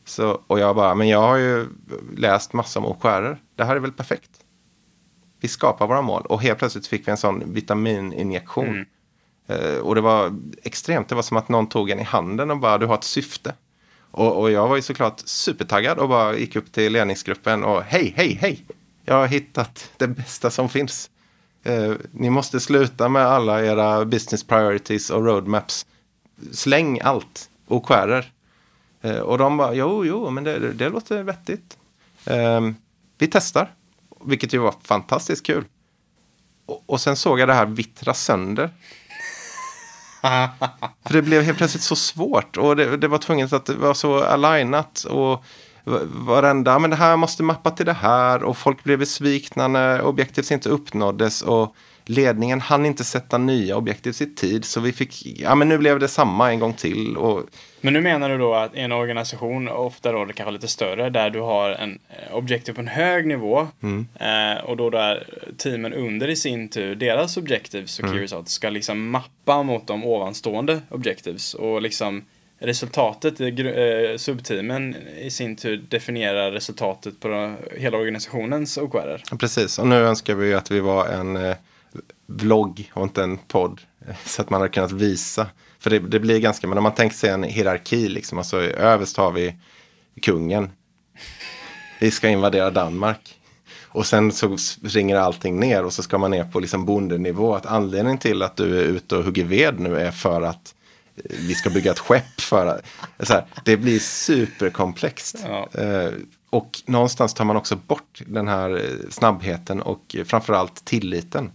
Så, 0.04 0.40
och 0.46 0.58
jag 0.58 0.76
bara, 0.76 0.94
men 0.94 1.08
jag 1.08 1.20
har 1.20 1.36
ju 1.36 1.66
läst 2.16 2.52
massor 2.52 2.86
om 2.86 2.94
skärer. 3.00 3.38
Det 3.56 3.64
här 3.64 3.76
är 3.76 3.80
väl 3.80 3.92
perfekt. 3.92 4.30
Vi 5.40 5.48
skapar 5.48 5.86
våra 5.86 6.02
mål 6.02 6.22
och 6.26 6.42
helt 6.42 6.58
plötsligt 6.58 6.86
fick 6.86 7.06
vi 7.08 7.10
en 7.10 7.16
sån 7.16 7.52
vitamininjektion. 7.54 8.68
mm. 8.68 8.86
Eh, 9.46 9.78
och 9.78 9.94
det 9.94 10.00
var 10.00 10.32
extremt, 10.62 11.08
det 11.08 11.14
var 11.14 11.22
som 11.22 11.36
att 11.36 11.48
någon 11.48 11.66
tog 11.66 11.90
en 11.90 12.00
i 12.00 12.02
handen 12.02 12.50
och 12.50 12.58
bara, 12.58 12.78
du 12.78 12.86
har 12.86 12.94
ett 12.94 13.04
syfte. 13.04 13.54
Och, 14.10 14.40
och 14.40 14.50
jag 14.50 14.68
var 14.68 14.76
ju 14.76 14.82
såklart 14.82 15.20
supertaggad 15.24 15.98
och 15.98 16.08
bara 16.08 16.36
gick 16.36 16.56
upp 16.56 16.72
till 16.72 16.92
ledningsgruppen 16.92 17.64
och 17.64 17.82
hej, 17.82 18.12
hej, 18.16 18.38
hej. 18.40 18.64
Jag 19.04 19.14
har 19.14 19.26
hittat 19.26 19.90
det 19.96 20.08
bästa 20.08 20.50
som 20.50 20.68
finns. 20.68 21.10
Eh, 21.62 21.92
ni 22.12 22.30
måste 22.30 22.60
sluta 22.60 23.08
med 23.08 23.26
alla 23.26 23.64
era 23.64 24.04
business 24.04 24.44
priorities 24.44 25.10
och 25.10 25.24
roadmaps. 25.24 25.86
Släng 26.52 27.00
allt, 27.00 27.50
OKR. 27.68 28.24
Eh, 29.02 29.18
och 29.18 29.38
de 29.38 29.56
bara, 29.56 29.74
jo, 29.74 30.04
jo, 30.04 30.30
men 30.30 30.44
det, 30.44 30.72
det, 30.72 30.88
låter 30.88 31.22
vettigt. 31.22 31.78
Eh, 32.26 32.60
vi 33.18 33.26
testar, 33.26 33.70
vilket 34.24 34.54
ju 34.54 34.58
var 34.58 34.74
fantastiskt 34.82 35.46
kul. 35.46 35.64
Och, 36.66 36.82
och 36.86 37.00
sen 37.00 37.16
såg 37.16 37.40
jag 37.40 37.48
det 37.48 37.54
här 37.54 37.66
vittra 37.66 38.14
sönder. 38.14 38.70
För 41.06 41.12
det 41.12 41.22
blev 41.22 41.42
helt 41.42 41.58
plötsligt 41.58 41.82
så 41.82 41.96
svårt 41.96 42.56
och 42.56 42.76
det, 42.76 42.96
det 42.96 43.08
var 43.08 43.18
tvunget 43.18 43.52
att 43.52 43.66
det 43.66 43.74
var 43.74 43.94
så 43.94 44.24
alignat. 44.24 45.04
Och 45.04 45.44
varenda, 46.04 46.74
ah, 46.74 46.78
men 46.78 46.90
det 46.90 46.96
här 46.96 47.16
måste 47.16 47.42
mappa 47.42 47.70
till 47.70 47.86
det 47.86 47.92
här 47.92 48.42
och 48.42 48.56
folk 48.56 48.84
blev 48.84 48.98
besvikna 48.98 49.68
när 49.68 50.02
objektivs 50.02 50.52
inte 50.52 50.68
uppnåddes 50.68 51.42
och 51.42 51.74
ledningen 52.04 52.60
hann 52.60 52.86
inte 52.86 53.04
sätta 53.04 53.38
nya 53.38 53.76
objektivs 53.76 54.22
i 54.22 54.34
tid 54.34 54.64
så 54.64 54.80
vi 54.80 54.92
fick, 54.92 55.26
ja 55.40 55.54
men 55.54 55.68
nu 55.68 55.78
blev 55.78 55.98
det 55.98 56.08
samma 56.08 56.50
en 56.50 56.60
gång 56.60 56.72
till 56.72 57.16
och 57.16 57.42
Men 57.80 57.92
nu 57.92 58.00
menar 58.00 58.28
du 58.28 58.38
då 58.38 58.54
att 58.54 58.74
en 58.74 58.92
organisation, 58.92 59.68
ofta 59.68 60.12
då 60.12 60.24
det 60.24 60.32
kanske 60.32 60.52
lite 60.52 60.68
större, 60.68 61.10
där 61.10 61.30
du 61.30 61.40
har 61.40 61.70
en 61.70 61.98
eh, 62.08 62.34
objektiv 62.34 62.72
på 62.72 62.80
en 62.80 62.88
hög 62.88 63.26
nivå 63.26 63.68
eh, 64.20 64.64
och 64.64 64.76
då 64.76 64.90
där 64.90 65.26
teamen 65.56 65.92
under 65.92 66.28
i 66.28 66.36
sin 66.36 66.68
tur, 66.68 66.94
deras 66.94 67.36
objectives 67.36 67.98
och 67.98 68.08
key 68.08 68.22
results 68.22 68.52
ska 68.52 68.70
liksom 68.70 69.10
mappa 69.10 69.62
mot 69.62 69.86
de 69.86 70.04
ovanstående 70.04 70.80
objectives 70.90 71.54
och 71.54 71.82
liksom 71.82 72.24
resultatet 72.62 73.40
i 73.40 73.60
eh, 73.60 74.16
subteamen 74.16 74.96
i 75.18 75.30
sin 75.30 75.56
tur 75.56 75.84
definierar 75.88 76.50
resultatet 76.52 77.20
på 77.20 77.54
hela 77.76 77.98
organisationens 77.98 78.78
OKR. 78.78 79.36
Precis, 79.38 79.78
och 79.78 79.86
nu 79.86 79.96
önskar 79.96 80.34
vi 80.34 80.54
att 80.54 80.70
vi 80.70 80.80
var 80.80 81.06
en 81.06 81.36
eh, 81.36 81.56
vlogg 82.26 82.90
och 82.94 83.02
inte 83.02 83.22
en 83.22 83.38
podd. 83.38 83.80
eh, 84.08 84.14
Så 84.24 84.42
att 84.42 84.50
man 84.50 84.60
hade 84.60 84.72
kunnat 84.72 84.92
visa. 84.92 85.46
För 85.78 85.90
det, 85.90 85.98
det 85.98 86.20
blir 86.20 86.38
ganska, 86.40 86.66
men 86.66 86.78
om 86.78 86.84
man 86.84 86.94
tänker 86.94 87.16
sig 87.16 87.30
en 87.30 87.42
hierarki, 87.42 88.08
liksom, 88.08 88.38
alltså 88.38 88.60
överst 88.62 89.16
har 89.16 89.32
vi 89.32 89.54
kungen. 90.22 90.70
Vi 92.00 92.10
ska 92.10 92.28
invadera 92.28 92.70
Danmark. 92.70 93.38
Och 93.94 94.06
sen 94.06 94.32
så 94.32 94.56
ringer 94.82 95.16
allting 95.16 95.60
ner 95.60 95.84
och 95.84 95.92
så 95.92 96.02
ska 96.02 96.18
man 96.18 96.30
ner 96.30 96.44
på 96.44 96.60
liksom 96.60 96.84
bondenivå. 96.84 97.54
Att 97.54 97.66
anledningen 97.66 98.18
till 98.18 98.42
att 98.42 98.56
du 98.56 98.78
är 98.80 98.84
ute 98.84 99.16
och 99.16 99.24
hugger 99.24 99.44
ved 99.44 99.80
nu 99.80 99.96
är 99.96 100.10
för 100.10 100.42
att 100.42 100.74
eh, 101.16 101.22
vi 101.38 101.54
ska 101.54 101.70
bygga 101.70 101.90
ett 101.90 101.98
skepp 101.98 102.40
för 102.40 102.66
att, 102.66 102.86
så 103.26 103.32
här, 103.32 103.44
det 103.64 103.76
blir 103.76 103.98
superkomplext. 103.98 105.36
Ja. 105.44 105.68
Eh, 105.80 106.10
och 106.50 106.82
någonstans 106.86 107.34
tar 107.34 107.44
man 107.44 107.56
också 107.56 107.76
bort 107.76 108.22
den 108.26 108.48
här 108.48 108.70
eh, 108.76 109.10
snabbheten 109.10 109.82
och 109.82 110.16
eh, 110.18 110.24
framförallt 110.24 110.84
tilliten. 110.84 111.50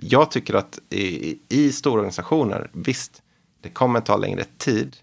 Jag 0.00 0.30
tycker 0.30 0.54
att 0.54 0.78
i, 0.90 1.38
i 1.48 1.72
stora 1.72 1.94
organisationer, 1.94 2.70
visst, 2.72 3.22
det 3.60 3.68
kommer 3.68 4.00
ta 4.00 4.16
längre 4.16 4.44
tid. 4.58 4.96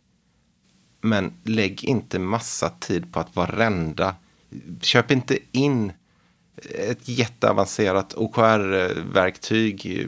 Men 1.01 1.33
lägg 1.43 1.83
inte 1.83 2.19
massa 2.19 2.69
tid 2.69 3.13
på 3.13 3.19
att 3.19 3.35
varenda, 3.35 4.15
köp 4.81 5.11
inte 5.11 5.37
in 5.51 5.91
ett 6.89 7.07
jätteavancerat 7.07 8.13
OKR-verktyg, 8.13 10.07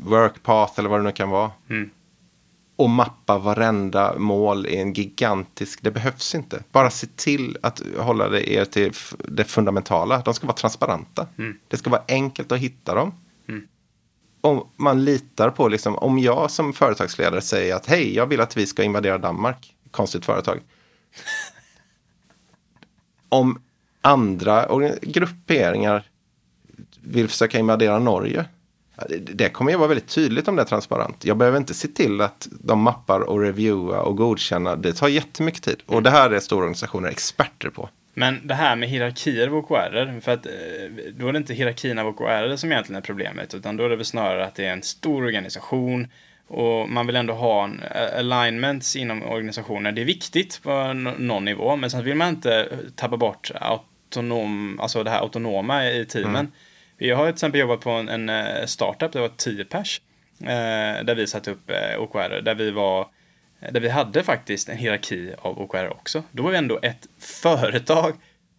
workpath 0.00 0.78
eller 0.78 0.88
vad 0.88 1.00
det 1.00 1.04
nu 1.04 1.12
kan 1.12 1.30
vara. 1.30 1.50
Och 2.76 2.90
mappa 2.90 3.38
varenda 3.38 4.18
mål 4.18 4.66
i 4.66 4.76
en 4.76 4.92
gigantisk, 4.92 5.82
det 5.82 5.90
behövs 5.90 6.34
inte. 6.34 6.62
Bara 6.72 6.90
se 6.90 7.06
till 7.16 7.56
att 7.62 7.82
hålla 7.98 8.28
det 8.28 8.52
er 8.52 8.64
till 8.64 8.92
det 9.18 9.44
fundamentala. 9.44 10.22
De 10.24 10.34
ska 10.34 10.46
vara 10.46 10.56
transparenta. 10.56 11.26
Det 11.68 11.76
ska 11.76 11.90
vara 11.90 12.02
enkelt 12.08 12.52
att 12.52 12.58
hitta 12.58 12.94
dem. 12.94 13.12
Om 14.44 14.68
man 14.76 15.04
litar 15.04 15.50
på, 15.50 15.68
liksom, 15.68 15.96
om 15.96 16.18
jag 16.18 16.50
som 16.50 16.72
företagsledare 16.72 17.40
säger 17.40 17.74
att 17.74 17.86
hej, 17.86 18.14
jag 18.14 18.26
vill 18.26 18.40
att 18.40 18.56
vi 18.56 18.66
ska 18.66 18.82
invadera 18.82 19.18
Danmark, 19.18 19.74
konstigt 19.90 20.24
företag. 20.24 20.60
om 23.28 23.62
andra 24.00 24.68
grupperingar 25.02 26.06
vill 27.00 27.28
försöka 27.28 27.58
invadera 27.58 27.98
Norge. 27.98 28.44
det- 29.32 29.48
kommer 29.48 29.70
ju 29.70 29.76
vara 29.76 29.88
väldigt 29.88 30.08
tydligt 30.08 30.48
om 30.48 30.56
det 30.56 30.62
är 30.62 30.66
transparent. 30.66 31.24
Jag 31.24 31.36
behöver 31.36 31.58
inte 31.58 31.74
se 31.74 31.88
till 31.88 32.20
att 32.20 32.48
de 32.50 32.80
mappar 32.80 33.20
och 33.20 33.40
reviewar 33.40 34.00
och 34.00 34.16
godkänner. 34.16 34.76
Det 34.76 34.92
tar 34.92 35.08
jättemycket 35.08 35.62
tid. 35.62 35.82
Och 35.86 36.02
det 36.02 36.10
här 36.10 36.30
är 36.30 36.40
stora 36.40 36.58
organisationer 36.60 37.08
experter 37.08 37.70
på. 37.70 37.88
Men 38.14 38.46
det 38.46 38.54
här 38.54 38.76
med 38.76 38.88
hierarkier 38.88 39.48
av 39.48 39.56
OKR, 39.56 40.20
för 40.20 40.32
att 40.32 40.46
eh, 40.46 40.52
då 41.14 41.28
är 41.28 41.32
det 41.32 41.38
inte 41.38 41.54
hierarkin 41.54 41.98
av 41.98 42.06
OKR 42.06 42.56
som 42.56 42.72
egentligen 42.72 42.96
är 42.96 43.06
problemet, 43.06 43.54
utan 43.54 43.76
då 43.76 43.84
är 43.84 43.88
det 43.88 43.96
väl 43.96 44.04
snarare 44.04 44.44
att 44.44 44.54
det 44.54 44.66
är 44.66 44.72
en 44.72 44.82
stor 44.82 45.24
organisation 45.24 46.08
och 46.48 46.88
man 46.88 47.06
vill 47.06 47.16
ändå 47.16 47.34
ha 47.34 47.64
en 47.64 47.82
eh, 47.82 48.18
alignments 48.18 48.96
inom 48.96 49.22
organisationer. 49.22 49.92
Det 49.92 50.00
är 50.00 50.04
viktigt 50.04 50.62
på 50.62 50.92
någon 51.18 51.44
nivå, 51.44 51.76
men 51.76 51.90
sen 51.90 52.04
vill 52.04 52.14
man 52.14 52.28
inte 52.28 52.68
tappa 52.96 53.16
bort 53.16 53.50
autonom, 53.54 54.80
alltså 54.80 55.02
det 55.02 55.10
här 55.10 55.20
autonoma 55.20 55.86
i 55.86 56.06
teamen. 56.06 56.52
Vi 56.98 57.10
har 57.10 57.24
till 57.24 57.34
exempel 57.34 57.60
jobbat 57.60 57.80
på 57.80 57.90
en, 57.90 58.28
eh, 58.28 58.64
startup, 58.66 59.12
det 59.12 59.20
var 59.20 59.30
10 59.36 59.64
pers, 59.64 60.00
där 61.04 61.14
vi 61.14 61.26
satte 61.26 61.50
upp 61.50 61.70
OKR, 61.98 62.40
där 62.42 62.54
vi 62.54 62.70
var 62.70 63.06
där 63.70 63.80
vi 63.80 63.88
hade 63.88 64.22
faktiskt 64.22 64.68
en 64.68 64.76
hierarki 64.76 65.32
av 65.38 65.60
OKR 65.62 65.88
också. 65.90 66.22
Då 66.32 66.42
var 66.42 66.50
vi 66.50 66.56
ändå 66.56 66.78
ett 66.82 67.06
företag 67.18 68.12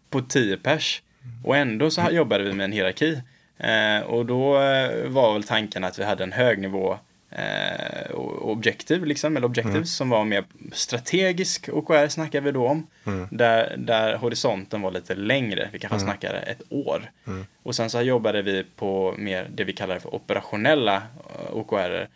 på 0.10 0.22
10 0.22 0.58
pers. 0.58 1.02
Och 1.44 1.58
ändå 1.58 1.90
så 1.92 2.02
jobbade 2.12 2.44
vi 2.44 2.54
med 2.54 2.64
en 2.64 2.72
hierarki. 2.72 3.22
Eh, 3.58 4.00
och 4.06 4.26
då 4.26 4.62
eh, 4.62 5.08
var 5.08 5.34
väl 5.34 5.44
tanken 5.44 5.84
att 5.84 6.00
vi 6.00 6.04
hade 6.04 6.24
en 6.24 6.32
hög 6.32 6.60
nivå 6.60 6.98
eh, 7.32 8.12
o- 8.16 8.40
objective, 8.42 9.06
liksom, 9.06 9.38
eller 9.38 9.48
objectives, 9.48 9.96
som 9.96 10.10
var 10.10 10.26
mer 10.26 10.44
strategisk 10.72 11.70
OKR 11.70 12.08
snackar 12.08 12.42
vi 12.42 12.52
då 12.52 12.68
om. 12.68 12.88
Där, 13.32 13.76
där 13.78 14.16
horisonten 14.16 14.82
var 14.82 14.92
lite 14.92 15.16
längre, 15.16 15.70
vi 15.72 15.80
kanske 15.80 16.00
snackade 16.00 16.38
ett 16.40 16.62
år. 16.70 17.12
Och 17.64 17.76
sen 17.76 17.90
så 17.90 18.02
jobbade 18.02 18.42
vi 18.42 18.64
på 18.76 19.16
mer 19.18 19.48
det 19.54 19.64
vi 19.64 19.74
kallar 19.74 20.00
för 20.00 20.16
operationella 20.16 21.02
OKR 21.52 22.08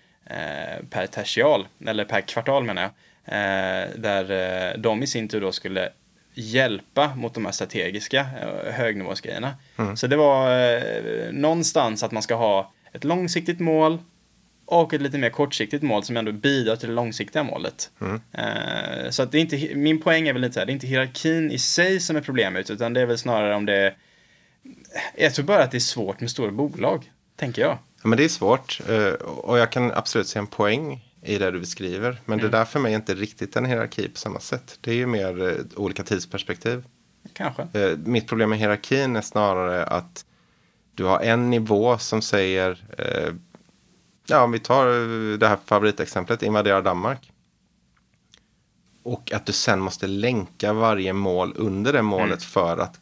per 0.89 1.07
tertial, 1.07 1.67
eller 1.87 2.05
per 2.05 2.21
kvartal 2.21 2.63
menar 2.63 2.81
jag. 2.81 2.91
Eh, 3.25 3.89
där 3.95 4.31
eh, 4.31 4.79
de 4.79 5.03
i 5.03 5.07
sin 5.07 5.27
tur 5.27 5.41
då 5.41 5.51
skulle 5.51 5.89
hjälpa 6.33 7.15
mot 7.15 7.33
de 7.33 7.45
här 7.45 7.51
strategiska 7.51 8.19
eh, 8.41 8.73
högnivåsgrejerna. 8.73 9.55
Så 9.95 10.07
det 10.07 10.15
var 10.15 10.59
eh, 10.75 11.31
någonstans 11.31 12.03
att 12.03 12.11
man 12.11 12.23
ska 12.23 12.35
ha 12.35 12.73
ett 12.93 13.03
långsiktigt 13.03 13.59
mål 13.59 13.97
och 14.65 14.93
ett 14.93 15.01
lite 15.01 15.17
mer 15.17 15.29
kortsiktigt 15.29 15.83
mål 15.83 16.03
som 16.03 16.17
ändå 16.17 16.31
bidrar 16.31 16.75
till 16.75 16.89
det 16.89 16.95
långsiktiga 16.95 17.43
målet. 17.43 17.91
Eh, 18.31 19.09
så 19.09 19.23
att 19.23 19.31
det 19.31 19.37
är 19.37 19.41
inte, 19.41 19.75
min 19.75 20.01
poäng 20.01 20.27
är 20.27 20.33
väl 20.33 20.41
lite 20.41 20.53
så 20.53 20.59
här, 20.59 20.65
det 20.65 20.71
är 20.71 20.73
inte 20.73 20.87
hierarkin 20.87 21.51
i 21.51 21.59
sig 21.59 21.99
som 21.99 22.15
är 22.15 22.21
problemet, 22.21 22.69
utan 22.69 22.93
det 22.93 23.01
är 23.01 23.05
väl 23.05 23.17
snarare 23.17 23.55
om 23.55 23.65
det 23.65 23.75
är, 23.75 23.95
jag 25.17 25.33
tror 25.33 25.45
bara 25.45 25.63
att 25.63 25.71
det 25.71 25.77
är 25.77 25.79
svårt 25.79 26.19
med 26.19 26.31
stora 26.31 26.51
bolag, 26.51 27.11
tänker 27.35 27.61
jag. 27.61 27.77
Ja, 28.01 28.09
men 28.09 28.17
det 28.17 28.23
är 28.23 28.29
svårt 28.29 28.81
eh, 28.89 29.13
och 29.27 29.57
jag 29.57 29.71
kan 29.71 29.91
absolut 29.91 30.27
se 30.27 30.39
en 30.39 30.47
poäng 30.47 31.05
i 31.21 31.37
det 31.37 31.51
du 31.51 31.59
beskriver. 31.59 32.21
Men 32.25 32.39
det 32.39 32.49
där 32.49 32.65
för 32.65 32.79
mig 32.79 32.91
är 32.91 32.95
inte 32.95 33.15
riktigt 33.15 33.55
en 33.55 33.65
hierarki 33.65 34.09
på 34.09 34.17
samma 34.17 34.39
sätt. 34.39 34.77
Det 34.81 34.91
är 34.91 34.95
ju 34.95 35.05
mer 35.05 35.47
eh, 35.47 35.55
olika 35.75 36.03
tidsperspektiv. 36.03 36.83
Kanske. 37.33 37.67
Eh, 37.73 37.97
Mitt 37.97 38.27
problem 38.27 38.49
med 38.49 38.59
hierarkin 38.59 39.15
är 39.15 39.21
snarare 39.21 39.85
att 39.85 40.25
du 40.95 41.03
har 41.03 41.19
en 41.19 41.49
nivå 41.49 41.97
som 41.97 42.21
säger, 42.21 42.83
ja 44.27 44.43
om 44.43 44.51
vi 44.51 44.59
tar 44.59 44.85
det 45.37 45.47
här 45.47 45.57
favoritexemplet, 45.65 46.43
invadera 46.43 46.81
Danmark. 46.81 47.31
Och 49.03 49.31
att 49.31 49.45
du 49.45 49.53
sen 49.53 49.79
måste 49.79 50.07
länka 50.07 50.73
varje 50.73 51.13
mål 51.13 51.53
under 51.55 51.93
det 51.93 52.01
målet 52.01 52.43
för 52.43 52.77
att 52.77 52.99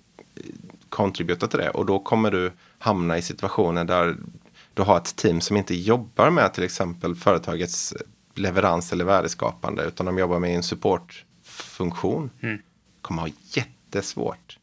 contributa 0.89 1.47
till 1.47 1.59
det. 1.59 1.69
Och 1.69 1.85
då 1.85 1.99
kommer 1.99 2.31
du 2.31 2.51
hamna 2.77 3.17
i 3.17 3.21
situationer 3.21 3.83
där 3.83 4.15
du 4.75 4.81
har 4.81 4.97
ett 4.97 5.15
team 5.15 5.41
som 5.41 5.57
inte 5.57 5.75
jobbar 5.75 6.29
med 6.29 6.53
till 6.53 6.63
exempel 6.63 7.15
företagets 7.15 7.93
leverans 8.35 8.93
eller 8.93 9.05
värdeskapande 9.05 9.83
utan 9.83 10.05
de 10.05 10.17
jobbar 10.17 10.39
med 10.39 10.55
en 10.55 10.63
supportfunktion. 10.63 12.29
kommer 13.01 13.21
ha 13.21 13.29
jättesvårt. 13.49 14.59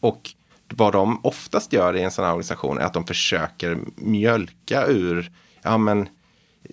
Och 0.00 0.30
vad 0.68 0.92
de 0.92 1.24
oftast 1.24 1.72
gör 1.72 1.96
i 1.96 2.02
en 2.02 2.10
sån 2.10 2.24
här 2.24 2.32
organisation 2.32 2.78
är 2.78 2.82
att 2.82 2.94
de 2.94 3.06
försöker 3.06 3.78
mjölka 3.96 4.86
ur, 4.86 5.32
ja 5.62 5.78
men 5.78 6.08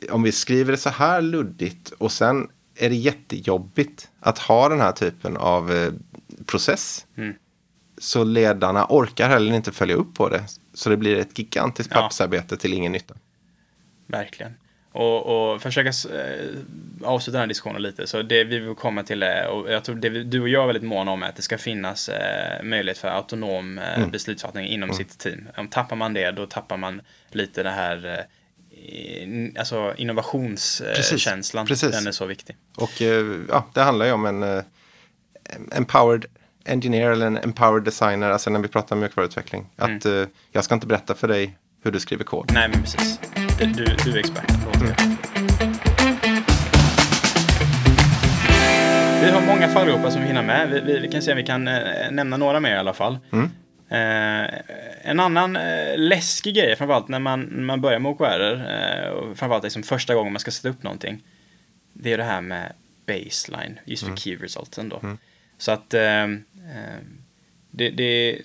om 0.10 0.24
vi 0.24 0.32
skriver 0.32 0.72
det 0.72 0.78
så 0.78 0.90
här 0.90 1.22
luddigt 1.22 1.92
och 1.92 2.12
sen 2.12 2.50
är 2.76 2.90
det 2.90 2.96
jättejobbigt 2.96 4.10
att 4.20 4.40
ha 4.40 4.70
den 4.70 4.80
här 4.80 4.92
typen 4.92 5.38
av 5.38 5.72
eh, 5.72 5.94
process. 6.46 7.06
Så 7.98 8.24
ledarna 8.24 8.86
orkar 8.90 9.30
heller 9.30 9.54
inte 9.56 9.72
följa 9.72 9.96
upp 9.96 10.14
på 10.14 10.30
det. 10.30 10.44
Så 10.74 10.90
det 10.90 10.98
blir 10.98 11.18
ett 11.18 11.40
gigantiskt 11.40 11.94
pappersarbete 11.94 12.58
till 12.58 12.74
ingen 12.74 12.92
nytta. 12.92 13.14
Verkligen. 14.08 14.54
Och, 14.94 15.52
och 15.54 15.62
försöka 15.62 15.90
eh, 15.90 16.50
avsluta 17.04 17.32
den 17.32 17.40
här 17.42 17.48
diskussionen 17.48 17.82
lite. 17.82 18.08
Så 18.08 18.22
det 18.22 18.44
vi 18.44 18.60
vill 18.60 18.76
komma 18.76 19.04
till 19.04 19.24
är, 19.24 19.48
och 19.48 19.72
jag 19.72 19.84
tror 19.84 19.96
det 19.96 20.10
vi, 20.10 20.24
du 20.24 20.42
och 20.42 20.50
jag 20.50 20.64
är 20.64 20.68
väldigt 20.68 20.84
måna 20.84 21.12
om 21.12 21.24
är 21.24 21.28
att 21.30 21.36
det 21.36 21.42
ska 21.42 21.58
finnas 21.58 22.10
eh, 22.10 22.64
möjlighet 22.64 22.98
för 22.98 23.08
autonom 23.08 23.78
eh, 23.80 23.98
Mm. 23.98 24.12
beslutsfattning 24.12 24.68
inom 24.68 24.94
sitt 24.94 25.20
team. 25.20 25.48
Om 25.58 25.68
tappar 25.68 25.96
man 25.96 26.14
det, 26.14 26.32
då 26.32 26.46
tappar 26.46 26.78
man 26.78 27.02
lite 27.30 27.64
det 27.64 27.70
här 27.70 28.06
eh, 28.06 29.60
alltså 29.60 29.94
innovationskänslan. 29.98 31.66
precis. 31.66 31.92
Den 31.92 32.08
är 32.08 32.12
så 32.12 32.26
viktig. 32.26 32.56
Och 32.78 33.02
eh, 33.02 33.40
ja, 33.50 33.66
det 33.74 33.82
handlar 33.82 34.06
ju 34.06 34.12
om 34.12 34.26
en 34.26 34.44
eh, 34.44 34.64
empowered 35.72 36.26
engineer 36.66 37.12
eller 37.12 37.28
en 37.28 37.38
empowered 37.38 37.84
designer, 37.84 38.32
alltså 38.32 38.50
när 38.50 38.60
vi 38.60 38.68
pratar 38.68 38.96
mjukvaruutveckling. 38.96 39.66
Att 39.76 40.06
eh, 40.06 40.24
jag 40.52 40.64
ska 40.64 40.76
inte 40.76 40.88
berätta 40.88 41.16
för 41.16 41.28
dig 41.28 41.58
hur 41.84 41.92
du 41.92 42.00
skriver 42.00 42.24
kod. 42.24 42.52
Nej, 42.54 42.70
men 42.70 42.82
precis. 42.82 43.20
Du, 43.60 43.66
du, 43.66 43.86
du 44.06 44.12
är 44.12 44.18
experten. 44.18 44.56
Mm. 44.76 44.88
det. 44.88 45.18
Vi 49.22 49.30
har 49.30 49.42
många 49.42 49.68
fallgropar 49.68 50.10
som 50.10 50.22
vi 50.22 50.28
hinner 50.28 50.44
med. 50.44 50.70
Vi, 50.70 50.80
vi, 50.80 51.00
vi 51.00 51.08
kan 51.08 51.22
se 51.22 51.32
om 51.32 51.38
vi 51.38 51.44
kan 51.44 51.68
eh, 51.68 52.12
nämna 52.12 52.38
några 52.38 52.60
mer 52.60 52.76
i 52.76 52.78
alla 52.78 52.94
fall. 52.94 53.18
Mm. 53.32 53.50
Eh, 53.90 54.62
en 55.02 55.20
annan 55.20 55.56
eh, 55.56 55.98
läskig 55.98 56.56
grej, 56.56 56.76
framförallt 56.76 57.08
när 57.08 57.20
man, 57.20 57.42
när 57.42 57.64
man 57.64 57.82
börjar 57.82 58.00
med 58.00 58.12
OKR, 58.12 58.72
eh, 58.72 59.10
och 59.10 59.38
framförallt 59.38 59.64
liksom 59.64 59.84
första 59.84 60.16
gången 60.16 60.34
man 60.34 60.40
ska 60.40 60.52
sätta 60.52 60.70
upp 60.70 60.84
någonting, 60.84 61.24
det 61.94 62.14
är 62.14 62.18
det 62.18 62.24
här 62.24 62.42
med 62.42 62.74
baseline, 63.08 63.80
just 63.86 64.08
för 64.08 64.16
key 64.16 64.36
resulten 64.36 64.90
då. 64.90 65.02
Så 65.58 65.72
att 65.72 65.94
eh, 65.94 66.28
det, 67.72 67.90
det, 67.90 68.42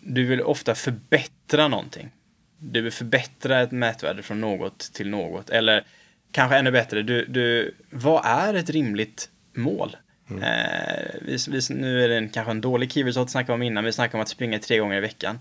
du 0.00 0.24
vill 0.24 0.42
ofta 0.42 0.74
förbättra 0.74 1.68
någonting. 1.68 2.10
Du 2.58 2.80
vill 2.80 2.92
förbättra 2.92 3.60
ett 3.60 3.70
mätvärde 3.70 4.22
från 4.22 4.40
något 4.40 4.78
till 4.78 5.10
något. 5.10 5.50
Eller 5.50 5.86
kanske 6.32 6.56
ännu 6.56 6.70
bättre, 6.70 7.02
du, 7.02 7.24
du, 7.24 7.74
vad 7.90 8.24
är 8.24 8.54
ett 8.54 8.70
rimligt 8.70 9.30
mål? 9.54 9.96
Eh, 10.30 11.14
vi, 11.22 11.36
vi, 11.48 11.60
nu 11.74 12.04
är 12.04 12.08
det 12.08 12.16
en, 12.16 12.28
kanske 12.28 12.50
en 12.50 12.60
dålig 12.60 12.92
key 12.92 13.04
result 13.04 13.30
snackade 13.30 13.54
om 13.54 13.62
innan, 13.62 13.84
vi 13.84 13.92
snackade 13.92 14.16
om 14.16 14.22
att 14.22 14.28
springa 14.28 14.58
tre 14.58 14.78
gånger 14.78 14.96
i 14.96 15.00
veckan. 15.00 15.38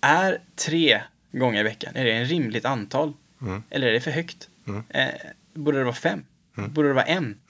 Är 0.00 0.38
tre 0.56 1.00
gånger 1.32 1.60
i 1.60 1.62
veckan, 1.62 1.96
är 1.96 2.04
det 2.04 2.12
en 2.12 2.24
rimligt 2.24 2.64
antal? 2.64 3.12
Eller 3.70 3.86
är 3.86 3.92
det 3.92 4.00
för 4.00 4.10
högt? 4.10 4.48
Eh, 4.88 5.08
borde 5.54 5.78
det 5.78 5.84
vara 5.84 5.94
fem? 5.94 6.24
Borde 6.54 6.88
det 6.88 6.94
vara 6.94 7.04
en? 7.04 7.40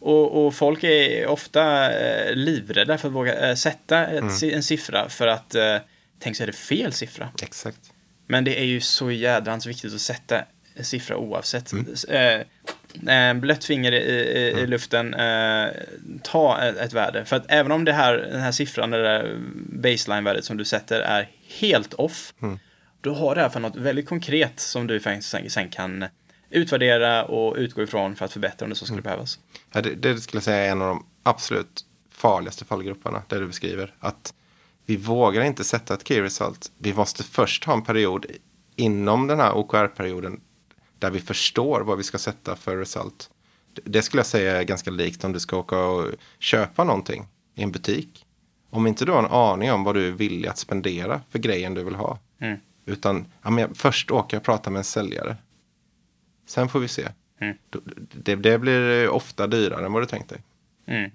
Och, 0.00 0.46
och 0.46 0.54
folk 0.54 0.84
är 0.84 1.26
ofta 1.26 1.92
eh, 2.00 2.34
livrädda 2.34 2.98
för 2.98 3.08
att 3.08 3.14
våga 3.14 3.48
eh, 3.48 3.54
sätta 3.54 4.06
ett, 4.06 4.32
si- 4.32 4.52
en 4.52 4.62
siffra 4.62 5.08
för 5.08 5.26
att 5.26 5.54
eh, 5.54 5.76
tänk 6.18 6.36
så 6.36 6.42
är 6.42 6.46
det 6.46 6.52
fel 6.52 6.92
siffra. 6.92 7.28
Exakt. 7.42 7.78
Men 8.26 8.44
det 8.44 8.60
är 8.60 8.64
ju 8.64 8.80
så 8.80 9.10
jädrans 9.10 9.66
viktigt 9.66 9.94
att 9.94 10.00
sätta 10.00 10.44
en 10.74 10.84
siffra 10.84 11.16
oavsett. 11.16 11.72
Eh, 12.08 12.40
eh, 13.28 13.34
blött 13.34 13.64
finger 13.64 13.92
i, 13.92 13.96
i, 13.96 14.60
i 14.60 14.66
luften, 14.66 15.14
eh, 15.14 15.66
ta 16.22 16.62
ett, 16.62 16.76
ett 16.76 16.92
värde. 16.92 17.24
För 17.24 17.36
att 17.36 17.44
även 17.48 17.72
om 17.72 17.84
det 17.84 17.92
här, 17.92 18.14
den 18.18 18.40
här 18.40 18.52
siffran, 18.52 18.90
det 18.90 19.02
där 19.02 19.36
baseline-värdet 19.82 20.44
som 20.44 20.56
du 20.56 20.64
sätter 20.64 21.00
är 21.00 21.28
helt 21.60 21.94
off, 21.94 22.34
då 23.00 23.14
har 23.14 23.34
det 23.34 23.40
här 23.40 23.48
för 23.48 23.60
något 23.60 23.76
väldigt 23.76 24.06
konkret 24.08 24.60
som 24.60 24.86
du 24.86 25.00
faktiskt 25.00 25.52
sen 25.52 25.68
kan 25.68 26.04
utvärdera 26.50 27.24
och 27.24 27.56
utgå 27.56 27.82
ifrån 27.82 28.16
för 28.16 28.24
att 28.24 28.32
förbättra 28.32 28.64
om 28.64 28.70
det 28.70 28.76
så 28.76 28.86
skulle 28.86 29.02
behövas. 29.02 29.38
Ja, 29.72 29.82
det, 29.82 29.94
det 29.94 30.20
skulle 30.20 30.36
jag 30.38 30.44
säga 30.44 30.64
är 30.66 30.70
en 30.70 30.82
av 30.82 30.88
de 30.88 31.06
absolut 31.22 31.84
farligaste 32.10 32.64
fallgrupperna, 32.64 33.22
det 33.28 33.38
du 33.38 33.46
beskriver. 33.46 33.94
Att 34.00 34.34
vi 34.86 34.96
vågar 34.96 35.42
inte 35.42 35.64
sätta 35.64 35.94
ett 35.94 36.08
key 36.08 36.22
result. 36.22 36.72
Vi 36.78 36.94
måste 36.94 37.24
först 37.24 37.64
ha 37.64 37.74
en 37.74 37.82
period 37.82 38.26
inom 38.76 39.26
den 39.26 39.40
här 39.40 39.52
OKR-perioden 39.56 40.40
där 40.98 41.10
vi 41.10 41.20
förstår 41.20 41.80
vad 41.80 41.98
vi 41.98 42.04
ska 42.04 42.18
sätta 42.18 42.56
för 42.56 42.76
result. 42.76 43.30
Det- 43.84 44.02
skulle 44.02 44.18
jag 44.18 44.26
säga 44.26 44.56
är 44.58 44.62
ganska 44.62 44.90
likt 44.90 45.24
om 45.24 45.32
du 45.32 45.40
ska 45.40 45.56
åka 45.56 45.78
och 45.78 46.06
köpa 46.38 46.84
någonting 46.84 47.26
i 47.54 47.62
en 47.62 47.72
butik. 47.72 48.24
Om 48.70 48.86
inte 48.86 49.04
du 49.04 49.12
har 49.12 49.18
en 49.18 49.30
aning 49.30 49.72
om 49.72 49.84
vad 49.84 49.94
du 49.94 50.08
är 50.08 50.12
villig 50.12 50.48
att 50.48 50.58
spendera 50.58 51.20
för 51.30 51.38
grejen 51.38 51.74
du 51.74 51.84
vill 51.84 51.94
ha. 51.94 52.18
Mm. 52.40 52.58
Utan 52.86 53.26
ja, 53.42 53.50
men 53.50 53.74
först 53.74 54.10
åker 54.10 54.36
jag 54.36 54.40
och 54.40 54.44
pratar 54.44 54.70
med 54.70 54.78
en 54.78 54.84
säljare. 54.84 55.36
Sen 56.48 56.68
får 56.68 56.80
vi 56.80 56.88
se. 56.88 57.08
Mm. 57.40 57.56
Det, 58.12 58.36
det 58.36 58.58
blir 58.58 59.08
ofta 59.08 59.46
dyrare 59.46 59.86
än 59.86 59.92
vad 59.92 60.02
du 60.02 60.06
tänkt 60.06 60.28
dig. 60.28 60.38
Mm. 60.86 61.10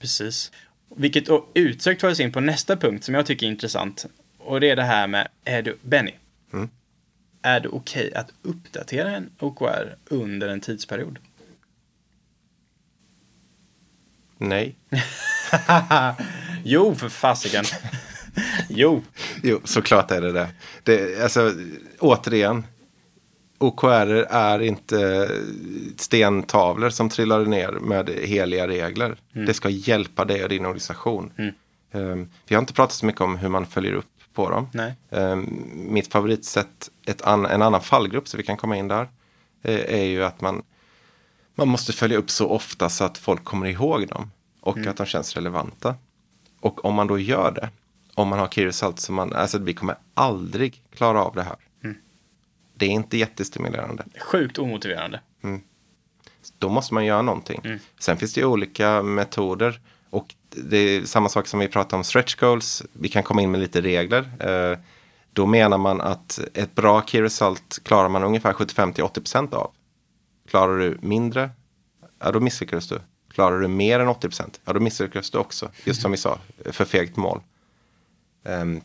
Precis. 0.00 0.52
Vilket 0.96 1.28
utsökt 1.54 2.00
för 2.00 2.10
oss 2.10 2.20
in 2.20 2.32
på 2.32 2.40
nästa 2.40 2.76
punkt 2.76 3.04
som 3.04 3.14
jag 3.14 3.26
tycker 3.26 3.46
är 3.46 3.50
intressant. 3.50 4.06
Och 4.38 4.60
det 4.60 4.70
är 4.70 4.76
det 4.76 4.82
här 4.84 5.06
med, 5.06 5.28
är 5.44 5.62
du, 5.62 5.78
Benny, 5.82 6.12
Mm. 6.52 6.68
är 7.42 7.60
det 7.60 7.68
okej 7.68 8.14
att 8.14 8.32
uppdatera 8.42 9.10
en 9.16 9.30
OKR 9.38 9.96
under 10.04 10.48
en 10.48 10.60
tidsperiod? 10.60 11.18
Nej. 14.38 14.76
Jo, 16.64 16.94
för 16.94 17.08
fasiken. 17.08 17.64
jo. 18.68 19.02
Jo, 19.42 19.60
såklart 19.64 20.10
är 20.10 20.20
det 20.20 20.32
det. 20.32 20.48
det 20.82 21.22
alltså, 21.22 21.54
återigen. 21.98 22.64
OKR 23.58 24.26
är 24.30 24.62
inte 24.62 25.30
stentavlor 25.96 26.90
som 26.90 27.08
trillar 27.08 27.44
ner 27.44 27.72
med 27.72 28.08
heliga 28.08 28.68
regler. 28.68 29.16
Det 29.46 29.54
ska 29.54 29.68
hjälpa 29.68 30.24
dig 30.24 30.42
och 30.42 30.48
din 30.48 30.66
organisation. 30.66 31.32
Ehm, 31.92 32.28
vi 32.46 32.54
har 32.54 32.62
inte 32.62 32.72
pratat 32.72 32.94
så 32.94 33.06
mycket 33.06 33.20
om 33.20 33.36
hur 33.36 33.48
man 33.48 33.66
följer 33.66 33.92
upp 33.92 34.06
på 34.34 34.50
dem. 34.50 34.68
Ehm, 35.10 35.62
mitt 35.74 36.12
favoritsätt, 36.12 36.90
an, 37.22 37.46
en 37.46 37.62
annan 37.62 37.80
fallgrupp, 37.80 38.28
så 38.28 38.36
vi 38.36 38.42
kan 38.42 38.56
komma 38.56 38.76
in 38.76 38.88
där, 38.88 39.08
eh, 39.62 39.94
är 40.00 40.04
ju 40.04 40.24
att 40.24 40.40
man, 40.40 40.62
man 41.54 41.68
måste 41.68 41.92
följa 41.92 42.18
upp 42.18 42.30
så 42.30 42.48
ofta 42.48 42.88
så 42.88 43.04
att 43.04 43.18
folk 43.18 43.44
kommer 43.44 43.66
ihåg 43.66 44.08
dem 44.08 44.30
och 44.60 44.78
att 44.86 44.96
de 44.96 45.06
känns 45.06 45.34
relevanta. 45.34 45.94
Och 46.60 46.84
om 46.84 46.94
man 46.94 47.06
då 47.06 47.18
gör 47.18 47.50
det, 47.50 47.68
om 48.14 48.28
man 48.28 48.38
har 48.38 48.48
key 48.48 48.66
results, 48.66 49.02
så 49.04 49.12
man, 49.12 49.32
alltså 49.32 49.58
vi 49.58 49.74
kommer 49.74 49.96
aldrig 50.14 50.82
klara 50.94 51.24
av 51.24 51.34
det 51.34 51.42
här. 51.42 51.56
Det 52.76 52.86
är 52.86 52.90
inte 52.90 53.16
jättestimulerande. 53.16 54.04
Sjukt 54.18 54.58
omotiverande. 54.58 55.20
Då 56.58 56.68
måste 56.68 56.94
man 56.94 57.04
göra 57.04 57.22
någonting. 57.22 57.62
Sen 57.98 58.16
finns 58.16 58.34
det 58.34 58.40
ju 58.40 58.46
olika 58.46 59.02
metoder. 59.02 59.80
Och 60.10 60.34
det 60.50 60.76
är 60.76 61.04
samma 61.04 61.28
sak 61.28 61.46
som 61.46 61.60
vi 61.60 61.68
pratade 61.68 61.96
om 61.96 62.04
stretch 62.04 62.34
goals. 62.34 62.82
Vi 62.92 63.08
kan 63.08 63.22
komma 63.22 63.42
in 63.42 63.50
med 63.50 63.60
lite 63.60 63.80
regler. 63.80 64.30
Eh, 64.40 64.78
då 65.32 65.46
menar 65.46 65.78
man 65.78 66.00
att 66.00 66.40
ett 66.54 66.74
bra 66.74 67.02
key 67.06 67.22
result 67.22 67.78
klarar 67.82 68.08
man 68.08 68.22
ungefär 68.24 68.52
75-80% 68.52 69.54
av. 69.54 69.72
Klarar 70.48 70.78
du 70.78 70.98
mindre, 71.00 71.50
ja 72.18 72.32
då 72.32 72.40
misslyckas 72.40 72.88
du. 72.88 73.00
Klarar 73.32 73.60
du 73.60 73.68
mer 73.68 74.00
än 74.00 74.08
80%, 74.08 74.60
ja 74.64 74.72
då 74.72 74.80
misslyckas 74.80 75.30
du 75.30 75.38
också. 75.38 75.70
Just 75.84 76.02
som 76.02 76.10
vi 76.10 76.16
sa, 76.16 76.38
för 76.64 76.84
fegt 76.84 77.16
mål. 77.16 77.40
Ehm, 78.44 78.80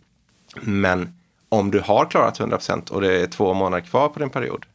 men 0.61 1.13
om 1.51 1.71
du 1.71 1.79
har 1.79 2.05
klarat 2.05 2.39
100% 2.39 2.89
och 2.91 3.01
det 3.01 3.21
är 3.21 3.27
två 3.27 3.53
månader 3.53 3.83
kvar 3.85 4.09
på 4.09 4.19
din 4.19 4.29
period. 4.29 4.65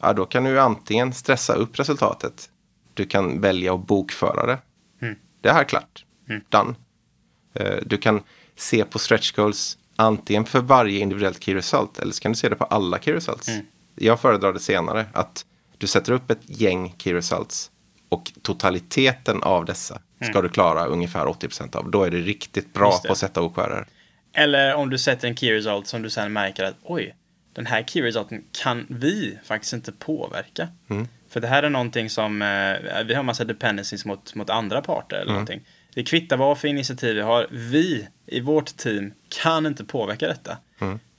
Ja, 0.00 0.12
då 0.12 0.26
kan 0.26 0.44
du 0.44 0.60
antingen 0.60 1.12
stressa 1.12 1.54
upp 1.54 1.78
resultatet. 1.78 2.50
Du 2.94 3.06
kan 3.06 3.40
välja 3.40 3.74
att 3.74 3.86
bokföra 3.86 4.46
det. 4.46 4.58
Det 5.40 5.52
här 5.52 5.60
är 5.60 5.64
klart. 5.64 6.04
Done. 6.48 6.74
Eh, 7.54 7.76
Du 7.86 7.96
kan 7.98 8.22
se 8.56 8.84
på 8.84 8.98
stretch 8.98 9.32
goals 9.32 9.78
antingen 9.96 10.44
för 10.44 10.60
varje 10.60 10.98
individuellt 11.00 11.42
key 11.42 11.54
result 11.54 11.98
eller 11.98 12.12
så 12.12 12.20
kan 12.22 12.32
du 12.32 12.36
se 12.38 12.48
det 12.48 12.56
på 12.56 12.64
alla 12.64 12.98
key 12.98 13.14
results. 13.14 13.48
Mm. 13.48 13.66
Jag 13.94 14.20
föredrar 14.20 14.52
det 14.52 14.60
senare, 14.60 15.06
att 15.12 15.46
du 15.78 15.86
sätter 15.86 16.12
upp 16.12 16.30
ett 16.30 16.40
gäng 16.60 16.94
key 16.98 17.14
results 17.14 17.70
och 18.08 18.32
totaliteten 18.42 19.42
av 19.42 19.64
dessa 19.64 20.00
ska 20.30 20.42
du 20.42 20.48
klara 20.48 20.86
ungefär 20.86 21.26
80% 21.26 21.76
av. 21.76 21.90
Då 21.90 22.02
är 22.04 22.10
det 22.10 22.16
riktigt 22.18 22.72
bra 22.72 22.86
Mm. 22.88 22.98
Det. 23.02 23.08
på 23.08 23.12
att 23.12 23.18
sätta 23.18 23.42
OKR. 23.42 23.86
Eller 24.32 24.74
om 24.74 24.90
du 24.90 24.98
sätter 24.98 25.28
en 25.28 25.36
key 25.36 25.52
result 25.54 25.86
som 25.86 26.02
du 26.02 26.10
sen 26.10 26.32
märker 26.32 26.64
att 26.64 26.76
oj, 26.82 27.14
den 27.52 27.66
här 27.66 27.82
key 27.82 28.02
resulten 28.02 28.44
kan 28.62 28.86
vi 28.90 29.38
faktiskt 29.44 29.72
inte 29.72 29.92
påverka. 29.92 30.68
För 31.28 31.40
det 31.40 31.46
här 31.48 31.62
är 31.62 31.70
någonting 31.70 32.10
som, 32.10 32.42
eh, 32.42 33.02
vi 33.04 33.14
har 33.14 33.22
massa 33.22 33.44
dependencies 33.44 34.04
mot, 34.04 34.34
mot 34.34 34.50
andra 34.50 34.80
parter 34.80 35.16
eller 35.16 35.32
någonting. 35.32 35.60
Det 35.94 36.02
kvittar 36.02 36.36
vad 36.36 36.58
för 36.58 36.68
initiativ 36.68 37.14
vi 37.14 37.20
har. 37.22 37.46
Vi 37.50 38.08
i 38.26 38.40
vårt 38.40 38.76
team 38.76 39.12
kan 39.42 39.66
inte 39.66 39.84
påverka 39.84 40.26
detta. 40.28 40.58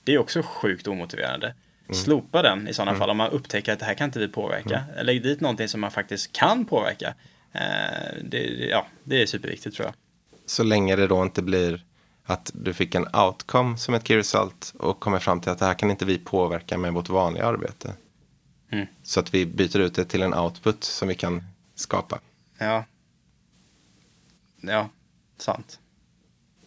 Det 0.04 0.14
är 0.14 0.18
också 0.18 0.42
sjukt 0.42 0.86
omotiverande. 0.88 1.54
Slopa 1.92 2.42
den 2.42 2.68
i 2.68 2.74
sådana 2.74 2.90
fall 2.98 3.10
om 3.10 3.16
man 3.16 3.30
upptäcker 3.30 3.72
att 3.72 3.78
det 3.78 3.84
här 3.84 3.94
kan 3.94 4.04
inte 4.04 4.18
vi 4.18 4.28
påverka. 4.28 4.84
Lägg 5.02 5.22
dit 5.22 5.40
någonting 5.40 5.68
som 5.68 5.80
man 5.80 5.90
faktiskt 5.90 6.32
kan 6.32 6.64
påverka. 6.64 7.14
Eh, 7.52 7.60
det- 8.24 8.66
ja, 8.70 8.86
det 9.04 9.22
är 9.22 9.26
superviktigt 9.26 9.76
tror 9.76 9.86
jag. 9.86 9.94
Så 10.46 10.62
länge 10.62 10.96
det 10.96 11.06
då 11.06 11.22
inte 11.22 11.42
blir 11.42 11.84
att 12.24 12.50
du 12.54 12.74
fick 12.74 12.94
en 12.94 13.06
outcome 13.14 13.76
som 13.76 13.94
ett 13.94 14.08
key 14.08 14.16
result 14.16 14.74
och 14.78 15.00
kommer 15.00 15.18
fram 15.18 15.40
till 15.40 15.50
att 15.50 15.58
det 15.58 15.64
här 15.64 15.74
kan 15.74 15.90
inte 15.90 16.04
vi 16.04 16.18
påverka 16.18 16.78
med 16.78 16.92
vårt 16.92 17.08
vanliga 17.08 17.46
arbete. 17.46 17.94
Mm. 18.70 18.86
Så 19.02 19.20
att 19.20 19.34
vi 19.34 19.46
byter 19.46 19.78
ut 19.78 19.94
det 19.94 20.04
till 20.04 20.22
en 20.22 20.34
output 20.34 20.84
som 20.84 21.08
vi 21.08 21.14
kan 21.14 21.44
skapa. 21.74 22.20
Ja. 22.58 22.84
Ja, 24.60 24.88
sant. 25.38 25.80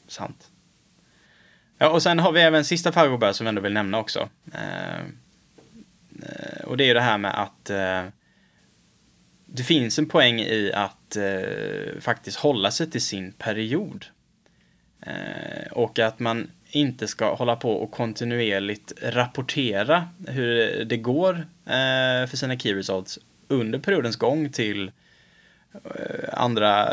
Sant. 0.07 0.51
Ja, 1.77 1.89
och 1.89 2.03
sen 2.03 2.19
har 2.19 2.31
vi 2.31 2.41
även 2.41 2.65
sista 2.65 2.91
fallgruppen 2.91 3.33
som 3.33 3.45
jag 3.45 3.51
ändå 3.51 3.61
vill 3.61 3.73
nämna 3.73 3.99
också. 3.99 4.29
Eh, 4.53 4.99
eh, 6.21 6.63
och 6.65 6.77
det 6.77 6.83
är 6.83 6.87
ju 6.87 6.93
det 6.93 7.01
här 7.01 7.17
med 7.17 7.41
att 7.41 7.69
eh, 7.69 8.03
det 9.45 9.63
finns 9.63 9.99
en 9.99 10.09
poäng 10.09 10.39
i 10.39 10.71
att 10.73 11.15
eh, 11.15 11.99
faktiskt 11.99 12.37
hålla 12.37 12.71
sig 12.71 12.91
till 12.91 13.01
sin 13.01 13.31
period. 13.31 14.05
Eh, 15.01 15.71
och 15.71 15.99
att 15.99 16.19
man 16.19 16.51
inte 16.71 17.07
ska 17.07 17.35
hålla 17.35 17.55
på 17.55 17.71
och 17.71 17.91
kontinuerligt 17.91 18.93
rapportera 19.01 20.07
hur 20.27 20.85
det 20.85 20.97
går 20.97 21.35
eh, 21.65 22.27
för 22.27 22.37
sina 22.37 22.59
key 22.59 22.75
results 22.75 23.19
under 23.47 23.79
periodens 23.79 24.15
gång 24.15 24.49
till 24.49 24.91
eh, 25.73 26.29
andra 26.33 26.89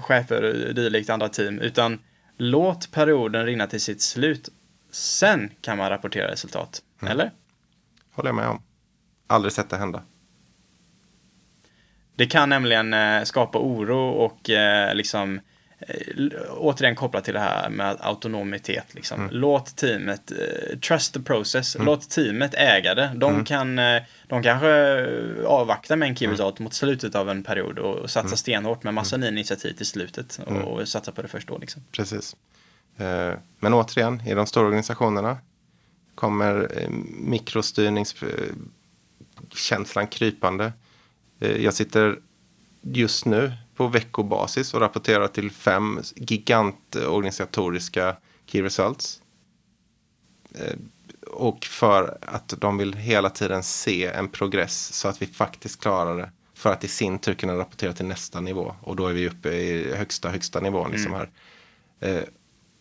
chefer 0.00 0.42
och 0.42 0.74
dylikt, 0.74 1.10
andra 1.10 1.28
team, 1.28 1.58
utan 1.60 1.98
låt 2.36 2.90
perioden 2.92 3.46
rinna 3.46 3.66
till 3.66 3.80
sitt 3.80 4.02
slut. 4.02 4.48
Sen 4.90 5.50
kan 5.60 5.78
man 5.78 5.90
rapportera 5.90 6.30
resultat. 6.30 6.82
Eller? 7.06 7.30
Håller 8.12 8.28
jag 8.28 8.36
med 8.36 8.48
om. 8.48 8.62
Aldrig 9.26 9.52
sett 9.52 9.70
det 9.70 9.76
hända. 9.76 10.02
Det 12.16 12.26
kan 12.26 12.48
nämligen 12.48 12.94
skapa 13.26 13.58
oro 13.58 14.08
och 14.08 14.50
liksom 14.94 15.40
återigen 16.50 16.94
kopplat 16.96 17.24
till 17.24 17.34
det 17.34 17.40
här 17.40 17.70
med 17.70 17.96
autonomitet. 18.00 18.94
Liksom. 18.94 19.28
Låt 19.32 19.76
teamet, 19.76 20.30
eh, 20.30 20.78
trust 20.78 21.14
the 21.14 21.20
process, 21.20 21.76
låt 21.80 22.10
teamet 22.10 22.54
äga 22.54 22.94
det. 22.94 23.12
De, 23.16 23.44
kan, 23.44 23.78
eh, 23.78 24.02
de 24.26 24.42
kanske 24.42 24.70
eh, 24.70 25.44
avvaktar 25.46 25.96
med 25.96 26.08
en 26.08 26.16
key 26.16 26.28
result 26.28 26.58
mot 26.58 26.74
slutet 26.74 27.14
av 27.14 27.30
en 27.30 27.42
period 27.42 27.78
och, 27.78 27.94
och 27.96 28.10
satsa 28.10 28.36
stenhårt 28.36 28.82
med 28.82 28.94
massa 28.94 29.16
nya 29.16 29.28
initiativ 29.28 29.72
till 29.72 29.86
slutet 29.86 30.40
och, 30.46 30.56
och 30.56 30.88
satsa 30.88 31.12
på 31.12 31.22
det 31.22 31.28
först 31.28 31.48
då. 31.48 31.58
Liksom. 31.58 31.82
Precis. 31.92 32.36
Eh, 32.96 33.32
Men 33.60 33.74
återigen, 33.74 34.22
i 34.26 34.34
de 34.34 34.46
stora 34.46 34.66
organisationerna 34.66 35.38
kommer 36.14 36.70
eh, 36.80 36.88
mikrostyrningskänslan 37.18 40.06
krypande. 40.10 40.72
Eh, 41.40 41.64
Jag 41.64 41.74
sitter 41.74 42.18
just 42.82 43.24
nu 43.24 43.52
på 43.76 43.86
veckobasis 43.86 44.74
och 44.74 44.80
rapporterar 44.80 45.28
till 45.28 45.50
fem 45.50 46.00
gigantorganisatoriska 46.16 48.16
key 48.46 48.62
results. 48.62 49.22
Eh, 50.54 50.74
Och 51.32 51.64
för 51.64 52.18
att 52.20 52.54
de 52.58 52.78
vill 52.78 52.94
hela 52.94 53.30
tiden 53.30 53.62
se 53.62 54.06
en 54.06 54.28
progress 54.28 54.92
så 54.92 55.08
att 55.08 55.22
vi 55.22 55.26
faktiskt 55.26 55.80
klarar 55.80 56.18
det. 56.18 56.30
För 56.54 56.72
att 56.72 56.84
i 56.84 56.88
sin 56.88 57.18
tur 57.18 57.34
kunna 57.34 57.56
rapportera 57.56 57.92
till 57.92 58.06
nästa 58.06 58.40
nivå. 58.40 58.74
Och 58.82 58.96
då 58.96 59.06
är 59.06 59.12
vi 59.12 59.28
uppe 59.28 59.48
i 59.48 59.94
högsta, 59.94 60.28
högsta 60.30 60.60
nivån 60.60 60.90
liksom 60.90 61.12
här. 61.12 61.30
Eh, 62.00 62.22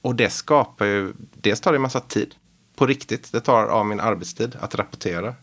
och 0.02 0.16
det 0.16 0.30
skapar 0.30 0.86
ju, 0.86 1.14
dels 1.34 1.62
tar 1.62 1.72
det 1.72 1.78
en 1.78 1.82
massa 1.82 2.00
tid. 2.00 2.36
På 2.76 2.86
riktigt, 2.86 3.32
det 3.32 3.40
tar 3.42 3.68
av 3.68 3.86
min 3.86 4.00
arbetstid 4.00 4.56
att 4.60 4.76
rapportera. 4.76 5.36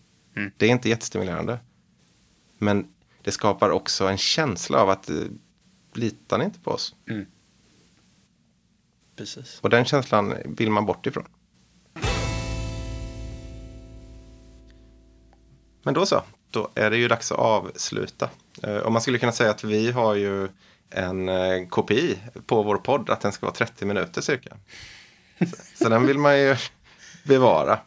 Det 0.57 0.67
är 0.67 0.71
inte 0.71 0.89
jättestimulerande. 0.89 1.59
Men 2.59 2.87
det 3.23 3.33
skapar 3.33 3.71
också 3.71 4.07
en 4.07 4.19
känsla 4.19 4.83
av 4.83 4.91
att 4.91 5.11
eh, 5.11 5.17
litar 5.95 6.39
ni 6.39 6.45
inte 6.45 6.61
på 6.61 6.71
oss? 6.71 6.95
Precis. 9.17 9.59
Och 9.63 9.71
den 9.71 9.85
känslan 9.85 10.35
vill 10.45 10.71
man 10.71 10.87
bort 10.87 11.07
ifrån. 11.07 11.25
Men 15.83 15.95
då 15.95 16.07
så, 16.07 16.23
då 16.51 16.69
är 16.75 16.91
det 16.91 16.97
ju 16.97 17.09
dags 17.09 17.33
att 17.33 17.39
avsluta. 17.39 18.31
Eh, 18.63 18.77
Och 18.77 18.93
man 18.93 19.03
skulle 19.03 19.19
kunna 19.19 19.33
säga 19.33 19.51
att 19.51 19.65
vi 19.65 19.91
har 19.91 20.15
ju 20.15 20.49
en 20.91 21.29
eh, 21.29 21.67
KPI 21.69 22.19
på 22.47 22.63
vår 22.63 22.77
podd, 22.77 23.11
att 23.11 23.21
den 23.21 23.33
ska 23.33 23.47
vara 23.47 23.55
30 23.55 23.85
minuter 23.87 24.21
cirka. 24.21 24.57
Så, 25.75 25.89
den 25.89 26.07
vill 26.07 26.19
man 26.19 26.39
ju 26.41 26.57
bevara. 27.25 27.79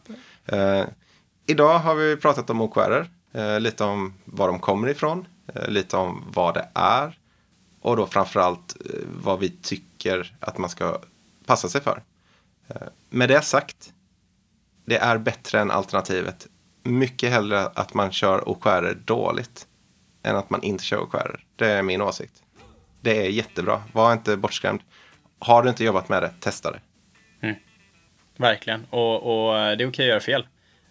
Idag 1.46 1.78
har 1.78 1.94
vi 1.94 2.16
pratat 2.16 2.50
om 2.50 2.60
OKR, 2.60 3.06
Eh, 3.34 3.60
lite 3.60 3.84
om 3.84 4.14
var 4.24 4.48
de 4.48 4.58
kommer 4.58 4.88
ifrån, 4.88 5.26
eh, 5.54 5.68
lite 5.68 5.96
om 5.96 6.24
vad 6.34 6.54
det 6.54 6.68
är 6.74 7.18
och 7.80 7.96
då 7.96 8.06
framförallt 8.06 8.76
eh, 8.80 9.00
vad 9.22 9.38
vi 9.38 9.50
tycker 9.50 10.36
att 10.40 10.58
man 10.58 10.70
ska 10.70 10.98
passa 11.46 11.68
sig 11.68 11.80
för. 11.80 12.02
Med 13.10 13.28
det 13.28 13.42
sagt, 13.42 13.92
det 14.84 14.96
är 14.96 15.18
bättre 15.18 15.60
än 15.60 15.70
alternativet. 15.70 16.46
Mycket 16.82 17.30
hellre 17.30 17.66
att 17.66 17.94
man 17.94 18.12
kör 18.12 18.48
OKR 18.48 18.94
dåligt 19.04 19.66
än 20.22 20.36
att 20.36 20.50
man 20.50 20.62
inte 20.62 20.84
kör 20.84 20.98
OKR. 20.98 21.44
Det 21.56 21.70
är 21.70 21.82
min 21.82 22.02
åsikt. 22.02 22.42
Det 23.00 23.26
är 23.26 23.30
jättebra. 23.30 23.82
Var 23.92 24.12
inte 24.12 24.36
bortskrämd. 24.36 24.80
Har 25.38 25.62
du 25.62 25.68
inte 25.68 25.84
jobbat 25.84 26.08
med 26.08 26.22
det, 26.22 26.32
testa 26.40 26.70
det. 26.70 26.80
Mm. 27.40 27.56
Verkligen. 28.36 28.86
Och, 28.90 29.14
och 29.14 29.54
det 29.54 29.84
är 29.84 29.88
okej 29.88 30.04
att 30.04 30.08
göra 30.08 30.20
fel. 30.20 30.46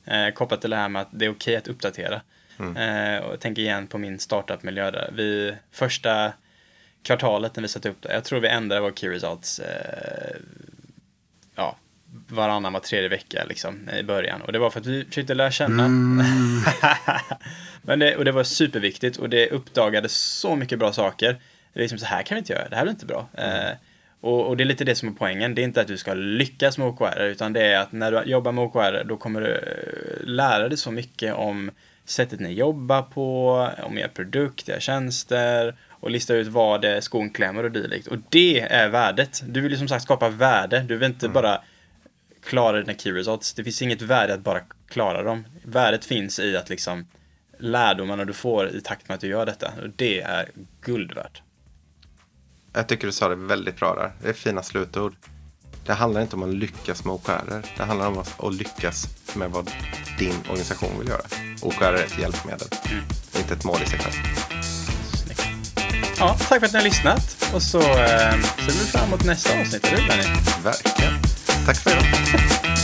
Eh, 0.05 0.33
kopplat 0.33 0.61
till 0.61 0.69
det 0.69 0.75
här 0.75 0.89
med 0.89 1.01
att 1.01 1.09
det 1.11 1.25
är 1.25 1.31
okej 1.31 1.55
att 1.55 1.67
uppdatera. 1.67 2.21
Eh, 2.59 3.23
och 3.23 3.39
tänker 3.39 3.61
igen 3.61 3.87
på 3.87 3.97
min 3.97 4.19
startup-miljö 4.19 4.91
där. 4.91 5.09
Vi, 5.13 5.55
första 5.71 6.33
kvartalet 7.03 7.55
när 7.55 7.61
vi 7.61 7.67
satte 7.67 7.89
upp 7.89 8.01
det, 8.01 8.13
jag 8.13 8.23
tror 8.23 8.39
vi 8.39 8.47
ändrade 8.47 8.81
vår 8.81 8.91
key 8.91 9.09
results 9.09 9.59
eh, 9.59 10.35
ja, 11.55 11.77
varannan, 12.27 12.73
var 12.73 12.79
tredje 12.79 13.09
vecka 13.09 13.45
liksom, 13.49 13.89
i 13.89 14.03
början. 14.03 14.41
Och 14.41 14.51
det 14.51 14.59
var 14.59 14.69
för 14.69 14.79
att 14.79 14.85
vi 14.85 15.05
försökte 15.05 15.33
lära 15.33 15.51
känna. 15.51 15.87
Men 17.81 17.99
det, 17.99 18.15
och 18.15 18.25
det 18.25 18.31
var 18.31 18.43
superviktigt 18.43 19.17
och 19.17 19.29
det 19.29 19.49
uppdagade 19.49 20.09
så 20.09 20.55
mycket 20.55 20.79
bra 20.79 20.93
saker. 20.93 21.41
Det 21.73 21.79
är 21.79 21.81
liksom 21.81 21.99
så 21.99 22.05
här 22.05 22.23
kan 22.23 22.35
vi 22.35 22.39
inte 22.39 22.53
göra, 22.53 22.69
det 22.69 22.75
här 22.75 22.85
är 22.85 22.89
inte 22.89 23.05
bra. 23.05 23.27
Eh, 23.33 23.71
och, 24.21 24.47
och 24.47 24.57
det 24.57 24.63
är 24.63 24.65
lite 24.65 24.83
det 24.83 24.95
som 24.95 25.09
är 25.09 25.13
poängen. 25.13 25.55
Det 25.55 25.61
är 25.61 25.63
inte 25.63 25.81
att 25.81 25.87
du 25.87 25.97
ska 25.97 26.13
lyckas 26.13 26.77
med 26.77 26.87
OKR 26.87 27.21
utan 27.21 27.53
det 27.53 27.65
är 27.65 27.79
att 27.79 27.91
när 27.91 28.11
du 28.11 28.21
jobbar 28.29 28.51
med 28.51 28.63
OKR 28.63 29.03
då 29.03 29.17
kommer 29.17 29.41
du 29.41 29.51
eh, 29.51 30.25
lära 30.25 30.69
dig 30.69 30.77
så 30.77 30.91
mycket 30.91 31.33
om 31.33 31.71
sättet 32.05 32.39
ni 32.39 32.53
jobbar 32.53 33.01
på, 33.01 33.51
om 33.83 33.97
er 33.97 34.07
produkt, 34.07 34.69
era 34.69 34.79
tjänster 34.79 35.75
och 35.89 36.11
lista 36.11 36.33
ut 36.33 36.47
vad 36.47 36.81
det 36.81 36.89
är 36.89 37.01
skon 37.01 37.29
klämmer 37.29 37.63
och 37.63 37.71
dylikt. 37.71 38.07
Och 38.07 38.17
det 38.29 38.59
är 38.59 38.89
värdet. 38.89 39.43
Du 39.47 39.61
vill 39.61 39.71
ju 39.71 39.77
som 39.77 39.87
sagt 39.87 40.03
skapa 40.03 40.29
värde. 40.29 40.85
Du 40.87 40.97
vill 40.97 41.09
inte 41.09 41.29
bara 41.29 41.61
klara 42.43 42.79
dina 42.79 42.93
key 42.93 43.11
results. 43.13 43.53
Det 43.53 43.63
finns 43.63 43.81
inget 43.81 44.01
värde 44.01 44.33
att 44.33 44.39
bara 44.39 44.61
klara 44.87 45.23
dem. 45.23 45.45
Värdet 45.63 46.05
finns 46.05 46.39
i 46.39 46.57
att 46.57 46.69
liksom 46.69 47.07
lärdomarna 47.59 48.25
du 48.25 48.33
får 48.33 48.75
i 48.75 48.81
takt 48.81 49.07
med 49.07 49.15
att 49.15 49.21
du 49.21 49.27
gör 49.27 49.45
detta. 49.45 49.71
Och 49.83 49.89
det 49.95 50.21
är 50.21 50.49
guld 50.81 51.13
värt. 51.13 51.41
Jag 52.73 52.87
tycker 52.87 53.07
du 53.07 53.13
sa 53.13 53.29
det 53.29 53.35
väldigt 53.35 53.79
bra 53.79 53.95
där. 53.95 54.11
Det 54.21 54.29
är 54.29 54.33
fina 54.33 54.63
slutord. 54.63 55.15
Det 55.85 55.93
handlar 55.93 56.21
inte 56.21 56.35
om 56.35 56.43
att 56.43 56.53
lyckas 56.53 57.05
med 57.05 57.13
OKR. 57.13 57.61
Det 57.77 57.83
handlar 57.83 58.07
om 58.07 58.17
att 58.17 58.53
lyckas 58.53 59.07
med 59.33 59.51
vad 59.51 59.71
din 60.19 60.35
organisation 60.49 60.99
vill 60.99 61.07
göra. 61.07 61.21
OKR 61.61 61.83
är 61.83 62.03
ett 62.03 62.19
hjälpmedel, 62.19 62.67
inte 63.37 63.53
ett 63.53 63.63
mål 63.63 63.79
i 63.83 63.89
sig 63.89 63.99
själv. 63.99 64.13
Ja, 66.19 66.37
tack 66.49 66.59
för 66.59 66.65
att 66.65 66.73
ni 66.73 66.79
har 66.79 66.85
lyssnat. 66.85 67.45
Och 67.53 67.61
så 67.61 67.79
eh, 67.79 68.31
ser 68.41 68.79
vi 68.79 68.85
fram 68.91 69.07
emot 69.07 69.25
nästa 69.25 69.61
avsnitt. 69.61 69.85
Eller 69.85 69.97
hur? 69.97 70.63
Verkligen. 70.63 71.13
Tack 71.65 71.77
för 71.77 71.91
idag. 71.91 72.03